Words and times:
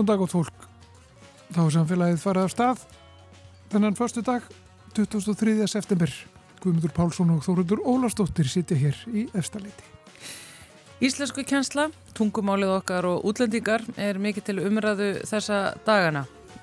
Góðan 0.00 0.14
dag 0.14 0.22
og 0.24 0.30
fólk. 0.32 0.62
Þá 1.52 1.58
er 1.60 1.72
samfélagið 1.74 2.20
farið 2.22 2.46
af 2.46 2.52
stað. 2.54 2.84
Þennan 3.68 3.96
förstu 3.98 4.22
dag, 4.24 4.44
23. 4.96 5.66
september. 5.68 6.12
Guðmundur 6.62 6.92
Pálsson 6.96 7.32
og 7.34 7.42
Þórundur 7.44 7.82
Ólastóttir 7.84 8.48
sitja 8.48 8.78
hér 8.80 8.96
í 9.12 9.26
efstaleiti. 9.36 9.84
Íslensku 11.04 11.44
kjensla, 11.44 11.90
tungumálið 12.16 12.72
okkar 12.78 13.10
og 13.10 13.26
útlendingar 13.28 13.84
er 14.00 14.16
mikið 14.16 14.46
til 14.46 14.62
umræðu 14.62 15.08
þessa 15.28 15.58
dagana. 15.84 16.22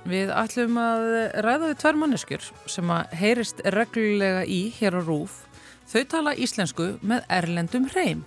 Við 0.10 0.34
ætlum 0.34 0.80
að 0.82 1.06
ræða 1.46 1.68
við 1.68 1.78
tvær 1.84 2.00
manneskjur 2.02 2.48
sem 2.74 2.94
að 2.96 3.14
heyrist 3.20 3.62
reglulega 3.76 4.48
í 4.50 4.64
hér 4.80 4.98
á 4.98 5.02
Rúf. 5.06 5.44
Þau 5.86 6.02
tala 6.10 6.34
íslensku 6.34 6.96
með 7.06 7.30
erlendum 7.38 7.86
hreim. 7.94 8.26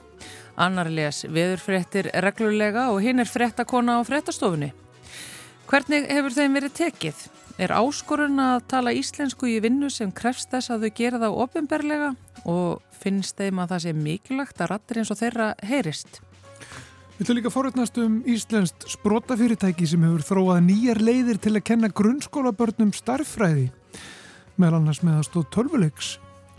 Annar 0.54 0.86
les 0.86 1.24
viðurfréttir 1.26 2.12
reglulega 2.22 2.92
og 2.94 3.02
hinn 3.02 3.18
er 3.18 3.26
fréttakona 3.26 3.98
á 3.98 4.06
fréttastofunni. 4.06 4.70
Hvernig 5.70 6.08
hefur 6.10 6.34
þeim 6.34 6.56
verið 6.56 6.72
tekið? 6.74 7.18
Er 7.62 7.70
áskorun 7.78 8.40
að 8.42 8.64
tala 8.72 8.90
íslensku 8.96 9.46
í 9.46 9.60
vinnu 9.62 9.86
sem 9.94 10.10
krefst 10.10 10.48
þess 10.50 10.72
að 10.74 10.88
þau 10.88 10.96
gera 10.98 11.20
það 11.22 11.36
ofinberlega 11.44 12.08
og 12.50 12.80
finnst 12.98 13.38
þeim 13.38 13.60
að 13.62 13.76
það 13.76 13.84
sé 13.84 13.92
mikilvægt 13.94 14.64
að 14.64 14.70
rattir 14.72 14.98
eins 14.98 15.12
og 15.14 15.20
þeirra 15.20 15.46
heyrist? 15.62 16.18
Við 17.12 17.22
ætlum 17.22 17.38
líka 17.38 17.50
að 17.52 17.54
forutnast 17.54 18.00
um 18.02 18.16
Íslenskt 18.34 18.88
sprótafyrirtæki 18.96 19.86
sem 19.86 20.06
hefur 20.08 20.26
þróað 20.26 20.64
nýjar 20.66 21.02
leiðir 21.06 21.38
til 21.38 21.54
að 21.54 21.66
kenna 21.70 21.92
grunnskólabörnum 22.00 22.90
starffræði 22.96 23.68
meðal 24.58 24.80
annars 24.80 25.04
með 25.06 25.20
að 25.20 25.28
stóð 25.28 25.46
tölvuleiks. 25.54 26.08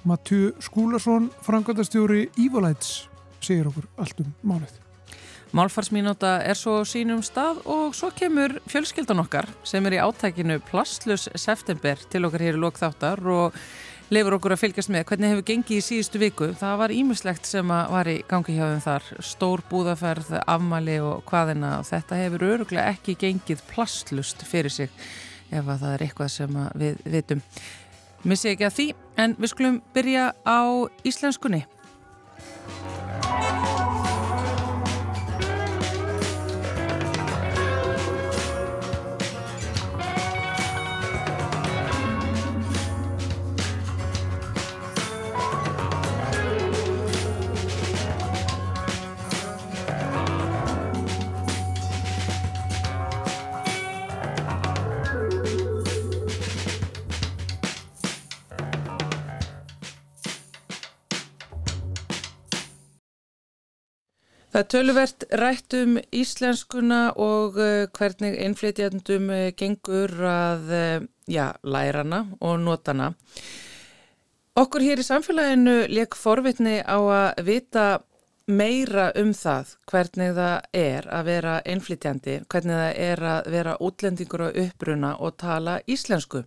Matjú 0.08 0.54
Skúlason, 0.64 1.28
frangöndastjóri 1.44 2.30
Ívolæts, 2.40 3.10
segir 3.44 3.68
okkur 3.74 3.92
allt 4.00 4.24
um 4.24 4.32
málið. 4.54 4.81
Málfarsmínúta 5.52 6.38
er 6.48 6.56
svo 6.56 6.78
sínum 6.88 7.20
stað 7.28 7.58
og 7.68 7.96
svo 7.98 8.08
kemur 8.16 8.54
fjölskyldan 8.72 9.20
okkar 9.20 9.50
sem 9.68 9.84
er 9.90 9.98
í 9.98 10.00
átækinu 10.00 10.62
Plastlus 10.64 11.26
september 11.36 12.00
til 12.08 12.24
okkar 12.24 12.46
hér 12.46 12.56
í 12.56 12.62
lokþáttar 12.62 13.20
og 13.28 13.58
lefur 14.16 14.38
okkur 14.38 14.56
að 14.56 14.62
fylgjast 14.62 14.94
með 14.96 15.04
hvernig 15.10 15.34
hefur 15.34 15.46
gengið 15.50 15.82
í 15.82 15.84
síðustu 15.84 16.22
viku. 16.24 16.48
Það 16.56 16.78
var 16.80 16.94
ímislegt 16.96 17.50
sem 17.50 17.68
var 17.68 18.08
í 18.08 18.22
gangi 18.32 18.56
hjá 18.56 18.64
þeim 18.64 18.86
þar, 18.86 19.10
stór 19.28 19.66
búðaferð, 19.68 20.32
afmali 20.40 20.98
og 21.04 21.28
hvaðina 21.28 21.74
og 21.82 21.86
þetta 21.92 22.22
hefur 22.22 22.48
öruglega 22.54 22.96
ekki 22.96 23.18
gengið 23.20 23.68
plastlust 23.74 24.48
fyrir 24.48 24.72
sig 24.72 24.96
ef 25.52 25.68
að 25.68 25.84
það 25.84 25.98
er 25.98 26.08
eitthvað 26.08 26.34
sem 26.38 26.64
við 26.80 27.04
vitum. 27.12 27.44
Missi 28.24 28.54
ekki 28.54 28.70
að 28.70 28.80
því 28.80 28.90
en 29.20 29.36
við 29.36 29.52
skulum 29.52 29.84
byrja 29.92 30.32
á 30.48 30.62
íslenskunni. 31.04 31.66
Það 64.62 64.68
er 64.68 64.74
töluvert 64.78 65.24
rætt 65.42 65.74
um 65.74 65.96
íslenskuna 66.14 66.98
og 67.18 67.56
uh, 67.58 67.88
hvernig 67.98 68.36
innflytjandum 68.46 69.32
uh, 69.34 69.48
gengur 69.58 70.12
að 70.30 70.68
uh, 70.70 71.06
já, 71.26 71.48
lærana 71.66 72.20
og 72.46 72.60
notana. 72.62 73.08
Okkur 74.62 74.86
hér 74.86 75.02
í 75.02 75.06
samfélaginu 75.08 75.74
leik 75.90 76.14
forvitni 76.14 76.76
á 76.86 76.94
að 77.02 77.42
vita 77.48 77.88
meira 78.54 79.08
um 79.18 79.34
það 79.34 79.74
hvernig 79.90 80.38
það 80.38 80.78
er 80.78 81.10
að 81.10 81.26
vera 81.32 81.58
innflytjandi, 81.74 82.38
hvernig 82.46 82.82
það 82.84 83.02
er 83.08 83.26
að 83.32 83.52
vera 83.56 83.76
útlendingur 83.82 84.46
á 84.46 84.50
uppbruna 84.68 85.16
og 85.26 85.40
tala 85.42 85.80
íslensku. 85.90 86.44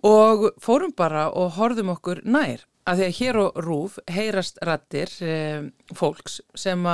Og 0.00 0.48
fórum 0.64 0.96
bara 0.96 1.28
og 1.28 1.58
horfum 1.60 1.92
okkur 1.92 2.24
nær 2.24 2.64
að 2.88 3.02
því 3.02 3.06
að 3.06 3.16
hér 3.18 3.38
og 3.42 3.62
rúf 3.66 3.96
heyrast 4.08 4.60
rattir 4.64 5.12
eh, 5.20 5.66
fólks 5.92 6.40
sem 6.56 6.86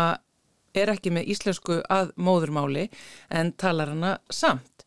er 0.75 0.93
ekki 0.95 1.13
með 1.15 1.31
íslensku 1.35 1.81
að 1.93 2.13
móðurmáli 2.17 2.89
en 3.31 3.53
talar 3.61 3.95
hana 3.95 4.17
samt. 4.31 4.87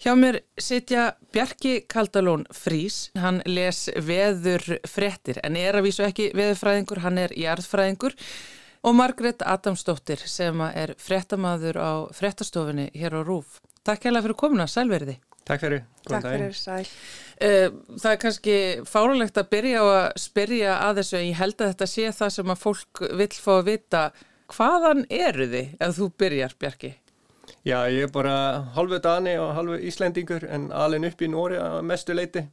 Hjá 0.00 0.14
mér 0.16 0.38
sitja 0.56 1.10
Bjarki 1.34 1.82
Kaldalón 1.90 2.46
Frís, 2.56 3.10
hann 3.20 3.42
les 3.44 3.84
veður 4.00 4.78
frettir 4.88 5.42
en 5.44 5.58
er 5.60 5.76
að 5.76 5.90
vísu 5.90 6.06
ekki 6.06 6.30
veðurfræðingur, 6.32 7.02
hann 7.04 7.20
er 7.20 7.34
jarðfræðingur 7.36 8.16
og 8.80 8.96
Margret 8.96 9.44
Adamsdóttir 9.44 10.22
sem 10.24 10.62
er 10.70 10.94
frettamaður 10.96 11.76
á 11.76 11.92
frettastofinni 12.16 12.88
hér 12.96 13.18
á 13.18 13.22
Rúf. 13.28 13.58
Takk 13.84 14.08
hella 14.08 14.22
fyrir 14.24 14.38
komuna, 14.40 14.64
sælverði. 14.64 15.18
Takk 15.44 15.66
fyrir. 15.66 15.84
Takk 16.08 16.26
fyrir, 16.30 16.56
sæl. 16.56 16.88
Eh, 17.40 17.68
það 17.96 18.10
er 18.12 18.18
kannski 18.24 18.56
fárulegt 18.88 19.38
að 19.40 19.48
byrja 19.52 19.84
á 19.84 19.86
að 19.90 20.08
spyrja 20.20 20.74
að 20.86 21.00
þessu 21.00 21.16
en 21.18 21.28
ég 21.28 21.38
held 21.40 21.56
að 21.60 21.72
þetta 21.74 21.88
sé 21.92 22.10
það 22.16 22.34
sem 22.36 22.52
að 22.54 22.60
fólk 22.64 23.02
vil 23.20 23.30
fá 23.36 23.52
að 23.58 23.66
vita 23.68 24.02
hvaðan 24.54 25.04
eru 25.10 25.46
þið 25.50 25.76
ef 25.80 25.96
þú 25.96 26.10
byrjar 26.20 26.56
Bjarki? 26.60 26.92
Já, 27.66 27.78
ég 27.90 28.06
er 28.06 28.12
bara 28.14 28.34
halvu 28.76 29.00
dani 29.02 29.34
og 29.40 29.54
halvu 29.56 29.78
íslendingur 29.90 30.46
en 30.48 30.70
alveg 30.72 31.10
upp 31.10 31.24
í 31.24 31.30
Nóri 31.30 31.58
að 31.60 31.80
mestu 31.88 32.16
leiti 32.16 32.44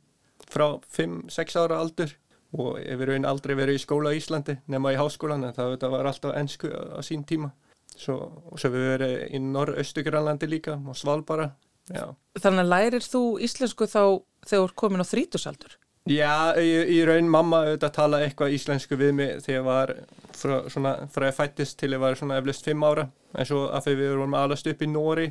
frá 0.48 0.80
5-6 0.96 1.60
ára 1.60 1.80
aldur 1.84 2.14
og 2.58 2.78
ég 2.82 2.98
verið 3.00 3.20
einn 3.20 3.30
aldrei 3.30 3.56
verið 3.60 3.78
í 3.78 3.84
skóla 3.84 4.14
í 4.16 4.22
Íslandi 4.22 4.58
nema 4.72 4.94
í 4.96 5.00
háskólan 5.00 5.46
en 5.48 5.56
það 5.56 5.90
var 5.94 6.10
alltaf 6.10 6.36
ennsku 6.40 6.72
á 6.72 7.00
sín 7.04 7.26
tíma 7.28 7.52
svo, 7.94 8.18
og 8.52 8.60
svo 8.60 8.72
við 8.72 8.92
verið 8.94 9.16
í 9.36 9.42
Norr-Östugrænlandi 9.44 10.50
líka 10.50 10.78
og 10.80 10.98
Svalbara 10.98 11.52
Já. 11.88 12.12
Þannig 12.40 12.66
að 12.66 12.72
lærir 12.72 13.06
þú 13.06 13.22
íslensku 13.44 13.88
þá 13.88 14.02
þegar 14.48 14.64
þú 14.64 14.64
er 14.66 14.74
komin 14.82 15.04
á 15.04 15.08
þrítusaldur? 15.08 15.78
Já, 16.08 16.56
í, 16.60 17.00
raun 17.08 17.28
mamma 17.32 17.64
auðvitað 17.66 17.94
tala 17.98 18.20
eitthvað 18.24 18.54
íslensku 18.56 18.98
við 19.00 19.14
mig 19.18 19.32
þegar 19.44 19.58
ég 19.58 19.66
var 19.66 19.94
frá, 20.38 20.54
svona, 20.72 20.94
frá 21.12 21.28
ég 21.28 21.36
fættist 21.36 21.78
til 21.82 21.92
ég 21.96 22.02
var 22.04 22.16
svona 22.20 22.38
eflust 22.40 22.68
fimm 22.68 22.86
ára. 22.88 23.08
En 23.36 23.48
svo 23.48 23.66
að 23.68 23.90
þegar 23.90 24.00
við 24.02 24.14
vorum 24.14 24.38
alast 24.40 24.70
upp 24.72 24.84
í 24.84 24.90
Nóri 24.92 25.28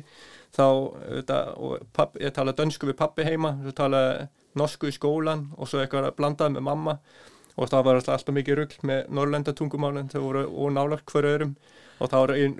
þá 0.55 0.65
auðvitað, 0.67 1.49
papp, 1.97 2.19
ég 2.21 2.35
tala 2.35 2.53
dönsku 2.57 2.89
við 2.91 2.99
pappi 2.99 3.25
heima 3.25 3.55
svo 3.63 3.73
tala 3.77 4.03
norsku 4.57 4.91
í 4.91 4.93
skólan 4.93 5.47
og 5.57 5.69
svo 5.69 5.81
eitthvað 5.81 6.11
blandað 6.19 6.53
með 6.57 6.67
mamma. 6.69 6.97
Og 7.57 7.71
það 7.71 7.87
var 7.87 7.97
alltaf 7.97 8.35
mikið 8.37 8.59
rugg 8.59 8.77
með 8.85 9.09
norrlendatungumálinn 9.17 10.11
þau 10.13 10.21
voru 10.21 10.45
ónálagt 10.67 11.09
hver 11.09 11.25
öðrum 11.31 11.55
og 11.99 12.11
þá 12.11 12.17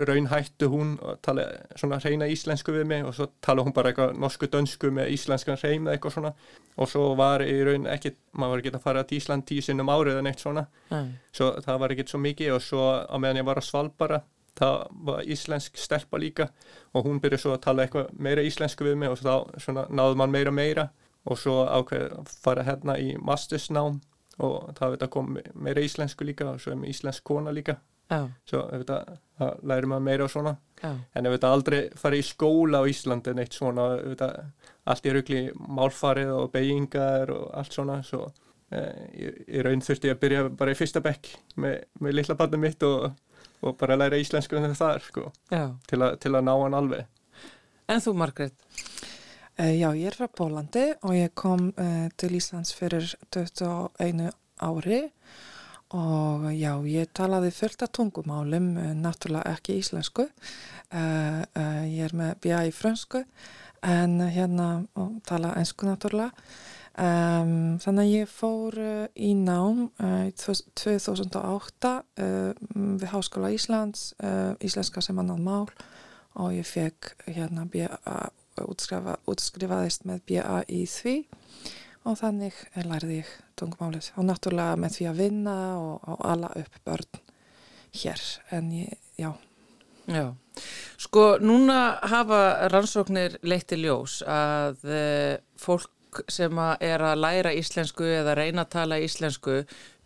raun 0.09 0.29
hættu 0.31 0.69
hún 0.71 0.93
að 1.01 1.19
tala 1.25 1.45
svona 1.77 1.99
reyna 2.03 2.29
íslensku 2.31 2.73
við 2.73 2.87
mig 2.89 3.05
og 3.05 3.15
svo 3.15 3.27
tala 3.43 3.65
hún 3.65 3.75
bara 3.75 3.91
eitthvað 3.91 4.17
norsku 4.21 4.49
dönsku 4.53 4.91
með 4.93 5.11
íslenskan 5.13 5.59
reym 5.61 5.87
eða 5.87 5.97
eitthvað 5.97 6.15
svona 6.17 6.33
og 6.77 6.89
svo 6.91 7.09
var 7.19 7.43
í 7.45 7.57
raun 7.67 7.85
ekki, 7.91 8.15
maður 8.33 8.55
var 8.55 8.63
ekki 8.63 8.73
að 8.75 8.87
fara 8.87 9.05
til 9.07 9.21
Ísland 9.21 9.47
tíu 9.49 9.65
sinnum 9.65 9.91
árið 9.93 10.21
en 10.21 10.31
eitt 10.31 10.41
svona 10.41 10.65
mm. 10.89 11.11
svo 11.35 11.51
það 11.65 11.83
var 11.83 11.95
ekki 11.95 12.07
svo 12.09 12.23
mikið 12.23 12.55
og 12.57 12.65
svo 12.65 12.89
á 13.05 13.15
meðan 13.17 13.41
ég 13.43 13.49
var 13.49 13.61
að 13.61 13.69
Svalbara 13.69 14.21
það 14.57 14.77
var 15.07 15.31
íslensk 15.35 15.77
stelpa 15.77 16.17
líka 16.21 16.49
og 16.97 17.05
hún 17.05 17.21
byrjuði 17.21 17.43
svo 17.43 17.55
að 17.55 17.65
tala 17.67 17.85
eitthvað 17.85 18.13
meira 18.17 18.45
íslensku 18.45 18.87
við 18.87 18.97
mig 19.03 19.13
og 19.13 19.21
þá 19.21 19.61
svona 19.61 19.85
náðu 19.89 20.17
mann 20.17 20.33
meira 20.33 20.53
meira 20.53 20.89
og 21.27 21.39
svo 21.39 21.59
ákveði 21.67 22.09
að 22.15 22.31
fara 22.41 22.65
hérna 22.65 22.97
í 23.01 23.13
mastersnám 23.21 23.99
og 24.43 24.73
það 24.77 24.93
veit 24.93 25.05
að 25.05 25.13
kom 25.13 25.37
meira 25.53 25.83
íslensku 25.83 26.27
líka 26.27 26.47
og 26.51 26.61
svo 26.61 26.73
er 26.73 26.81
mér 26.81 26.93
íslensk 26.93 27.25
kona 27.25 27.53
líka. 27.53 27.77
Svo 28.47 28.63
það, 28.87 29.13
það 29.39 29.63
læri 29.71 29.91
maður 29.91 30.05
meira 30.07 30.25
og 30.27 30.33
svona. 30.33 30.55
Já. 30.77 30.91
en 30.93 31.25
ef 31.25 31.33
þetta 31.33 31.49
aldrei 31.49 31.77
farið 31.97 32.19
í 32.21 32.25
skóla 32.27 32.83
á 32.85 32.89
Íslandi 32.89 33.31
en 33.31 33.39
eitt 33.41 33.55
svona 33.57 33.87
það, 34.19 34.35
allt 34.85 35.07
í 35.09 35.13
rugli 35.15 35.39
málfarið 35.57 36.33
og 36.35 36.51
beigingar 36.53 37.31
og 37.33 37.47
allt 37.57 37.73
svona 37.73 37.95
svo 38.05 38.27
eh, 38.69 39.07
ég, 39.17 39.39
ég 39.47 39.65
raun 39.65 39.81
þurfti 39.81 40.11
að 40.13 40.21
byrja 40.21 40.43
bara 40.59 40.75
í 40.75 40.77
fyrsta 40.77 41.01
bekk 41.01 41.31
með, 41.57 41.79
með 41.97 42.17
lilla 42.19 42.37
bannu 42.37 42.61
mitt 42.61 42.85
og, 42.85 43.09
og 43.65 43.77
bara 43.81 43.97
læra 43.97 44.21
íslensku 44.21 44.59
en 44.59 44.77
það 44.77 44.93
er 44.99 45.07
sko. 45.09 45.27
Til, 45.89 46.01
a, 46.05 46.13
til 46.21 46.35
að 46.35 46.45
ná 46.45 46.53
hann 46.53 46.77
alveg. 46.77 47.09
En 47.89 48.03
þú 48.03 48.13
Margret? 48.21 48.53
Uh, 49.57 49.73
já, 49.73 49.89
ég 49.97 50.11
er 50.11 50.13
frá 50.19 50.29
Pólandi 50.29 50.91
og 51.01 51.17
ég 51.17 51.33
kom 51.33 51.71
uh, 51.73 52.07
til 52.21 52.37
Íslands 52.37 52.75
fyrir 52.77 53.15
21 53.33 54.27
ári. 54.61 55.07
og 55.07 55.56
já, 56.51 56.73
ég 56.83 57.07
talaði 57.15 57.51
fullt 57.55 57.83
af 57.85 57.91
tungumálum, 57.95 58.77
eh, 58.77 58.93
náttúrulega 58.93 59.53
ekki 59.55 59.77
íslensku, 59.79 60.25
uh, 60.27 61.43
uh, 61.55 61.85
ég 61.87 62.03
er 62.03 62.13
með 62.13 62.33
bja 62.41 62.65
í 62.67 62.73
frönsku 62.75 63.23
en 63.81 64.19
hérna 64.19 64.87
tala 65.23 65.53
einsku 65.55 65.87
náttúrulega. 65.87 66.33
Um, 66.97 67.77
þannig 67.77 68.03
að 68.03 68.13
ég 68.17 68.27
fór 68.27 68.77
uh, 68.81 69.07
í 69.15 69.31
nám 69.37 69.91
í 70.01 70.33
2008 70.35 71.93
við 72.17 73.07
Háskóla 73.13 73.53
Íslands, 73.53 74.13
íslenska 74.59 75.01
sem 75.01 75.19
annan 75.19 75.43
mál. 75.45 75.69
Og 76.35 76.51
ég 76.57 76.65
fekk 76.67 77.13
hérna 77.29 77.65
BA, 77.69 77.95
útskrifa, 78.65 79.19
útskrifaðist 79.29 80.03
með 80.09 80.25
BA 80.27 80.63
í 80.67 80.83
því. 80.89 81.19
Og 82.03 82.17
þannig 82.19 82.57
lærði 82.75 83.21
ég 83.21 83.35
tungumálið. 83.59 84.11
Og 84.17 84.29
náttúrulega 84.29 84.77
með 84.79 84.99
því 84.99 85.09
að 85.09 85.19
vinna 85.23 85.57
og, 85.81 86.07
og 86.13 86.23
alla 86.31 86.53
upp 86.61 86.79
börn 86.87 87.21
hér. 87.97 88.23
En 88.55 88.71
ég, 88.75 88.97
já. 89.17 89.31
Já, 90.07 90.31
sko 90.95 91.35
núna 91.43 91.99
hafa 92.07 92.69
rannsóknir 92.71 93.33
leitt 93.43 93.73
í 93.75 93.81
ljós 93.81 94.21
að 94.23 94.85
uh, 94.87 95.33
fólk 95.59 96.21
sem 96.31 96.59
er 96.79 97.03
að 97.03 97.19
læra 97.19 97.51
íslensku 97.51 98.07
eða 98.07 98.37
reyna 98.39 98.63
að 98.63 98.71
tala 98.77 99.01
íslensku 99.03 99.57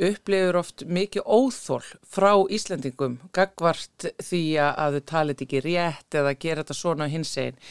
upplifur 0.01 0.57
oft 0.57 0.83
mikið 0.89 1.27
óþól 1.29 1.85
frá 2.09 2.33
Íslendingum 2.49 3.19
gagvart 3.37 4.09
því 4.25 4.41
að 4.65 4.97
þau 4.97 5.05
talit 5.13 5.45
ekki 5.45 5.61
rétt 5.67 6.17
eða 6.17 6.33
gera 6.33 6.65
þetta 6.65 6.79
svona 6.81 7.09
hins 7.11 7.35
einn. 7.37 7.61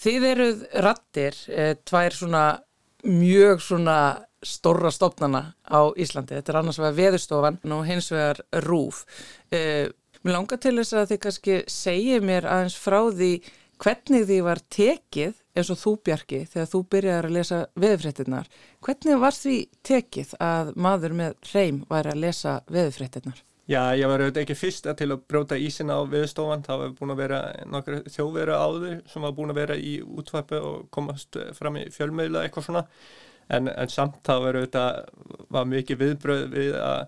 Þið 0.00 0.26
eruð 0.30 0.66
rattir, 0.86 1.36
uh, 1.52 1.74
tvær 1.84 2.16
svona 2.22 2.44
mjög 3.04 3.60
svona 3.68 4.00
storra 4.42 4.90
stopnana 4.94 5.54
á 5.68 5.80
Íslandi. 5.96 6.36
Þetta 6.38 6.52
er 6.52 6.60
annars 6.62 6.80
vegar 6.80 6.98
veðustofan 6.98 7.58
og 7.76 7.86
hins 7.88 8.10
vegar 8.12 8.42
rúf. 8.66 9.04
Uh, 9.52 9.88
Mér 10.20 10.34
langar 10.36 10.58
til 10.60 10.74
þess 10.76 10.92
að 11.00 11.12
þið 11.14 11.18
kannski 11.24 11.54
segja 11.72 12.16
mér 12.20 12.44
aðeins 12.44 12.74
frá 12.76 12.98
því 13.08 13.30
hvernig 13.80 14.26
því 14.28 14.40
var 14.44 14.60
tekið 14.68 15.38
eins 15.56 15.70
og 15.72 15.78
þú 15.80 15.92
Bjarki 16.04 16.40
þegar 16.50 16.68
þú 16.68 16.80
byrjaði 16.92 17.20
að 17.22 17.36
lesa 17.36 17.60
veðufréttinnar. 17.80 18.50
Hvernig 18.84 19.22
var 19.22 19.36
því 19.38 19.54
tekið 19.88 20.34
að 20.44 20.74
maður 20.76 21.14
með 21.22 21.54
reym 21.54 21.78
væri 21.88 22.12
að 22.12 22.20
lesa 22.26 22.58
veðufréttinnar? 22.68 23.40
Já, 23.70 23.80
ég 23.96 24.10
var 24.10 24.20
auðvitað 24.20 24.42
ekki 24.42 24.58
fyrsta 24.58 24.94
til 24.98 25.08
að 25.14 25.24
bróta 25.30 25.56
ísina 25.56 25.96
á 25.96 26.02
viðstofan. 26.10 26.66
Það 26.66 26.80
var 26.82 26.94
búin 26.98 27.14
að 27.14 27.20
vera 27.22 27.40
nokkur 27.70 28.00
þjóðveru 28.10 28.60
áður 28.60 28.96
sem 29.08 29.24
var 29.24 29.34
búin 29.36 29.54
að 29.54 29.60
vera 29.62 29.80
í 29.80 29.96
útvarpu 30.04 30.60
og 30.60 30.86
komast 30.92 31.38
fram 31.56 31.80
í 31.80 31.88
fjölmiðla 31.94 32.44
eitthvað 32.44 32.66
svona. 32.68 32.84
En, 33.50 33.68
en 33.68 33.90
samt 33.90 34.20
það 34.26 34.42
var 34.44 34.58
auðvitað 34.60 35.46
var 35.50 35.70
mikið 35.70 36.02
viðbröð 36.04 36.42
við 36.54 36.74
að 36.78 37.06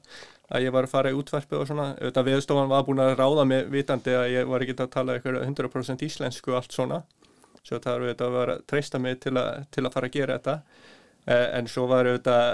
að 0.53 0.67
ég 0.67 0.75
var 0.75 0.87
að 0.87 0.93
fara 0.93 1.13
í 1.13 1.17
útvarpi 1.17 1.57
og 1.57 1.67
svona. 1.69 1.89
Auðvitað 1.97 2.29
viðstofan 2.29 2.71
var 2.73 2.87
búin 2.87 3.03
að 3.03 3.15
ráða 3.17 3.45
mig 3.49 3.69
vitandi 3.73 4.15
að 4.17 4.31
ég 4.35 4.49
var 4.51 4.65
ekki 4.65 4.77
að 4.77 4.93
tala 4.93 5.17
eitthvað 5.17 5.45
100% 5.47 6.07
íslensku 6.07 6.53
og 6.53 6.59
allt 6.61 6.77
svona. 6.77 7.03
Svo 7.63 7.79
það 7.79 7.93
var 7.93 8.07
auðvitað 8.07 8.27
að 8.27 8.39
vera 8.39 8.57
að 8.59 8.65
treysta 8.73 9.01
mig 9.01 9.21
til 9.23 9.35
að, 9.41 9.63
til 9.73 9.85
að 9.87 9.95
fara 9.95 10.11
að 10.11 10.17
gera 10.19 10.39
þetta. 10.39 10.57
Eh, 11.25 11.47
en 11.59 11.71
svo 11.71 11.87
var 11.91 12.11
auðvitað 12.11 12.51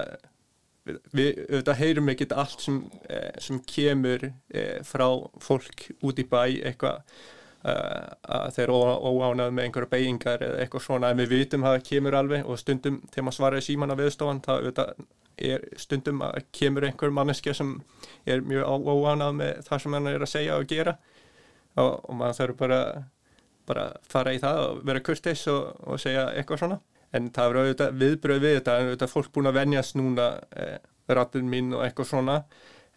við 1.16 1.40
auðvitað 1.48 1.80
heyrum 1.82 2.12
ekkert 2.14 2.36
allt 2.44 2.62
sem, 2.64 2.78
eh, 3.08 3.32
sem 3.44 3.58
kemur 3.68 4.28
eh, 4.28 4.78
frá 4.86 5.08
fólk 5.42 5.88
út 6.04 6.22
í 6.22 6.26
bæ 6.28 6.42
eitthvað 6.46 7.02
að 7.66 8.50
þeir 8.54 8.70
óánað 8.70 9.50
með 9.50 9.64
einhverja 9.64 9.90
beigingar 9.90 10.42
eða 10.46 10.60
eitthvað 10.62 10.84
svona 10.84 11.10
en 11.10 11.18
við 11.18 11.32
vitum 11.34 11.64
að 11.66 11.74
það 11.74 11.86
kemur 11.88 12.16
alveg 12.18 12.46
og 12.46 12.60
stundum 12.60 13.00
þegar 13.10 13.26
maður 13.26 13.36
svaraði 13.38 13.64
síman 13.66 13.94
að 13.94 14.02
viðstofan 14.04 14.42
það 14.46 14.68
stundum 15.78 16.22
að 16.26 16.40
kemur 16.54 16.86
einhver 16.86 17.12
manneskja 17.14 17.54
sem 17.54 17.76
er 18.26 18.42
mjög 18.46 18.88
óánað 18.88 19.36
með 19.38 19.62
það 19.68 19.82
sem 19.82 19.96
hann 19.98 20.10
er 20.10 20.24
að 20.24 20.32
segja 20.32 20.58
og 20.58 20.70
gera. 20.70 20.96
Og, 21.78 21.92
og 22.10 22.14
maður 22.18 22.38
þarf 22.40 22.58
bara 22.58 22.80
bara 23.68 23.88
fara 24.08 24.32
í 24.32 24.40
það 24.40 24.62
og 24.64 24.78
vera 24.88 25.02
kurtis 25.04 25.44
og, 25.52 25.74
og 25.84 26.00
segja 26.00 26.30
eitthvað 26.32 26.62
svona. 26.62 26.78
En 27.12 27.28
það 27.32 27.50
er 27.50 27.60
auðvitað 27.60 28.00
viðbröð 28.02 28.40
við 28.44 28.56
þetta 28.58 28.78
en 28.78 28.88
auðvitað 28.88 29.12
fólk 29.12 29.30
búin 29.34 29.50
að 29.50 29.58
venjast 29.58 29.96
núna 29.98 30.28
eh, 30.56 30.78
rattin 31.08 31.50
mín 31.52 31.74
og 31.76 31.84
eitthvað 31.84 32.10
svona. 32.12 32.38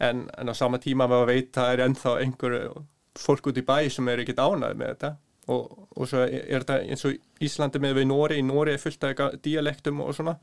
En, 0.02 0.26
en 0.40 0.52
á 0.52 0.54
sama 0.58 0.80
tíma 0.82 1.08
maður 1.12 1.34
veit 1.34 1.52
það 1.56 1.74
er 1.74 1.84
ennþá 1.86 2.16
einhverju 2.24 2.86
fólk 3.20 3.52
út 3.52 3.60
í 3.60 3.66
bæ 3.66 3.90
sem 3.92 4.08
er 4.12 4.24
ekkit 4.24 4.42
ánað 4.42 4.80
með 4.80 4.94
þetta. 4.94 5.12
Og, 5.52 5.72
og 5.98 6.08
svo 6.08 6.22
er 6.22 6.62
þetta 6.62 6.78
eins 6.86 7.04
og 7.10 7.16
Íslandi 7.44 7.80
með 7.82 7.96
við 7.98 8.06
Nóri, 8.12 8.38
í 8.40 8.46
Nóri 8.46 8.76
er 8.76 8.82
fullt 8.82 9.04
af 9.10 9.40
dialektum 9.44 10.04
og 10.04 10.14
svona. 10.16 10.36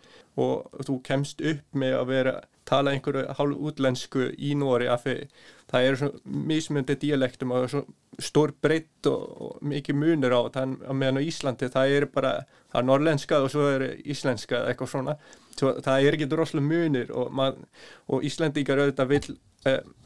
Og 0.43 0.82
þú 0.85 0.99
kemst 1.06 1.41
upp 1.41 1.79
með 1.79 1.94
að 2.00 2.11
vera 2.11 2.35
tala 2.69 2.93
einhverju 2.93 3.37
hálf 3.38 3.62
útlensku 3.70 4.26
í 4.35 4.53
Nóri 4.59 4.91
af 4.91 5.06
því 5.06 5.17
það 5.70 5.87
eru 5.87 6.00
svona 6.03 6.44
mismyndi 6.50 6.99
dialektum 7.00 7.55
og 7.56 7.70
svona 7.73 7.97
stór 8.19 8.53
breytt 8.62 9.06
og, 9.06 9.25
og 9.38 9.67
mikið 9.71 9.99
munur 9.99 10.35
á 10.35 10.41
þann 10.56 10.76
meðan 10.91 11.21
á 11.23 11.29
Íslandi 11.31 11.69
það 11.73 11.94
er 11.97 12.06
bara, 12.12 12.32
það 12.73 12.81
er 12.81 12.88
norrlenska 12.88 13.43
og 13.44 13.53
svo 13.55 13.69
er 13.71 13.85
íslenska 14.03 14.64
eitthvað 14.67 14.93
svona. 14.94 15.19
Svo 15.59 15.75
það 15.85 16.06
er 16.06 16.17
ekki 16.19 16.31
droslega 16.31 16.67
munir 16.67 17.12
og, 17.14 17.38
og 18.11 18.26
Íslandíkar 18.26 18.82
auðvitað 18.82 19.12
vil 19.14 19.38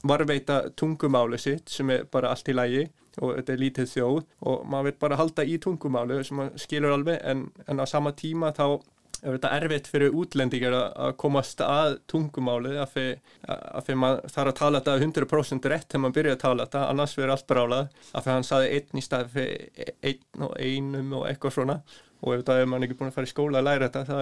varveita 0.08 0.62
tungumáli 0.76 1.38
sitt 1.38 1.68
sem 1.70 1.90
er 1.92 2.06
bara 2.10 2.32
allt 2.32 2.48
í 2.48 2.56
lægi 2.56 2.86
og 3.20 3.36
þetta 3.36 3.52
er 3.52 3.60
lítið 3.60 3.90
þjóð 3.92 4.18
og 4.48 4.64
maður 4.72 4.88
vil 4.88 4.98
bara 5.04 5.20
halda 5.20 5.44
í 5.44 5.58
tungumálu 5.60 6.22
sem 6.24 6.38
maður 6.40 6.64
skilur 6.64 6.94
alveg 6.96 7.20
en, 7.28 7.46
en 7.68 7.82
á 7.82 7.86
sama 7.88 8.14
tíma 8.16 8.52
þá 8.56 8.80
er 9.22 9.36
þetta 9.36 9.50
erfitt 9.54 9.90
fyrir 9.90 10.16
útlendingar 10.18 10.74
að 10.74 11.12
komast 11.20 11.60
að 11.62 11.98
tungumálu 12.10 12.72
af 12.82 12.96
því 12.96 13.06
að 13.46 13.92
maður 14.02 14.32
þarf 14.34 14.52
að 14.52 14.58
tala 14.58 14.80
þetta 14.80 14.96
100% 15.06 15.68
rétt 15.70 15.88
þegar 15.90 16.04
maður 16.04 16.16
byrja 16.18 16.36
að 16.38 16.42
tala 16.42 16.66
þetta 16.66 16.86
annars 16.88 17.16
verður 17.18 17.34
allt 17.36 17.50
brálað 17.52 17.84
af 17.84 18.24
því 18.24 18.24
að 18.24 18.32
hann 18.32 18.48
saði 18.48 18.72
einn 18.78 19.02
í 19.02 19.04
stað 19.06 19.30
fyrir 19.36 19.92
einn 20.02 20.48
og 20.48 20.56
einum 20.58 21.14
og 21.20 21.28
eitthvað 21.28 21.58
svona 21.58 21.78
og 22.22 22.36
ef 22.36 22.46
það 22.48 22.62
er 22.62 22.70
maður 22.70 22.88
ekki 22.88 22.98
búin 22.98 23.12
að 23.12 23.16
fara 23.18 23.28
í 23.28 23.34
skóla 23.34 23.60
að 23.62 23.68
læra 23.68 23.90
þetta 23.90 24.04
þá 24.08 24.16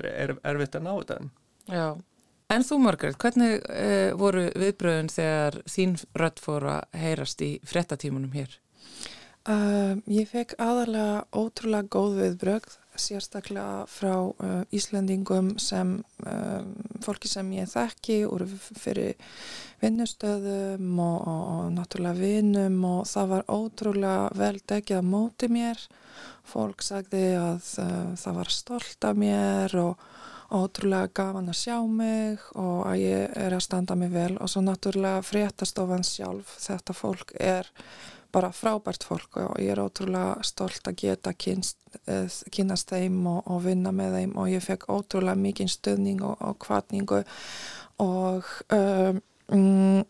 er, 0.00 0.10
er 0.10 0.36
erfitt 0.52 0.78
að 0.78 0.86
ná 0.86 0.92
þetta. 0.94 1.20
Já 1.70 1.86
En 2.50 2.64
þú 2.66 2.80
Margaret, 2.82 3.14
hvernig 3.22 3.60
uh, 3.62 4.10
voru 4.18 4.48
viðbröðun 4.58 5.10
þegar 5.12 5.60
þín 5.70 5.94
rött 6.18 6.40
fór 6.42 6.66
að 6.66 6.98
heyrast 6.98 7.44
í 7.46 7.50
frettatímunum 7.62 8.32
hér? 8.34 8.56
Uh, 9.46 10.00
ég 10.10 10.26
fekk 10.28 10.56
aðalega 10.58 11.22
ótrúlega 11.30 11.86
góð 11.94 12.18
viðbröð, 12.18 12.66
sérstaklega 12.98 13.86
frá 13.88 14.16
uh, 14.18 14.64
Íslandingum 14.74 15.54
sem 15.62 16.00
fólki 17.00 17.30
sem 17.30 17.54
ég 17.54 17.70
þekki 17.70 18.18
úr 18.26 18.44
fyrir 18.50 19.14
vinnustöðum 19.80 20.98
og, 21.00 21.16
og, 21.22 21.44
og 21.54 21.72
náttúrulega 21.78 22.18
vinnum 22.18 22.82
og 22.90 23.06
það 23.08 23.30
var 23.36 23.46
ótrúlega 23.46 24.26
vel 24.42 24.56
degið 24.58 24.98
að 24.98 25.10
móti 25.14 25.48
mér. 25.54 25.86
Fólk 26.50 26.82
sagði 26.82 27.28
að 27.38 27.62
það 28.18 28.40
var 28.42 28.52
stolt 28.52 29.06
af 29.06 29.22
mér 29.22 29.78
og 29.86 30.09
ótrúlega 30.50 31.10
gafan 31.14 31.50
að 31.50 31.58
sjá 31.60 31.76
mig 31.86 32.42
og 32.58 32.86
að 32.90 33.02
ég 33.02 33.36
er 33.38 33.54
að 33.54 33.64
standa 33.66 33.96
mig 33.98 34.10
vel 34.14 34.32
og 34.38 34.50
svo 34.50 34.62
náttúrulega 34.66 35.22
fréttastofan 35.26 36.06
sjálf. 36.06 36.56
Þetta 36.62 36.96
fólk 36.96 37.34
er 37.38 37.70
bara 38.32 38.52
frábært 38.54 39.04
fólk 39.06 39.40
og 39.42 39.58
ég 39.62 39.72
er 39.74 39.82
ótrúlega 39.82 40.42
stolt 40.46 40.86
að 40.86 40.98
geta 41.02 41.32
kynst, 41.34 41.78
eh, 42.06 42.26
kynast 42.50 42.90
þeim 42.92 43.24
og, 43.26 43.42
og 43.50 43.64
vinna 43.66 43.92
með 43.94 44.18
þeim 44.18 44.36
og 44.38 44.50
ég 44.52 44.64
fekk 44.64 44.86
ótrúlega 44.90 45.38
mikið 45.38 45.72
stöðning 45.74 46.22
og, 46.26 46.36
og 46.38 46.58
kvartningu 46.62 47.22
og 48.00 48.46
um, 48.70 50.04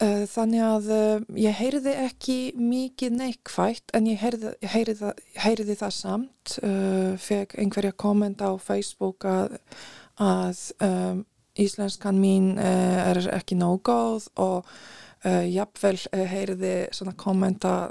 þannig 0.00 0.62
að 0.64 0.86
uh, 0.94 1.24
ég 1.36 1.56
heyrði 1.58 1.92
ekki 2.06 2.36
mikið 2.56 3.16
neikvægt 3.18 3.92
en 3.96 4.06
ég 4.08 4.20
heyrði, 4.22 4.52
heyrði, 4.72 5.10
heyrði 5.36 5.76
það 5.76 5.92
samt, 5.96 6.54
uh, 6.64 7.18
fekk 7.20 7.58
einhverja 7.60 7.92
komment 8.00 8.40
á 8.40 8.56
Facebook 8.56 9.26
að, 9.28 9.58
að 10.16 10.62
um, 10.86 11.20
íslenskan 11.60 12.16
mín 12.20 12.54
uh, 12.56 13.10
er 13.10 13.20
ekki 13.36 13.60
nóg 13.60 13.82
góð 13.90 14.30
og 14.40 14.72
jafnvel 15.20 15.98
heyrði 16.30 16.86
svona 16.96 17.12
kommenta 17.12 17.90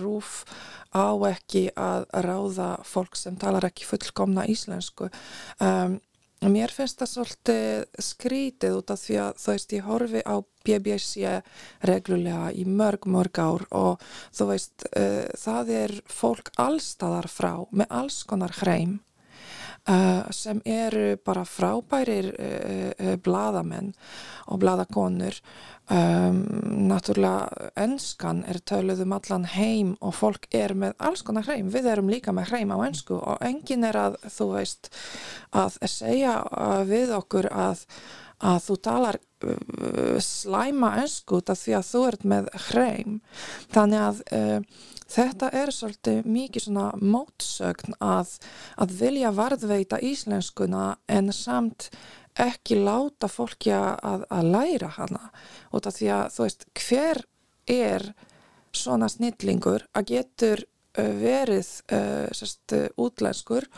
rúf 0.00 0.38
á 0.96 1.12
ekki 1.28 1.66
að 1.76 2.06
ráða 2.24 2.68
fólk 2.88 3.18
sem 3.20 3.36
talar 3.36 3.66
ekki 3.68 3.84
fullkomna 3.90 4.46
íslensku. 4.48 5.10
Um, 5.60 5.98
Mér 6.42 6.72
finnst 6.74 6.98
það 6.98 7.10
svolítið 7.12 8.00
skrítið 8.02 8.78
út 8.80 8.90
af 8.90 8.98
því 8.98 9.18
að 9.22 9.36
þú 9.38 9.52
veist 9.52 9.74
ég 9.76 9.84
horfi 9.86 10.22
á 10.26 10.34
BBC 10.66 11.36
reglulega 11.86 12.48
í 12.58 12.64
mörg 12.66 13.06
mörg 13.06 13.38
ár 13.38 13.64
og 13.70 14.02
þú 14.34 14.48
veist 14.50 14.86
uh, 14.90 15.22
það 15.38 15.72
er 15.78 15.94
fólk 16.10 16.50
allstaðar 16.58 17.30
frá 17.30 17.52
með 17.70 17.94
alls 17.94 18.22
konar 18.26 18.54
hreim 18.58 18.98
uh, 19.88 20.30
sem 20.30 20.62
eru 20.64 21.16
bara 21.24 21.44
frábærir 21.48 22.32
uh, 22.32 23.16
bladamenn 23.22 23.92
og 24.46 24.62
bladakonur 24.62 25.38
Um, 25.90 26.36
náttúrulega 26.86 27.72
ennskan 27.76 28.44
er 28.48 28.60
töluð 28.62 29.00
um 29.02 29.12
allan 29.16 29.42
heim 29.50 29.88
og 30.00 30.14
fólk 30.14 30.46
er 30.54 30.76
með 30.78 30.94
alls 31.02 31.24
konar 31.26 31.42
hreim, 31.44 31.72
við 31.74 31.88
erum 31.90 32.08
líka 32.08 32.32
með 32.32 32.52
hreim 32.52 32.70
á 32.70 32.78
ennsku 32.86 33.18
og 33.18 33.42
engin 33.42 33.82
er 33.84 33.98
að 33.98 34.16
þú 34.30 34.46
veist 34.54 34.92
að 35.50 35.80
segja 35.90 36.36
við 36.86 37.12
okkur 37.18 37.50
að, 37.50 37.82
að 38.38 38.60
þú 38.68 38.78
talar 38.86 39.18
slæma 40.22 40.94
ennsku 41.02 41.42
því 41.50 41.76
að 41.80 41.88
þú 41.90 42.04
ert 42.12 42.26
með 42.30 42.50
hreim. 42.70 43.20
Þannig 43.74 44.06
að 44.06 44.24
uh, 44.38 44.82
þetta 45.12 45.50
er 45.52 45.72
svolítið 45.74 46.26
mikið 46.28 46.66
svona 46.66 46.88
mótsögn 47.00 47.96
að, 48.02 48.34
að 48.80 48.96
vilja 49.00 49.32
varðveita 49.36 50.00
íslenskuna 50.02 50.96
en 51.12 51.32
samt 51.36 51.90
ekki 52.40 52.78
láta 52.80 53.28
fólki 53.28 53.72
að, 53.76 54.24
að 54.32 54.50
læra 54.54 54.92
hana 54.96 55.30
út 55.72 55.88
af 55.88 55.98
því 55.98 56.12
að 56.16 56.26
þú 56.36 56.46
veist 56.46 56.66
hver 56.80 57.22
er 57.68 58.06
svona 58.72 59.08
snillingur 59.12 59.84
að 59.92 60.08
getur 60.14 60.64
uh, 60.64 61.12
verið 61.20 61.68
uh, 61.92 62.28
sérst, 62.32 62.76
útlenskur 62.96 63.68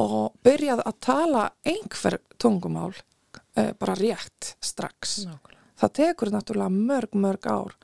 og 0.00 0.32
byrjað 0.44 0.86
að 0.88 1.00
tala 1.04 1.46
einhver 1.68 2.16
tungumál 2.40 2.94
uh, 2.94 3.72
bara 3.76 3.96
rétt 3.98 4.54
strax. 4.64 5.26
Nákvæmlega. 5.26 5.58
Það 5.82 5.94
tekur 5.98 6.30
náttúrulega 6.30 6.72
mörg, 6.72 7.16
mörg 7.18 7.46
ár 7.50 7.76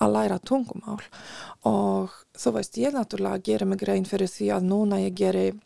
að 0.00 0.14
læra 0.14 0.38
tungumál 0.38 1.02
og 1.68 2.14
þú 2.40 2.54
veist, 2.56 2.78
ég 2.80 2.94
náttúrulega 2.96 3.44
gerir 3.44 3.68
mig 3.68 3.82
grein 3.82 4.08
fyrir 4.08 4.30
því 4.30 4.52
að 4.56 4.70
núna 4.70 5.00
ég 5.02 5.16
gerir 5.18 5.58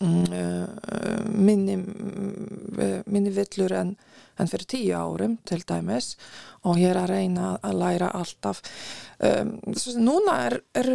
minni, 0.00 1.76
mm, 1.76 3.04
minni 3.06 3.30
villur 3.32 3.72
en, 3.72 3.94
en 4.36 4.50
fyrir 4.50 4.68
tíu 4.68 4.96
árum 4.96 5.38
til 5.48 5.62
dæmis 5.64 6.16
og 6.68 6.80
ég 6.80 6.90
er 6.90 7.00
að 7.00 7.12
reyna 7.14 7.54
að 7.64 7.78
læra 7.80 8.10
alltaf. 8.18 8.60
Um, 9.16 9.54
sem 9.78 10.02
núna 10.04 10.34
er, 10.50 10.58
er 10.76 10.90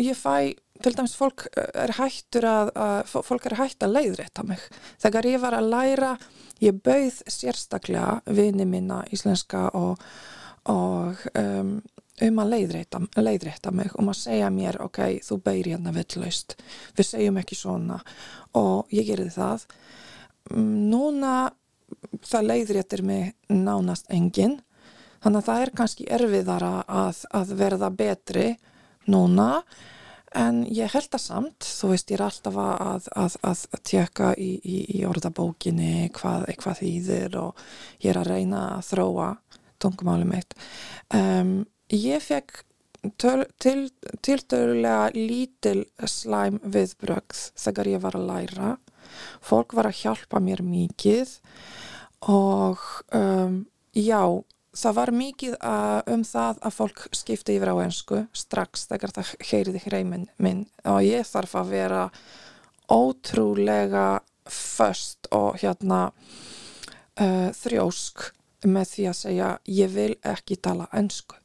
ég 0.00 0.16
fæ, 0.16 0.54
til 0.80 0.94
dæmis 0.96 1.16
fólk 1.18 1.48
er 1.56 1.92
hættur 1.98 2.46
að, 2.48 2.72
að 2.72 3.12
fólk 3.26 3.50
er 3.50 3.58
hætt 3.60 3.84
að 3.84 3.98
leiðrétta 3.98 4.46
mig. 4.48 4.62
Þegar 5.04 5.28
ég 5.28 5.42
var 5.42 5.58
að 5.58 5.70
læra, 5.74 6.14
ég 6.64 6.80
bauð 6.80 7.20
sérstaklega 7.28 8.22
vini 8.38 8.64
minna 8.64 9.02
íslenska 9.12 9.68
og, 9.76 10.00
og 10.72 11.28
um, 11.36 11.76
um 12.24 12.40
að 12.40 12.52
leiðrétta, 12.54 13.00
leiðrétta 13.20 13.72
mig 13.76 13.92
um 14.00 14.08
að 14.12 14.20
segja 14.22 14.48
mér, 14.52 14.80
ok, 14.84 15.00
þú 15.24 15.40
beir 15.44 15.70
hérna 15.72 15.92
vittlaust, 15.92 16.56
við 16.96 17.10
segjum 17.10 17.40
ekki 17.42 17.58
svona 17.58 18.00
og 18.56 18.92
ég 18.94 19.08
gerði 19.10 19.34
það. 19.36 19.66
Núna 20.56 21.34
það 22.26 22.48
leiðréttir 22.50 23.02
mig 23.06 23.34
nánast 23.52 24.08
engin 24.12 24.60
þannig 25.22 25.42
að 25.42 25.48
það 25.48 25.64
er 25.64 25.74
kannski 25.80 26.08
erfiðara 26.18 26.72
að, 26.86 27.20
að 27.34 27.52
verða 27.58 27.90
betri 27.94 28.48
núna. 29.10 29.50
En 30.36 30.64
ég 30.68 30.90
held 30.92 31.08
það 31.12 31.22
samt 31.22 31.66
þú 31.66 31.92
veist 31.92 32.10
ég 32.12 32.18
er 32.18 32.24
alltaf 32.26 32.58
að, 32.60 33.06
að, 33.16 33.36
að 33.46 33.62
tjekka 33.86 34.32
í, 34.36 34.50
í, 34.58 34.80
í 34.98 35.04
orðabókinni 35.08 36.10
hvað 36.16 36.48
eitthvað 36.50 36.82
þýðir 36.82 37.38
og 37.40 37.62
ég 38.02 38.10
er 38.12 38.20
að 38.20 38.32
reyna 38.34 38.64
að 38.74 38.90
þróa 38.90 39.30
tungumáli 39.82 40.28
mitt. 40.28 40.56
Um, 41.14 41.62
ég 41.92 42.22
fekk 42.22 42.64
til, 43.18 43.86
tiltölulega 44.24 45.10
lítil 45.14 45.84
slæm 46.02 46.58
viðbrögð 46.64 47.42
þegar 47.58 47.90
ég 47.92 48.02
var 48.02 48.18
að 48.18 48.28
læra. 48.30 48.74
Fólk 49.44 49.76
var 49.76 49.88
að 49.90 50.02
hjálpa 50.02 50.42
mér 50.42 50.62
mikið 50.66 51.38
og 52.26 52.82
um, 53.14 53.62
já 53.94 54.22
það 54.76 54.96
var 54.98 55.12
mikið 55.14 55.56
að, 55.64 56.00
um 56.12 56.24
það 56.26 56.60
að 56.68 56.76
fólk 56.76 57.04
skipti 57.16 57.56
yfir 57.56 57.72
á 57.72 57.76
ensku 57.84 58.22
strax 58.36 58.86
þegar 58.90 59.14
það 59.16 59.32
heyriði 59.50 59.82
hreiminn 59.86 60.26
minn 60.42 60.66
og 60.84 61.00
ég 61.06 61.26
þarf 61.28 61.56
að 61.62 61.72
vera 61.76 62.02
ótrúlega 62.92 64.06
först 64.46 65.30
og 65.34 65.56
hérna 65.62 66.10
uh, 66.10 67.48
þrjósk 67.56 68.30
með 68.66 68.92
því 68.92 69.08
að 69.10 69.18
segja 69.22 69.50
ég 69.70 69.90
vil 69.94 70.12
ekki 70.26 70.58
tala 70.62 70.90
ensku 70.96 71.38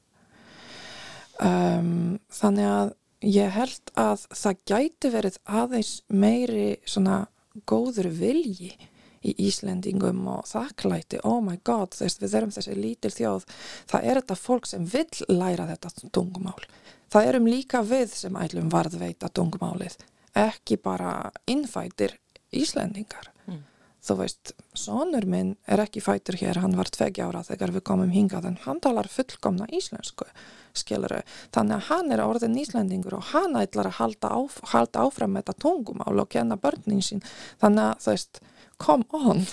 um, 1.40 2.20
þannig 2.34 2.70
að 2.72 2.94
ég 3.22 3.52
held 3.54 3.92
að 4.02 4.26
það 4.34 4.62
gæti 4.72 5.12
verið 5.14 5.42
aðeins 5.46 5.92
meiri 6.08 6.70
svona 6.90 7.26
góður 7.70 8.10
vilji 8.18 8.72
í 9.22 9.36
Íslendingum 9.46 10.24
og 10.32 10.48
þakklæti. 10.50 11.20
Oh 11.28 11.44
my 11.46 11.60
god, 11.64 11.94
þess, 11.94 12.18
við 12.24 12.38
erum 12.40 12.54
þessi 12.56 12.78
lítil 12.78 13.12
þjóð. 13.14 13.46
Það 13.92 14.08
er 14.08 14.22
þetta 14.22 14.40
fólk 14.40 14.70
sem 14.70 14.88
vill 14.90 15.28
læra 15.30 15.68
þetta 15.70 16.10
tungumál. 16.10 16.58
Það 17.12 17.28
erum 17.30 17.52
líka 17.52 17.84
við 17.86 18.16
sem 18.16 18.40
ætlum 18.40 18.72
varðveita 18.74 19.30
tungumálið 19.36 20.00
ekki 20.38 20.78
bara 20.78 21.32
innfætir 21.48 22.18
Íslendingar. 22.52 23.30
Þú 24.02 24.18
veist, 24.22 24.54
sonur 24.78 25.28
minn 25.30 25.54
er 25.70 25.84
ekki 25.84 26.02
fætur 26.04 26.40
hér, 26.42 26.62
hann 26.64 26.78
var 26.78 26.90
tvegi 26.90 27.22
ára 27.22 27.44
þegar 27.46 27.76
við 27.76 27.86
komum 27.88 28.12
hingað 28.14 28.48
en 28.50 28.58
hann 28.66 28.82
talar 28.82 29.10
fullkomna 29.12 29.68
íslensku 29.74 30.28
skiluru, 30.78 31.22
þannig 31.54 31.78
að 31.78 31.88
hann 31.90 32.14
er 32.16 32.24
orðin 32.24 32.60
íslendingur 32.62 33.18
og 33.20 33.32
hann 33.34 33.58
ætlar 33.60 33.92
að 33.92 33.98
halda, 34.00 34.32
áf, 34.40 34.60
halda 34.72 35.06
áfram 35.06 35.36
með 35.36 35.46
þetta 35.46 35.64
tungumál 35.66 36.24
og 36.24 36.30
kenna 36.32 36.58
börnin 36.60 37.04
sín, 37.06 37.24
þannig 37.62 37.90
að 37.90 38.06
þú 38.06 38.14
veist 38.16 38.42
come 38.82 39.06
on. 39.12 39.44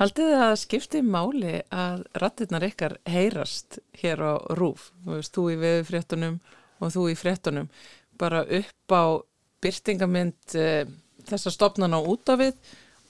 Haldið 0.00 0.30
það 0.32 0.46
að 0.46 0.58
skipti 0.62 1.02
máli 1.04 1.58
að 1.76 2.06
rattirnar 2.22 2.64
ykkar 2.70 2.94
heyrast 3.10 3.78
hér 4.00 4.22
á 4.24 4.34
rúf, 4.56 4.88
þú 5.04 5.18
veist, 5.18 5.34
þú 5.36 5.44
í 5.52 5.58
veðufréttunum 5.60 6.38
og 6.80 6.94
þú 6.94 7.02
í 7.12 7.16
fréttunum. 7.20 7.68
Bara 8.16 8.40
upp 8.48 8.94
á 8.96 9.20
byrtingamind 9.60 10.56
uh, 10.56 10.88
þessa 11.30 11.52
stopnana 11.54 12.00
út 12.02 12.32
af 12.32 12.40
við 12.40 12.56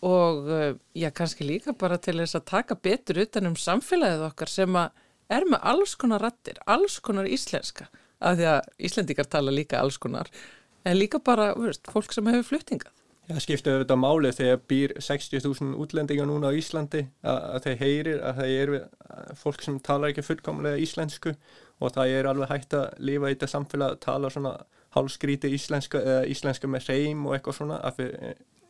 og 0.06 0.46
uh, 0.48 0.70
já, 0.96 1.10
kannski 1.12 1.44
líka 1.44 1.74
bara 1.76 1.98
til 2.00 2.16
þess 2.22 2.38
að 2.38 2.46
taka 2.48 2.76
betur 2.76 3.20
utan 3.24 3.50
um 3.50 3.56
samfélagið 3.58 4.28
okkar 4.30 4.52
sem 4.52 4.78
er 5.30 5.46
með 5.46 5.60
alls 5.72 5.96
konar 6.00 6.24
rattir, 6.24 6.60
alls 6.66 6.98
konar 7.04 7.28
íslenska, 7.28 7.90
af 8.18 8.38
því 8.38 8.48
að 8.54 8.70
Íslendikar 8.88 9.28
tala 9.30 9.52
líka 9.54 9.80
alls 9.80 10.00
konar, 10.00 10.30
en 10.84 10.96
líka 10.96 11.20
bara, 11.22 11.52
veist, 11.58 11.84
fólk 11.92 12.16
sem 12.16 12.26
hefur 12.32 12.48
fluttingað. 12.54 12.96
Það 13.30 13.42
skiptu 13.44 13.70
auðvitað 13.70 14.00
máli 14.02 14.30
þegar 14.34 14.62
býr 14.72 14.92
60.000 14.98 15.76
útlendingar 15.78 16.26
núna 16.26 16.50
á 16.50 16.58
Íslandi 16.58 17.04
að, 17.22 17.36
að 17.38 17.66
þeir 17.66 17.76
heyrir 17.84 18.22
að 18.26 18.40
það 18.40 18.54
er 18.56 18.72
fólk 19.38 19.62
sem 19.62 19.76
talar 19.86 20.10
ekki 20.10 20.24
fullkomlega 20.26 20.80
íslensku 20.82 21.36
og 21.78 21.94
það 21.94 22.16
er 22.16 22.28
alveg 22.30 22.50
hægt 22.50 22.74
að 22.74 22.88
lifa 23.06 23.30
í 23.30 23.36
þetta 23.36 23.50
samfélag 23.52 23.94
að 23.94 24.02
tala 24.02 24.32
svona 24.34 24.56
hálskríti 24.96 25.52
íslenska 25.54 26.00
íslenska 26.30 26.70
með 26.70 26.90
reym 26.90 27.26
og 27.28 27.36
eitthvað 27.36 27.60
svona 27.60 27.80
af 27.86 27.98
því 27.98 28.08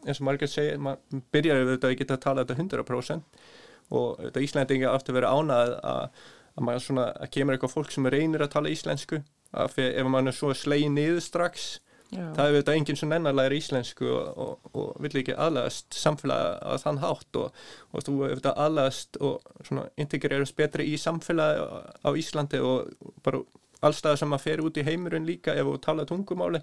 eins 0.07 0.21
og 0.21 0.29
margir 0.29 0.51
segja, 0.51 0.79
maður 0.81 1.25
byrjar 1.33 1.61
auðvitað 1.61 1.91
að 1.91 1.99
geta 2.01 2.17
að 2.17 2.25
tala 2.25 2.45
þetta 2.45 2.63
100% 2.63 3.45
og 3.91 4.23
þetta 4.23 4.45
Íslandingar 4.47 4.97
átti 4.97 5.13
að 5.13 5.19
vera 5.19 5.35
ánað 5.35 5.75
að, 5.91 6.25
að 6.55 6.67
maður 6.67 6.87
svona, 6.87 7.07
að 7.19 7.31
kemur 7.37 7.57
eitthvað 7.57 7.75
fólk 7.75 7.95
sem 7.95 8.11
reynir 8.15 8.45
að 8.45 8.53
tala 8.55 8.73
íslensku 8.73 9.21
af 9.51 9.77
því 9.77 9.87
ef 10.01 10.11
maður 10.11 10.33
er 10.33 10.39
svo 10.39 10.53
slegin 10.57 10.97
niður 10.97 11.25
strax 11.25 11.71
Já. 12.11 12.25
það 12.35 12.41
er 12.43 12.55
auðvitað 12.55 12.77
enginn 12.77 12.99
sem 12.99 13.13
ennar 13.15 13.37
læri 13.39 13.59
íslensku 13.61 14.09
og, 14.11 14.31
og, 14.45 14.71
og 14.75 15.03
vill 15.05 15.21
ekki 15.21 15.37
aðlæðast 15.37 15.99
samfélagi 15.99 16.55
að 16.73 16.85
þann 16.85 17.03
hátt 17.05 17.39
og, 17.39 17.61
og 17.91 18.07
þú 18.07 18.15
auðvitað 18.25 18.63
aðlæðast 18.65 19.21
og 19.27 19.91
integrerast 20.01 20.57
betri 20.59 20.89
í 20.91 20.97
samfélagi 20.99 21.67
á 22.03 22.11
Íslandi 22.19 22.63
og 22.67 22.91
bara 23.27 23.43
allstað 23.87 24.21
sem 24.21 24.37
að 24.37 24.45
fer 24.45 24.63
út 24.65 24.79
í 24.79 24.87
heimurinn 24.87 25.29
líka 25.29 25.57
ef 25.57 25.69
þú 25.69 25.81
tala 25.85 26.07
tungumáli. 26.09 26.63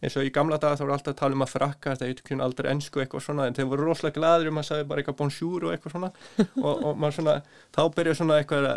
Eins 0.00 0.16
og 0.16 0.24
í 0.24 0.30
gamla 0.32 0.56
daga 0.56 0.78
þá 0.78 0.84
voru 0.86 0.94
alltaf 0.94 1.12
að 1.12 1.18
tala 1.18 1.36
um 1.36 1.42
að 1.44 1.50
frakka 1.52 1.92
heitir 2.00 2.24
kynna 2.24 2.46
aldrei 2.46 2.70
ennsku 2.70 3.02
eitthvað 3.02 3.24
svona 3.26 3.48
en 3.48 3.56
þeir 3.58 3.66
voru 3.68 3.88
rosalega 3.90 4.16
gladur 4.16 4.48
um 4.48 4.60
að 4.62 4.68
sagði 4.70 4.86
bara 4.88 5.02
eitthvað 5.02 5.18
bonjour 5.18 5.66
og 5.66 5.74
eitthvað 5.74 5.94
svona. 5.96 6.10
Og, 6.64 6.70
og 6.72 6.94
maður 6.96 7.16
svona 7.18 7.34
þá 7.76 7.82
byrja 7.98 8.14
svona 8.16 8.38
eitthvað 8.40 8.70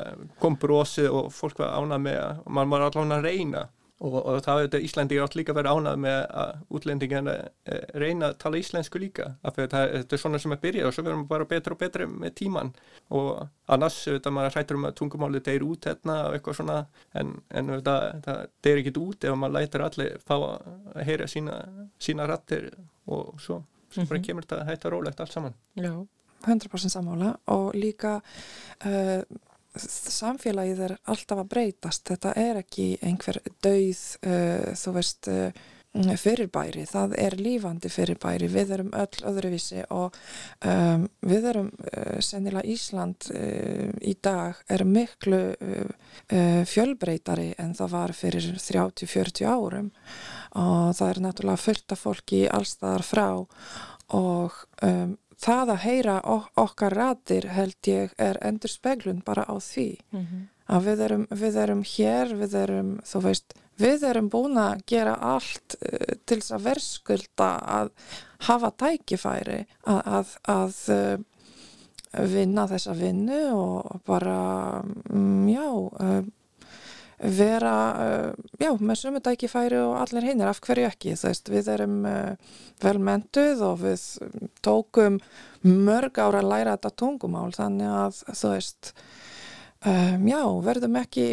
kom 0.43 0.57
brosið 0.59 1.07
og 1.15 1.31
fólk 1.31 1.63
var 1.63 1.77
ánað 1.79 2.03
með 2.09 2.19
og 2.43 2.51
maður 2.57 2.73
var 2.73 2.85
allavega 2.89 3.21
að 3.21 3.29
reyna 3.29 3.63
og, 4.03 4.15
og 4.19 4.39
það 4.43 4.59
er 4.59 4.67
þetta 4.67 4.81
Íslandi 4.87 5.19
átt 5.23 5.35
líka 5.39 5.53
að 5.53 5.59
vera 5.61 5.73
ánað 5.77 5.99
með 6.03 6.17
að 6.43 6.63
útlendingin 6.77 7.29
eh, 7.31 7.83
reyna 8.01 8.29
að 8.31 8.37
tala 8.43 8.59
íslensku 8.59 9.01
líka. 9.01 9.29
Af 9.41 9.55
því 9.55 9.65
að 9.65 9.75
þetta 9.95 10.17
er 10.17 10.21
svona 10.23 10.41
sem 10.43 10.55
að 10.55 10.63
byrja 10.65 10.87
og 10.87 10.95
svo 10.95 11.05
verðum 11.07 11.23
við 11.23 11.29
bara 11.31 11.49
betra 11.53 11.75
og 11.75 11.81
betra 11.83 12.07
með 12.09 12.33
tíman 12.41 12.73
og 13.15 13.29
annars 13.73 13.99
þetta 14.07 14.33
maður 14.35 14.57
hrættur 14.57 14.79
um 14.79 14.87
að 14.89 14.97
tungumáli 14.99 15.43
deyir 15.45 15.67
út 15.67 15.87
hérna 15.87 16.17
og 16.27 16.37
eitthvað 16.37 16.59
svona 16.59 16.79
en, 17.19 17.35
en 17.49 17.75
það, 17.75 18.09
það 18.25 18.41
deyir 18.65 18.81
ekkit 18.83 18.99
út 19.03 19.29
ef 19.29 19.37
maður 19.39 19.55
lætir 19.59 19.85
allir 19.87 20.17
fá 20.23 20.35
að 20.39 20.99
heyra 21.07 21.29
sína, 21.31 21.61
sína 22.01 22.27
rattir 22.29 22.73
og 23.07 23.39
svo, 23.39 23.61
svo 23.89 24.03
bara 24.03 24.19
mhm. 24.19 24.27
kemur 24.27 24.47
þetta 24.47 24.67
hægt 24.67 24.85
að 24.87 24.95
rólegt 24.97 25.23
allt 25.23 25.35
saman. 25.35 25.55
Já, 25.79 25.93
100% 26.43 26.91
sammála. 26.91 27.37
Og 27.55 27.71
líka 27.75 28.17
uh, 28.19 29.23
samfélagið 29.79 30.81
er 30.87 30.97
alltaf 31.09 31.43
að 31.43 31.51
breytast. 31.53 32.07
Þetta 32.09 32.33
er 32.39 32.63
ekki 32.63 32.89
einhver 33.05 33.39
dauð 33.63 34.01
uh, 34.27 34.73
þú 34.77 34.97
veist 34.97 35.29
uh, 35.31 35.47
fyrirbæri, 35.93 36.87
það 36.89 37.11
er 37.21 37.35
lífandi 37.37 37.89
fyrirbæri, 37.93 38.47
við 38.49 38.71
erum 38.73 38.87
öll 38.97 39.19
öðruvísi 39.29 39.83
og 39.93 40.15
um, 40.65 41.03
við 41.21 41.45
erum 41.51 41.67
uh, 41.69 42.17
sennilega 42.17 42.65
Ísland 42.73 43.29
í 44.01 44.15
dag 44.17 44.57
er 44.73 44.85
miklu 44.89 45.41
fjölbreytari 46.69 47.51
en 47.61 47.75
það 47.77 47.93
var 47.93 48.13
fyrir 48.17 48.47
30-40 48.57 49.45
árum. 49.45 49.91
Og 50.57 50.93
það 50.97 51.09
er 51.09 51.21
náttúrulega 51.27 51.61
fullt 51.61 51.93
af 51.93 52.03
fólki 52.07 52.43
allstaðar 52.49 53.05
frá 53.05 53.27
og 54.13 54.53
um, 54.83 55.15
það 55.41 55.73
að 55.73 55.83
heyra 55.83 56.15
okkar 56.59 56.95
ratir 56.97 57.47
held 57.53 57.89
ég 57.89 58.13
er 58.21 58.39
endur 58.45 58.71
speglun 58.71 59.23
bara 59.25 59.45
á 59.49 59.55
því 59.57 59.89
mm 60.11 60.19
-hmm. 60.19 60.47
að 60.67 60.85
við 60.87 61.03
erum, 61.07 61.27
við 61.29 61.57
erum 61.63 61.83
hér, 61.83 62.35
við 62.35 62.55
erum 62.55 62.99
þú 63.05 63.21
veist, 63.27 63.53
við 63.77 64.03
erum 64.03 64.29
búin 64.29 64.57
að 64.57 64.83
gera 64.85 65.15
allt 65.15 65.75
uh, 65.81 66.15
til 66.25 66.39
þess 66.41 66.51
að 66.51 66.65
verskulda 66.69 67.49
að 67.79 67.91
hafa 68.47 68.71
tækifæri 68.71 69.65
að, 69.85 70.01
að, 70.05 70.27
að 70.43 70.75
uh, 70.89 71.17
vinna 72.13 72.67
þessa 72.67 72.93
vinnu 72.93 73.43
og 73.55 74.01
bara 74.05 74.83
um, 75.09 75.47
já 75.49 75.69
uh, 75.69 76.23
vera 77.23 77.75
uh, 77.93 78.47
já, 78.59 78.71
með 78.79 78.99
sömu 78.99 79.21
dækifæri 79.23 79.79
og 79.79 79.95
allir 80.01 80.27
hinnir, 80.27 80.49
af 80.51 80.61
hverju 80.63 80.87
ekki? 80.89 81.15
Þú 81.19 81.29
veist, 81.29 81.51
við 81.53 81.69
erum 81.75 81.99
uh, 82.09 82.55
velmentuð 82.83 83.63
og 83.67 83.83
við 83.83 84.07
tókum 84.65 85.19
mörg 85.63 86.19
ára 86.19 86.41
að 86.43 86.49
læra 86.51 86.75
þetta 86.75 86.95
tungumál 86.99 87.51
þannig 87.55 87.93
að 87.95 88.19
þú 88.33 88.51
veist 88.55 88.91
um, 89.87 90.27
já, 90.27 90.41
verðum 90.67 90.99
ekki 90.99 91.29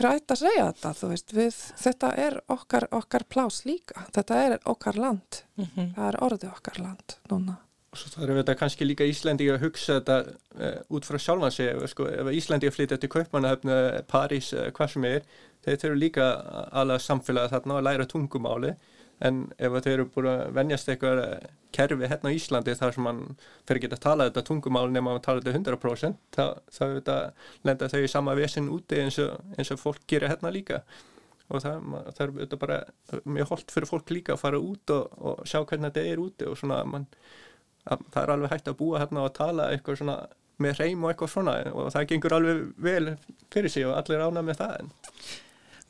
hrætt 0.00 0.36
að 0.36 0.42
segja 0.44 0.68
þetta, 0.68 0.94
þú 1.00 1.10
veist 1.14 1.34
við, 1.36 1.64
þetta 1.86 2.12
er 2.26 2.38
okkar, 2.52 2.90
okkar 3.00 3.26
plás 3.32 3.64
líka. 3.68 4.06
Þetta 4.12 4.44
er 4.44 4.60
okkar 4.64 5.00
land. 5.00 5.42
Mm 5.56 5.66
-hmm. 5.74 5.90
það 5.96 6.08
er 6.08 6.22
orðið 6.28 6.52
okkar 6.52 6.80
land 6.84 7.18
núna 7.32 7.58
svo 7.96 8.10
þarf 8.14 8.40
þetta 8.40 8.56
kannski 8.60 8.86
líka 8.86 9.06
Íslandi 9.08 9.48
að 9.50 9.64
hugsa 9.64 9.98
þetta 9.98 10.18
uh, 10.30 10.80
út 10.94 11.06
frá 11.08 11.18
sjálfan 11.18 11.54
sig. 11.54 11.72
Sko, 11.90 12.06
ef 12.06 12.32
Íslandi 12.38 12.70
að 12.70 12.76
flytja 12.76 13.00
til 13.02 13.10
Kaupmannahöfnu 13.12 13.78
París, 14.10 14.52
uh, 14.54 14.68
hvað 14.76 14.94
sem 14.94 15.08
er 15.10 15.24
þeir 15.64 15.90
eru 15.90 15.98
líka 15.98 16.30
alveg 16.72 17.02
samfélagið 17.04 17.54
þarna 17.54 17.78
að 17.78 17.86
læra 17.88 18.08
tungumáli 18.08 18.74
en 19.26 19.40
ef 19.60 19.76
þeir 19.84 19.92
eru 19.94 20.06
búin 20.14 20.28
að 20.30 20.42
venjast 20.56 20.88
eitthvað 20.88 21.22
eh, 21.26 21.48
kerfi 21.76 22.08
hérna 22.08 22.32
á 22.32 22.36
Íslandi 22.36 22.76
þar 22.78 22.94
sem 22.96 23.04
mann 23.04 23.20
fyrir 23.68 23.80
ekki 23.80 23.90
að 23.92 24.02
tala 24.06 24.28
þetta 24.30 24.44
tungumáli 24.48 24.96
nema 24.96 25.14
að 25.18 25.22
tala 25.26 25.44
þetta 25.44 25.74
100% 25.76 26.38
þá, 26.38 27.12
lenda 27.68 27.90
þau 27.92 28.00
í 28.00 28.10
sama 28.10 28.36
vesin 28.38 28.70
úti 28.72 29.02
eins 29.02 29.20
og, 29.22 29.36
eins 29.58 29.72
og 29.74 29.82
fólk 29.82 30.06
gerir 30.08 30.32
hérna 30.32 30.52
líka. 30.54 30.80
Og 31.50 31.60
það, 31.64 31.86
það 32.16 32.40
er 32.46 32.58
bara 32.62 32.80
mjög 33.26 33.52
holdt 33.52 33.72
fyrir 33.74 33.90
fólk 33.90 34.10
líka 34.14 34.36
að 34.36 34.42
fara 34.44 34.62
út 34.62 34.92
og, 34.94 35.14
og 35.18 35.40
sjá 35.44 35.58
hvernig 35.60 35.90
þetta 35.90 36.04
er 36.06 36.22
úti 36.22 36.48
og 36.48 36.58
svona 36.58 36.80
mann 36.86 37.08
það 37.86 38.22
er 38.22 38.32
alveg 38.34 38.54
hægt 38.54 38.70
að 38.70 38.78
búa 38.80 39.02
hérna 39.02 39.24
og 39.26 39.34
tala 39.36 39.70
eitthvað 39.74 40.00
svona 40.00 40.16
með 40.60 40.82
reym 40.82 41.04
og 41.04 41.12
eitthvað 41.12 41.32
svona 41.34 41.54
og 41.72 41.92
það 41.94 42.08
gengur 42.10 42.36
alveg 42.36 42.64
vel 42.84 43.14
fyrir 43.52 43.72
sig 43.72 43.86
og 43.88 43.96
allir 43.96 44.26
ána 44.26 44.44
með 44.44 44.60
það 44.64 44.92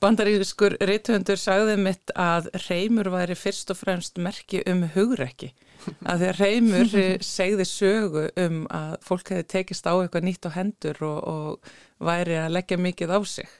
Bandarískur 0.01 0.79
reythundur 0.81 1.37
sagði 1.37 1.75
mitt 1.77 2.13
að 2.17 2.49
reymur 2.69 3.11
væri 3.13 3.37
fyrst 3.37 3.73
og 3.75 3.81
fremst 3.83 4.17
merki 4.23 4.63
um 4.71 4.87
hugrekki 4.95 5.53
að 6.11 6.23
því 6.23 6.31
að 6.31 6.41
reymur 6.41 6.97
segði 7.25 7.67
sögu 7.69 8.27
um 8.41 8.63
að 8.73 8.97
fólk 9.05 9.35
hefði 9.35 9.49
tekist 9.57 9.89
á 9.89 9.95
eitthvað 9.97 10.29
nýtt 10.29 10.49
á 10.49 10.57
hendur 10.57 11.03
og, 11.05 11.21
og 11.21 12.05
væri 12.11 12.39
að 12.41 12.55
leggja 12.57 12.81
mikið 12.81 13.17
á 13.17 13.21
sig 13.29 13.57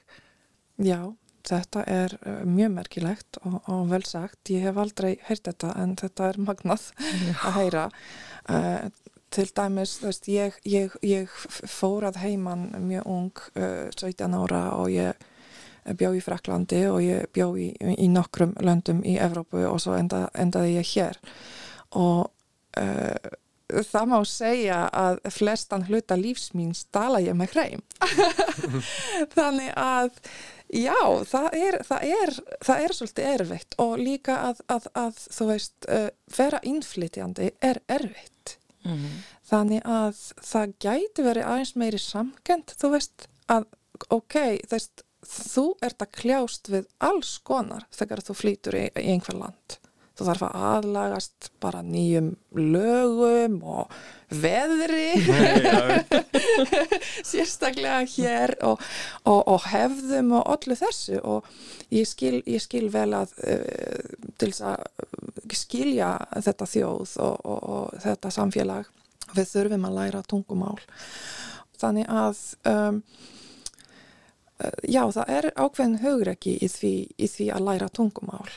Já 0.81 1.11
Þetta 1.47 1.83
er 1.89 2.13
eh, 2.21 2.41
mjög 2.45 2.73
merkilegt 2.75 3.39
og, 3.41 3.61
og 3.71 3.87
vel 3.91 4.03
sagt. 4.05 4.51
Ég 4.53 4.67
hef 4.67 4.77
aldrei 4.77 5.15
heyrt 5.27 5.47
þetta 5.49 5.73
en 5.81 5.95
þetta 5.99 6.27
er 6.29 6.39
magnað 6.41 6.89
að 7.47 7.55
heyra. 7.57 7.85
Uh, 8.49 8.89
til 9.31 9.51
dæmis, 9.55 9.97
þú 10.01 10.09
veist, 10.09 10.27
ég, 10.27 10.55
ég, 10.67 10.95
ég 11.07 11.35
fór 11.71 12.07
að 12.09 12.19
heimann 12.25 12.71
mjög 12.83 13.05
ung, 13.07 13.43
uh, 13.55 13.67
eh, 13.87 13.91
17 13.95 14.35
ára 14.35 14.63
og 14.75 14.91
ég 14.91 15.27
bjó 15.97 16.11
í 16.13 16.21
Fraklandi 16.21 16.81
og 16.91 16.99
ég 17.01 17.29
bjó 17.33 17.53
í, 17.57 17.71
í 17.79 18.09
nokkrum 18.11 18.53
löndum 18.61 19.01
í 19.07 19.15
Evrópu 19.21 19.63
og 19.65 19.79
svo 19.81 19.95
enda, 19.97 20.27
endaði 20.37 20.75
ég 20.75 20.91
hér. 20.91 21.21
Og 21.97 22.27
uh, 22.77 23.31
það 23.87 24.09
má 24.11 24.17
segja 24.27 24.81
að 24.91 25.21
flestan 25.31 25.85
hluta 25.87 26.17
lífsmýns 26.19 26.85
tala 26.93 27.21
ég 27.23 27.37
með 27.37 27.55
hreim. 27.55 27.85
Þannig 29.37 29.71
að 29.79 30.11
Já, 30.71 30.99
það 31.27 31.47
er, 31.57 31.77
það 31.83 32.03
er, 32.07 32.33
það 32.63 32.83
er 32.85 32.93
svolítið 32.95 33.29
erfitt 33.33 33.75
og 33.83 33.93
líka 33.99 34.37
að, 34.47 34.61
að, 34.71 34.87
að 34.95 35.19
þú 35.35 35.47
veist, 35.49 35.75
uh, 35.91 36.07
vera 36.37 36.61
innflytjandi 36.63 37.51
er 37.59 37.81
erfitt. 37.91 38.57
Mm 38.85 38.97
-hmm. 38.97 39.17
Þannig 39.51 39.81
að 39.85 40.21
það 40.41 40.73
gæti 40.79 41.23
verið 41.27 41.45
aðeins 41.45 41.75
meiri 41.75 41.99
samkend, 41.99 42.73
þú 42.79 42.91
veist, 42.95 43.27
að 43.47 43.65
ok, 44.09 44.35
veist, 44.71 45.03
þú 45.27 45.65
ert 45.81 46.01
að 46.01 46.11
kljást 46.11 46.69
við 46.71 46.87
alls 46.99 47.37
konar 47.37 47.85
þegar 47.91 48.23
þú 48.25 48.33
flýtur 48.33 48.75
í, 48.75 48.85
í 48.95 49.11
einhver 49.11 49.37
land 49.37 49.77
þú 50.21 50.27
þarf 50.29 50.43
að 50.45 50.63
aðlagast 50.69 51.47
bara 51.63 51.81
nýjum 51.85 52.27
lögum 52.53 53.57
og 53.65 53.93
veðri. 54.31 55.17
Sérstaklega 57.31 58.03
hér 58.13 58.53
og, 58.67 58.83
og, 59.25 59.41
og 59.55 59.67
hefðum 59.71 60.35
og 60.37 60.53
öllu 60.53 60.77
þessu. 60.77 61.17
Og 61.25 61.49
ég 61.93 62.07
skil, 62.09 62.39
ég 62.45 62.61
skil 62.63 62.87
vel 62.93 63.09
að 63.17 63.33
uh, 63.41 64.13
til 64.37 64.51
þess 64.51 64.65
að 64.71 65.57
skilja 65.57 66.13
þetta 66.37 66.69
þjóð 66.69 67.17
og, 67.25 67.51
og 67.51 68.01
þetta 68.05 68.33
samfélag. 68.37 68.89
Við 69.33 69.53
þurfum 69.55 69.89
að 69.89 69.97
læra 69.97 70.25
tungumál. 70.27 70.77
Þannig 71.81 72.09
að 72.13 72.41
um, 72.69 73.03
já, 74.87 75.01
það 75.15 75.33
er 75.35 75.47
ákveðin 75.55 75.99
hugreiki 76.01 76.55
í 76.61 76.69
því, 76.71 76.93
í 77.17 77.27
því 77.31 77.49
að 77.55 77.67
læra 77.67 77.89
tungumál. 77.93 78.47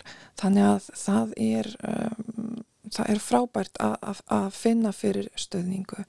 Þannig 0.40 0.69
að 0.69 0.88
það 1.01 1.35
er, 1.47 1.69
um, 1.88 2.62
það 2.90 3.12
er 3.14 3.23
frábært 3.27 3.83
að, 3.83 4.23
að, 4.38 4.49
finna 4.57 4.95
fyrir 4.95 5.29
stöðningu. 5.38 6.07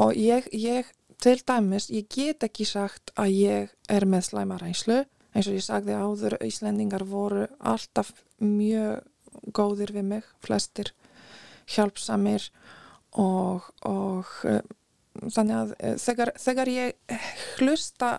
Og 0.00 0.14
ég, 0.18 0.46
ég, 0.52 0.92
til 1.22 1.38
dæmis, 1.46 1.88
ég 1.94 2.08
get 2.12 2.46
ekki 2.46 2.66
sagt 2.68 3.14
að 3.20 3.34
ég 3.38 3.74
er 3.88 4.06
með 4.08 4.28
slæmarænslu. 4.30 5.02
Eins 5.34 5.50
og 5.50 5.58
ég 5.58 5.66
sagði 5.66 5.98
áður, 5.98 6.38
Íslendingar 6.46 7.02
voru 7.10 7.48
alltaf 7.58 8.12
mjög 8.38 9.02
góðir 9.54 9.90
við 9.94 10.08
mig, 10.12 10.30
flestir 10.44 10.92
hjálpsamir 11.74 12.46
og, 13.18 13.66
og 13.86 14.30
þannig 15.34 15.56
að 15.56 15.74
eh, 15.78 15.96
þegar, 16.00 16.32
þegar 16.40 16.70
ég 16.72 17.18
hlusta 17.58 18.10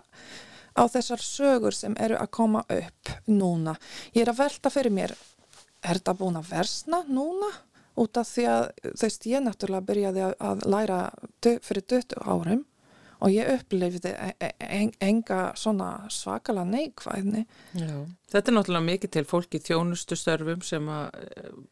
á 0.76 0.82
þessar 0.92 1.22
sögur 1.24 1.74
sem 1.74 1.96
eru 1.98 2.18
að 2.20 2.32
koma 2.36 2.62
upp 2.68 3.12
núna. 3.26 3.76
Ég 4.14 4.26
er 4.26 4.32
að 4.32 4.42
velta 4.44 4.72
fyrir 4.72 4.94
mér, 4.94 5.16
er 5.82 6.00
þetta 6.00 6.16
búin 6.18 6.38
að 6.40 6.52
versna 6.52 7.02
núna? 7.08 7.50
Út 7.96 8.18
af 8.20 8.28
því 8.28 8.44
að 8.52 8.64
veist, 9.00 9.24
ég 9.24 9.40
náttúrulega 9.40 9.88
byrjaði 9.88 10.24
að 10.36 10.64
læra 10.68 10.98
fyrir 11.40 11.86
20 11.88 12.18
árum 12.28 12.66
og 13.24 13.32
ég 13.32 13.48
upplifði 13.48 14.12
e, 14.12 14.32
e, 14.44 14.50
e, 14.60 14.80
enga 15.06 15.40
svona 15.56 15.88
svakala 16.12 16.66
neikvæðni. 16.68 17.46
Já, 17.72 17.94
þetta 18.34 18.52
er 18.52 18.56
náttúrulega 18.58 18.88
mikið 18.90 19.14
til 19.16 19.24
fólki 19.30 19.62
þjónustu 19.64 20.18
störfum 20.20 20.60
sem 20.66 20.90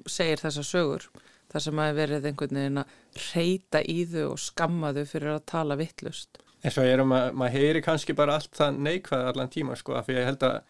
segir 0.09 0.40
þessa 0.40 0.64
sögur. 0.64 1.11
Það 1.53 1.67
sem 1.67 1.83
að 1.85 1.99
verið 2.01 2.31
einhvern 2.31 2.59
veginn 2.59 2.81
að 2.81 2.95
reyta 3.29 3.85
í 3.85 3.99
þau 4.11 4.25
og 4.31 4.40
skamma 4.43 4.95
þau 4.97 5.05
fyrir 5.12 5.35
að 5.37 5.45
tala 5.53 5.77
vittlust. 5.79 6.40
En 6.64 6.72
svo 6.72 6.85
er 6.88 7.03
að 7.03 7.09
ma 7.11 7.24
maður 7.37 7.59
heyri 7.59 7.83
kannski 7.85 8.16
bara 8.16 8.38
allt 8.38 8.55
það 8.57 8.79
neikvæð 8.87 9.27
allan 9.31 9.50
tíma 9.53 9.77
sko 9.77 9.98
af 9.98 10.07
því 10.09 10.16
ég 10.16 10.31
held 10.31 10.46
að 10.48 10.61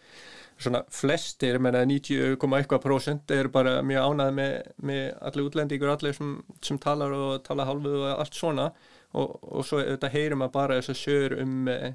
svona 0.55 0.81
flestir, 0.91 1.57
menna 1.59 1.83
90,1% 1.87 3.33
er 3.35 3.49
bara 3.51 3.81
mjög 3.83 4.09
ánað 4.09 4.35
með, 4.37 4.53
með 4.87 5.05
allir 5.27 5.49
útlendingur, 5.49 5.91
allir 5.91 6.15
sem, 6.15 6.35
sem 6.63 6.79
talar 6.79 7.15
og 7.15 7.41
tala 7.43 7.67
halvuð 7.67 8.05
og 8.05 8.11
allt 8.13 8.37
svona. 8.39 8.69
Og, 9.15 9.35
og 9.43 9.67
svo 9.67 9.81
þetta 9.83 10.11
heyrir 10.11 10.39
maður 10.39 10.55
bara 10.55 10.79
þess 10.79 10.93
að 10.93 11.01
sjöur 11.01 11.37
um 11.43 11.69
eh, 11.71 11.93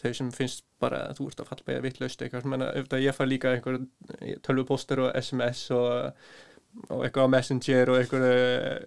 þau 0.00 0.12
sem 0.16 0.30
finnst 0.34 0.64
bara 0.82 1.04
að 1.08 1.18
þú 1.18 1.26
ert 1.30 1.42
að 1.42 1.50
falla 1.50 1.66
með 1.68 1.80
vittlaust 1.86 2.22
eitthvað, 2.24 2.46
menna 2.52 2.70
auðvitað 2.74 3.04
ég 3.04 3.16
far 3.16 3.28
líka 3.30 3.54
einhver 3.54 3.80
tölvupóster 4.46 5.02
og 5.04 5.18
SMS 5.20 5.64
og 5.76 6.30
og 6.88 7.02
eitthvað 7.02 7.26
á 7.26 7.32
messenger 7.34 7.90
og 7.90 7.98
einhver, 7.98 8.24